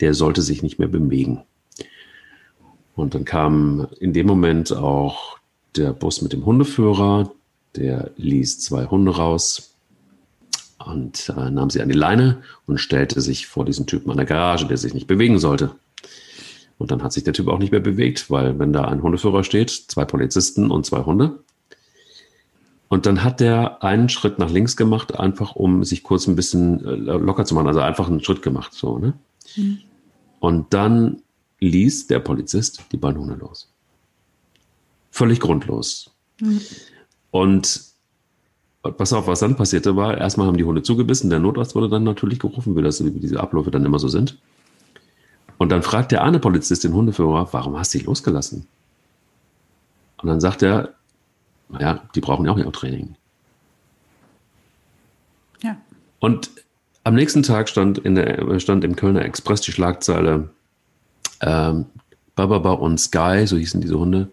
Der 0.00 0.14
sollte 0.14 0.42
sich 0.42 0.62
nicht 0.62 0.78
mehr 0.78 0.88
bewegen. 0.88 1.42
Und 2.94 3.14
dann 3.14 3.24
kam 3.24 3.86
in 4.00 4.12
dem 4.12 4.26
Moment 4.26 4.72
auch 4.72 5.37
der 5.76 5.92
Bus 5.92 6.22
mit 6.22 6.32
dem 6.32 6.44
Hundeführer, 6.44 7.32
der 7.76 8.10
ließ 8.16 8.60
zwei 8.60 8.86
Hunde 8.86 9.16
raus 9.16 9.74
und 10.78 11.28
äh, 11.36 11.50
nahm 11.50 11.70
sie 11.70 11.82
an 11.82 11.88
die 11.88 11.94
Leine 11.94 12.42
und 12.66 12.78
stellte 12.78 13.20
sich 13.20 13.46
vor 13.46 13.64
diesen 13.64 13.86
Typen 13.86 14.10
an 14.10 14.16
der 14.16 14.26
Garage, 14.26 14.66
der 14.66 14.76
sich 14.76 14.94
nicht 14.94 15.06
bewegen 15.06 15.38
sollte. 15.38 15.72
Und 16.78 16.90
dann 16.92 17.02
hat 17.02 17.12
sich 17.12 17.24
der 17.24 17.32
Typ 17.32 17.48
auch 17.48 17.58
nicht 17.58 17.72
mehr 17.72 17.80
bewegt, 17.80 18.30
weil 18.30 18.58
wenn 18.58 18.72
da 18.72 18.84
ein 18.84 19.02
Hundeführer 19.02 19.42
steht, 19.42 19.70
zwei 19.70 20.04
Polizisten 20.04 20.70
und 20.70 20.86
zwei 20.86 21.04
Hunde. 21.04 21.40
Und 22.88 23.04
dann 23.04 23.22
hat 23.22 23.40
der 23.40 23.82
einen 23.82 24.08
Schritt 24.08 24.38
nach 24.38 24.50
links 24.50 24.76
gemacht, 24.76 25.18
einfach 25.18 25.56
um 25.56 25.84
sich 25.84 26.02
kurz 26.02 26.26
ein 26.26 26.36
bisschen 26.36 26.84
äh, 26.84 26.94
locker 26.94 27.44
zu 27.44 27.54
machen, 27.54 27.66
also 27.66 27.80
einfach 27.80 28.08
einen 28.08 28.22
Schritt 28.24 28.42
gemacht, 28.42 28.72
so, 28.72 28.98
ne? 28.98 29.14
Mhm. 29.56 29.78
Und 30.40 30.72
dann 30.72 31.22
ließ 31.60 32.06
der 32.06 32.20
Polizist 32.20 32.84
die 32.92 32.96
beiden 32.96 33.20
Hunde 33.20 33.34
los. 33.34 33.68
Völlig 35.10 35.40
grundlos. 35.40 36.10
Mhm. 36.40 36.60
Und 37.30 37.82
pass 38.82 39.12
auf, 39.12 39.26
was 39.26 39.40
dann 39.40 39.56
passierte 39.56 39.96
war, 39.96 40.16
erstmal 40.16 40.46
haben 40.46 40.56
die 40.56 40.64
Hunde 40.64 40.82
zugebissen, 40.82 41.30
der 41.30 41.38
Notarzt 41.38 41.74
wurde 41.74 41.88
dann 41.88 42.04
natürlich 42.04 42.38
gerufen, 42.38 42.76
wie, 42.76 42.82
das, 42.82 43.04
wie 43.04 43.10
diese 43.10 43.40
Abläufe 43.40 43.70
dann 43.70 43.84
immer 43.84 43.98
so 43.98 44.08
sind. 44.08 44.38
Und 45.58 45.70
dann 45.70 45.82
fragt 45.82 46.12
der 46.12 46.22
eine 46.22 46.38
Polizist 46.38 46.84
den 46.84 46.94
Hundeführer, 46.94 47.48
warum 47.52 47.76
hast 47.78 47.92
du 47.92 47.98
dich 47.98 48.06
losgelassen? 48.06 48.66
Und 50.22 50.28
dann 50.28 50.40
sagt 50.40 50.62
er, 50.62 50.94
naja, 51.68 52.02
die 52.14 52.20
brauchen 52.20 52.46
ja 52.46 52.52
auch 52.52 52.58
ihr 52.58 52.70
Training. 52.72 53.16
Ja. 55.62 55.76
Und 56.20 56.50
am 57.04 57.14
nächsten 57.14 57.42
Tag 57.42 57.68
stand, 57.68 57.98
in 57.98 58.14
der, 58.14 58.60
stand 58.60 58.84
im 58.84 58.96
Kölner 58.96 59.22
Express 59.22 59.60
die 59.60 59.72
Schlagzeile 59.72 60.50
ähm, 61.40 61.86
Bababa 62.34 62.72
und 62.72 62.98
Sky, 62.98 63.46
so 63.46 63.56
hießen 63.56 63.80
diese 63.80 63.98
Hunde, 63.98 64.30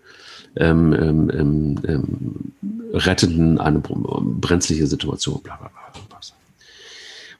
ähm, 0.57 0.93
ähm, 0.93 1.31
ähm, 1.33 1.79
ähm 1.87 2.53
retteten 2.93 3.59
eine 3.59 3.79
brenzliche 3.79 4.87
Situation, 4.87 5.41
bla 5.43 5.57
bla 5.57 5.67
bla 5.67 5.85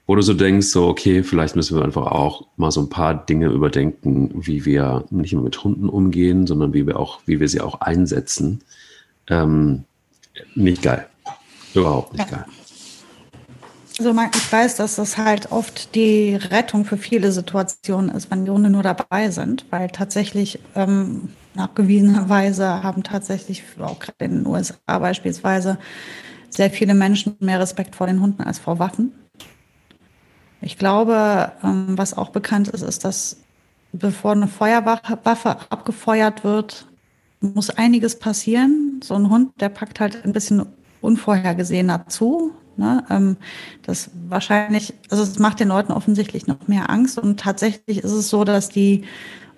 wo 0.06 0.14
du 0.14 0.22
so 0.22 0.34
denkst, 0.34 0.68
so, 0.68 0.86
okay, 0.86 1.24
vielleicht 1.24 1.56
müssen 1.56 1.76
wir 1.76 1.84
einfach 1.84 2.06
auch 2.06 2.46
mal 2.56 2.70
so 2.70 2.80
ein 2.80 2.88
paar 2.88 3.14
Dinge 3.14 3.48
überdenken, 3.48 4.30
wie 4.34 4.64
wir 4.64 5.04
nicht 5.10 5.32
nur 5.32 5.42
mit 5.42 5.62
Hunden 5.64 5.88
umgehen, 5.88 6.46
sondern 6.46 6.72
wie 6.72 6.86
wir 6.86 6.98
auch, 6.98 7.20
wie 7.26 7.40
wir 7.40 7.48
sie 7.48 7.60
auch 7.60 7.80
einsetzen. 7.80 8.62
Ähm, 9.28 9.84
nicht 10.54 10.82
geil. 10.82 11.06
Überhaupt 11.74 12.12
nicht 12.12 12.30
ja. 12.30 12.36
geil. 12.36 12.44
Also 13.98 14.10
ich 14.12 14.52
weiß, 14.52 14.76
dass 14.76 14.96
das 14.96 15.16
halt 15.16 15.50
oft 15.50 15.94
die 15.94 16.36
Rettung 16.36 16.84
für 16.84 16.98
viele 16.98 17.32
Situationen 17.32 18.10
ist, 18.10 18.30
wenn 18.30 18.44
die 18.44 18.50
Hunde 18.50 18.70
nur 18.70 18.82
dabei 18.82 19.30
sind, 19.30 19.64
weil 19.70 19.88
tatsächlich 19.88 20.60
ähm, 20.74 21.30
nachgewiesenerweise 21.56 22.82
haben 22.82 23.02
tatsächlich 23.02 23.64
auch 23.80 23.98
gerade 23.98 24.24
in 24.24 24.30
den 24.38 24.46
USA 24.46 24.98
beispielsweise 24.98 25.78
sehr 26.50 26.70
viele 26.70 26.94
Menschen 26.94 27.36
mehr 27.40 27.60
Respekt 27.60 27.96
vor 27.96 28.06
den 28.06 28.20
Hunden 28.20 28.42
als 28.42 28.58
vor 28.58 28.78
Waffen. 28.78 29.12
Ich 30.60 30.78
glaube, 30.78 31.52
ähm, 31.62 31.98
was 31.98 32.16
auch 32.16 32.30
bekannt 32.30 32.68
ist, 32.68 32.82
ist, 32.82 33.04
dass 33.04 33.38
bevor 33.92 34.32
eine 34.32 34.48
Feuerwaffe 34.48 35.56
abgefeuert 35.70 36.44
wird, 36.44 36.86
muss 37.40 37.70
einiges 37.70 38.18
passieren. 38.18 39.00
So 39.02 39.14
ein 39.14 39.30
Hund, 39.30 39.60
der 39.60 39.68
packt 39.68 40.00
halt 40.00 40.24
ein 40.24 40.32
bisschen 40.32 40.66
unvorhergesehener 41.00 42.06
zu. 42.08 42.52
Ne? 42.76 43.04
Ähm, 43.10 43.36
das 43.82 44.10
wahrscheinlich, 44.28 44.94
also 45.10 45.22
es 45.22 45.38
macht 45.38 45.60
den 45.60 45.68
Leuten 45.68 45.92
offensichtlich 45.92 46.46
noch 46.46 46.68
mehr 46.68 46.90
Angst. 46.90 47.18
Und 47.18 47.40
tatsächlich 47.40 47.98
ist 47.98 48.12
es 48.12 48.28
so, 48.28 48.44
dass 48.44 48.68
die 48.68 49.04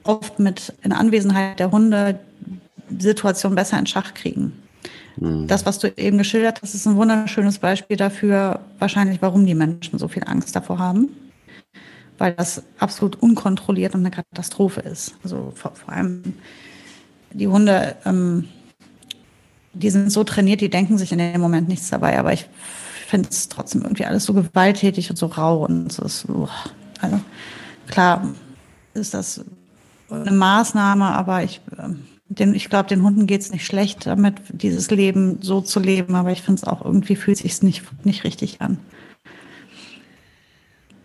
oft 0.08 0.38
mit 0.38 0.72
in 0.82 0.92
Anwesenheit 0.92 1.58
der 1.60 1.70
Hunde 1.70 2.18
die 2.88 3.04
Situation 3.04 3.54
besser 3.54 3.78
in 3.78 3.86
Schach 3.86 4.14
kriegen. 4.14 4.52
Mhm. 5.16 5.46
Das, 5.46 5.66
was 5.66 5.78
du 5.78 5.88
eben 5.96 6.18
geschildert 6.18 6.62
hast, 6.62 6.74
ist 6.74 6.86
ein 6.86 6.96
wunderschönes 6.96 7.58
Beispiel 7.58 7.96
dafür, 7.96 8.60
wahrscheinlich, 8.78 9.20
warum 9.20 9.44
die 9.46 9.54
Menschen 9.54 9.98
so 9.98 10.08
viel 10.08 10.24
Angst 10.24 10.56
davor 10.56 10.78
haben. 10.78 11.10
Weil 12.16 12.32
das 12.32 12.62
absolut 12.78 13.16
unkontrolliert 13.16 13.94
und 13.94 14.00
eine 14.00 14.10
Katastrophe 14.10 14.80
ist. 14.80 15.14
Also 15.22 15.52
vor, 15.54 15.72
vor 15.74 15.92
allem 15.92 16.34
die 17.32 17.46
Hunde, 17.46 17.96
ähm, 18.06 18.48
die 19.74 19.90
sind 19.90 20.10
so 20.10 20.24
trainiert, 20.24 20.60
die 20.60 20.70
denken 20.70 20.98
sich 20.98 21.12
in 21.12 21.18
dem 21.18 21.40
Moment 21.40 21.68
nichts 21.68 21.90
dabei, 21.90 22.18
aber 22.18 22.32
ich 22.32 22.48
finde 23.06 23.28
es 23.28 23.48
trotzdem 23.48 23.82
irgendwie 23.82 24.06
alles 24.06 24.24
so 24.24 24.32
gewalttätig 24.34 25.10
und 25.10 25.16
so 25.16 25.26
rau 25.26 25.64
und 25.64 25.92
so 25.92 26.04
ist, 26.04 26.26
also 27.00 27.20
klar 27.86 28.34
ist 28.94 29.14
das 29.14 29.44
eine 30.10 30.32
Maßnahme, 30.32 31.04
aber 31.04 31.44
ich 31.44 31.60
ähm, 31.78 32.00
ich 32.36 32.68
glaube, 32.68 32.88
den 32.88 33.02
Hunden 33.02 33.26
geht 33.26 33.40
es 33.40 33.52
nicht 33.52 33.64
schlecht 33.64 34.06
damit, 34.06 34.34
dieses 34.48 34.90
Leben 34.90 35.38
so 35.40 35.60
zu 35.60 35.80
leben, 35.80 36.14
aber 36.14 36.30
ich 36.30 36.42
finde 36.42 36.60
es 36.60 36.68
auch 36.68 36.84
irgendwie 36.84 37.16
fühlt 37.16 37.38
sich 37.38 37.62
nicht, 37.62 37.82
nicht 38.04 38.24
richtig 38.24 38.60
an. 38.60 38.78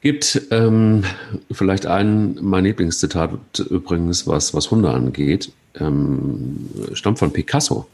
Gibt 0.01 0.41
ähm, 0.51 1.05
vielleicht 1.49 1.85
ein, 1.85 2.37
mein 2.41 2.65
Lieblingszitat 2.65 3.59
übrigens, 3.69 4.27
was, 4.27 4.53
was 4.53 4.69
Hunde 4.69 4.89
angeht, 4.89 5.53
ähm, 5.79 6.69
stammt 6.91 7.19
von 7.19 7.31
Picasso. 7.31 7.87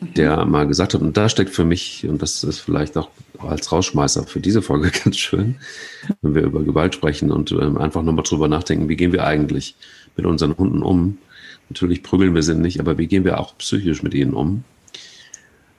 Der 0.00 0.44
mal 0.44 0.66
gesagt 0.66 0.94
hat, 0.94 1.00
und 1.00 1.16
da 1.16 1.28
steckt 1.28 1.50
für 1.50 1.64
mich, 1.64 2.06
und 2.08 2.22
das 2.22 2.44
ist 2.44 2.60
vielleicht 2.60 2.96
auch 2.96 3.10
als 3.38 3.72
Rausschmeißer 3.72 4.24
für 4.24 4.40
diese 4.40 4.62
Folge 4.62 4.90
ganz 5.04 5.16
schön, 5.16 5.56
wenn 6.22 6.34
wir 6.34 6.42
über 6.42 6.62
Gewalt 6.62 6.94
sprechen 6.94 7.30
und 7.30 7.52
ähm, 7.52 7.78
einfach 7.78 8.02
nochmal 8.02 8.24
drüber 8.24 8.48
nachdenken, 8.48 8.88
wie 8.88 8.96
gehen 8.96 9.12
wir 9.12 9.24
eigentlich 9.24 9.76
mit 10.16 10.26
unseren 10.26 10.56
Hunden 10.56 10.82
um? 10.82 11.18
Natürlich 11.70 12.02
prügeln 12.02 12.34
wir 12.34 12.42
sie 12.42 12.54
nicht, 12.54 12.80
aber 12.80 12.98
wie 12.98 13.06
gehen 13.06 13.24
wir 13.24 13.40
auch 13.40 13.56
psychisch 13.58 14.02
mit 14.02 14.14
ihnen 14.14 14.34
um? 14.34 14.64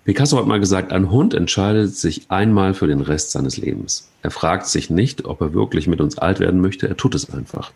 Picasso 0.04 0.38
hat 0.38 0.46
mal 0.46 0.60
gesagt, 0.60 0.92
ein 0.92 1.10
Hund 1.10 1.34
entscheidet 1.34 1.96
sich 1.96 2.30
einmal 2.30 2.76
für 2.76 2.86
den 2.86 3.02
Rest 3.02 3.32
seines 3.32 3.58
Lebens. 3.58 4.12
Er 4.22 4.30
fragt 4.30 4.68
sich 4.68 4.92
nicht, 4.92 5.26
ob 5.26 5.42
er 5.42 5.54
wirklich 5.54 5.88
mit 5.88 6.00
uns 6.00 6.18
alt 6.18 6.40
werden 6.40 6.62
möchte, 6.62 6.88
er 6.88 6.98
tut 6.98 7.16
es 7.16 7.32
einfach. 7.32 7.72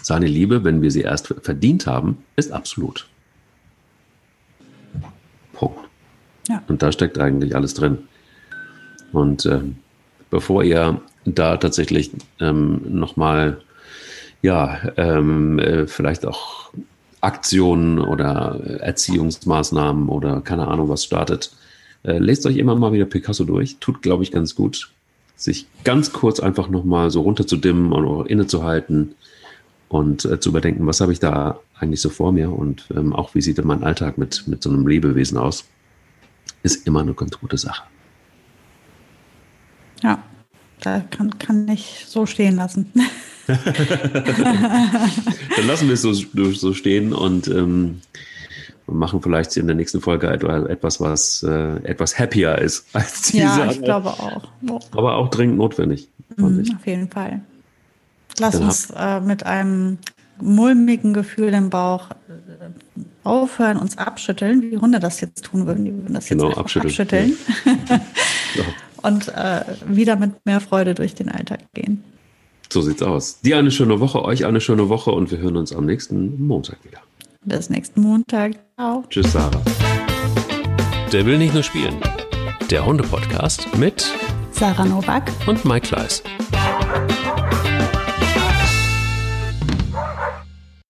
Seine 0.00 0.26
Liebe, 0.26 0.62
wenn 0.62 0.80
wir 0.80 0.92
sie 0.92 1.02
erst 1.02 1.34
verdient 1.42 1.86
haben, 1.86 2.18
ist 2.36 2.52
absolut. 2.52 3.08
Punkt. 5.58 5.80
Ja. 6.48 6.62
Und 6.68 6.82
da 6.82 6.92
steckt 6.92 7.18
eigentlich 7.18 7.56
alles 7.56 7.74
drin. 7.74 7.98
Und 9.12 9.44
äh, 9.44 9.60
bevor 10.30 10.62
ihr 10.62 11.00
da 11.24 11.56
tatsächlich 11.56 12.10
ähm, 12.40 12.80
nochmal 12.88 13.60
ja, 14.40 14.78
ähm, 14.96 15.58
äh, 15.58 15.86
vielleicht 15.88 16.24
auch 16.24 16.70
Aktionen 17.20 17.98
oder 17.98 18.60
Erziehungsmaßnahmen 18.80 20.08
oder 20.08 20.40
keine 20.40 20.68
Ahnung 20.68 20.88
was 20.88 21.04
startet, 21.04 21.50
äh, 22.04 22.18
lest 22.18 22.46
euch 22.46 22.56
immer 22.56 22.76
mal 22.76 22.92
wieder 22.92 23.04
Picasso 23.04 23.44
durch. 23.44 23.78
Tut, 23.80 24.00
glaube 24.00 24.22
ich, 24.22 24.30
ganz 24.30 24.54
gut, 24.54 24.92
sich 25.34 25.66
ganz 25.82 26.12
kurz 26.12 26.38
einfach 26.38 26.68
nochmal 26.68 27.10
so 27.10 27.22
runterzudimmen 27.22 27.92
und 27.92 28.28
innezuhalten 28.28 29.16
und 29.88 30.24
äh, 30.24 30.38
zu 30.40 30.50
überdenken, 30.50 30.86
was 30.86 31.00
habe 31.00 31.12
ich 31.12 31.20
da 31.20 31.58
eigentlich 31.78 32.00
so 32.00 32.10
vor 32.10 32.32
mir 32.32 32.52
und 32.52 32.84
ähm, 32.94 33.12
auch 33.12 33.34
wie 33.34 33.40
sieht 33.40 33.58
denn 33.58 33.66
mein 33.66 33.82
Alltag 33.82 34.18
mit, 34.18 34.46
mit 34.46 34.62
so 34.62 34.70
einem 34.70 34.86
Lebewesen 34.86 35.38
aus, 35.38 35.64
ist 36.62 36.86
immer 36.86 37.00
eine 37.00 37.14
ganz 37.14 37.38
gute 37.38 37.56
Sache. 37.56 37.82
Ja, 40.02 40.22
da 40.80 41.00
kann, 41.00 41.38
kann 41.38 41.66
ich 41.68 42.04
so 42.06 42.26
stehen 42.26 42.56
lassen. 42.56 42.92
Dann 43.46 43.56
lassen 45.66 45.88
wir 45.88 45.94
es 45.94 46.02
so, 46.02 46.12
so 46.12 46.74
stehen 46.74 47.14
und 47.14 47.48
ähm, 47.48 48.02
machen 48.86 49.22
vielleicht 49.22 49.56
in 49.56 49.66
der 49.66 49.76
nächsten 49.76 50.00
Folge 50.00 50.28
etwas, 50.28 51.00
was 51.00 51.42
äh, 51.42 51.76
etwas 51.84 52.18
happier 52.18 52.58
ist 52.58 52.86
als 52.92 53.22
diese. 53.22 53.42
Ja, 53.42 53.70
ich 53.70 53.82
glaube 53.82 54.10
auch. 54.10 54.44
Aber 54.92 55.16
auch 55.16 55.28
dringend 55.28 55.56
notwendig. 55.58 56.08
Mhm, 56.36 56.64
auf 56.76 56.86
jeden 56.86 57.08
Fall. 57.08 57.40
Lass 58.40 58.54
Dann 58.54 58.64
uns 58.64 58.90
äh, 58.96 59.20
mit 59.20 59.44
einem 59.46 59.98
mulmigen 60.40 61.12
Gefühl 61.14 61.52
im 61.54 61.70
Bauch 61.70 62.10
äh, 62.10 62.98
aufhören, 63.24 63.76
uns 63.76 63.98
abschütteln, 63.98 64.62
wie 64.62 64.78
Hunde 64.78 65.00
das 65.00 65.20
jetzt 65.20 65.44
tun 65.44 65.66
würden. 65.66 65.84
Die 65.84 65.92
würden 65.92 66.14
das 66.14 66.28
jetzt 66.28 66.40
genau, 66.40 66.52
abschütteln. 66.54 66.90
abschütteln. 66.90 67.36
Ja. 68.54 68.64
Und 69.02 69.28
äh, 69.28 69.62
wieder 69.86 70.16
mit 70.16 70.44
mehr 70.46 70.60
Freude 70.60 70.94
durch 70.94 71.14
den 71.14 71.28
Alltag 71.28 71.60
gehen. 71.74 72.02
So 72.72 72.80
sieht's 72.80 73.02
aus. 73.02 73.40
Dir 73.40 73.58
eine 73.58 73.70
schöne 73.70 74.00
Woche, 74.00 74.24
euch 74.24 74.46
eine 74.46 74.60
schöne 74.60 74.88
Woche 74.88 75.10
und 75.10 75.30
wir 75.30 75.38
hören 75.38 75.56
uns 75.56 75.72
am 75.72 75.84
nächsten 75.84 76.44
Montag 76.44 76.82
wieder. 76.82 76.98
Bis 77.44 77.70
nächsten 77.70 78.00
Montag. 78.00 78.52
Ciao. 78.74 79.04
Tschüss, 79.08 79.32
Sarah. 79.32 79.62
Der 81.12 81.24
will 81.24 81.38
nicht 81.38 81.54
nur 81.54 81.62
spielen. 81.62 81.96
Der 82.70 82.84
Hunde-Podcast 82.84 83.76
mit 83.76 84.12
Sarah 84.50 84.84
Novak 84.84 85.30
und 85.46 85.64
Mike 85.64 85.88
Kleiss. 85.88 86.22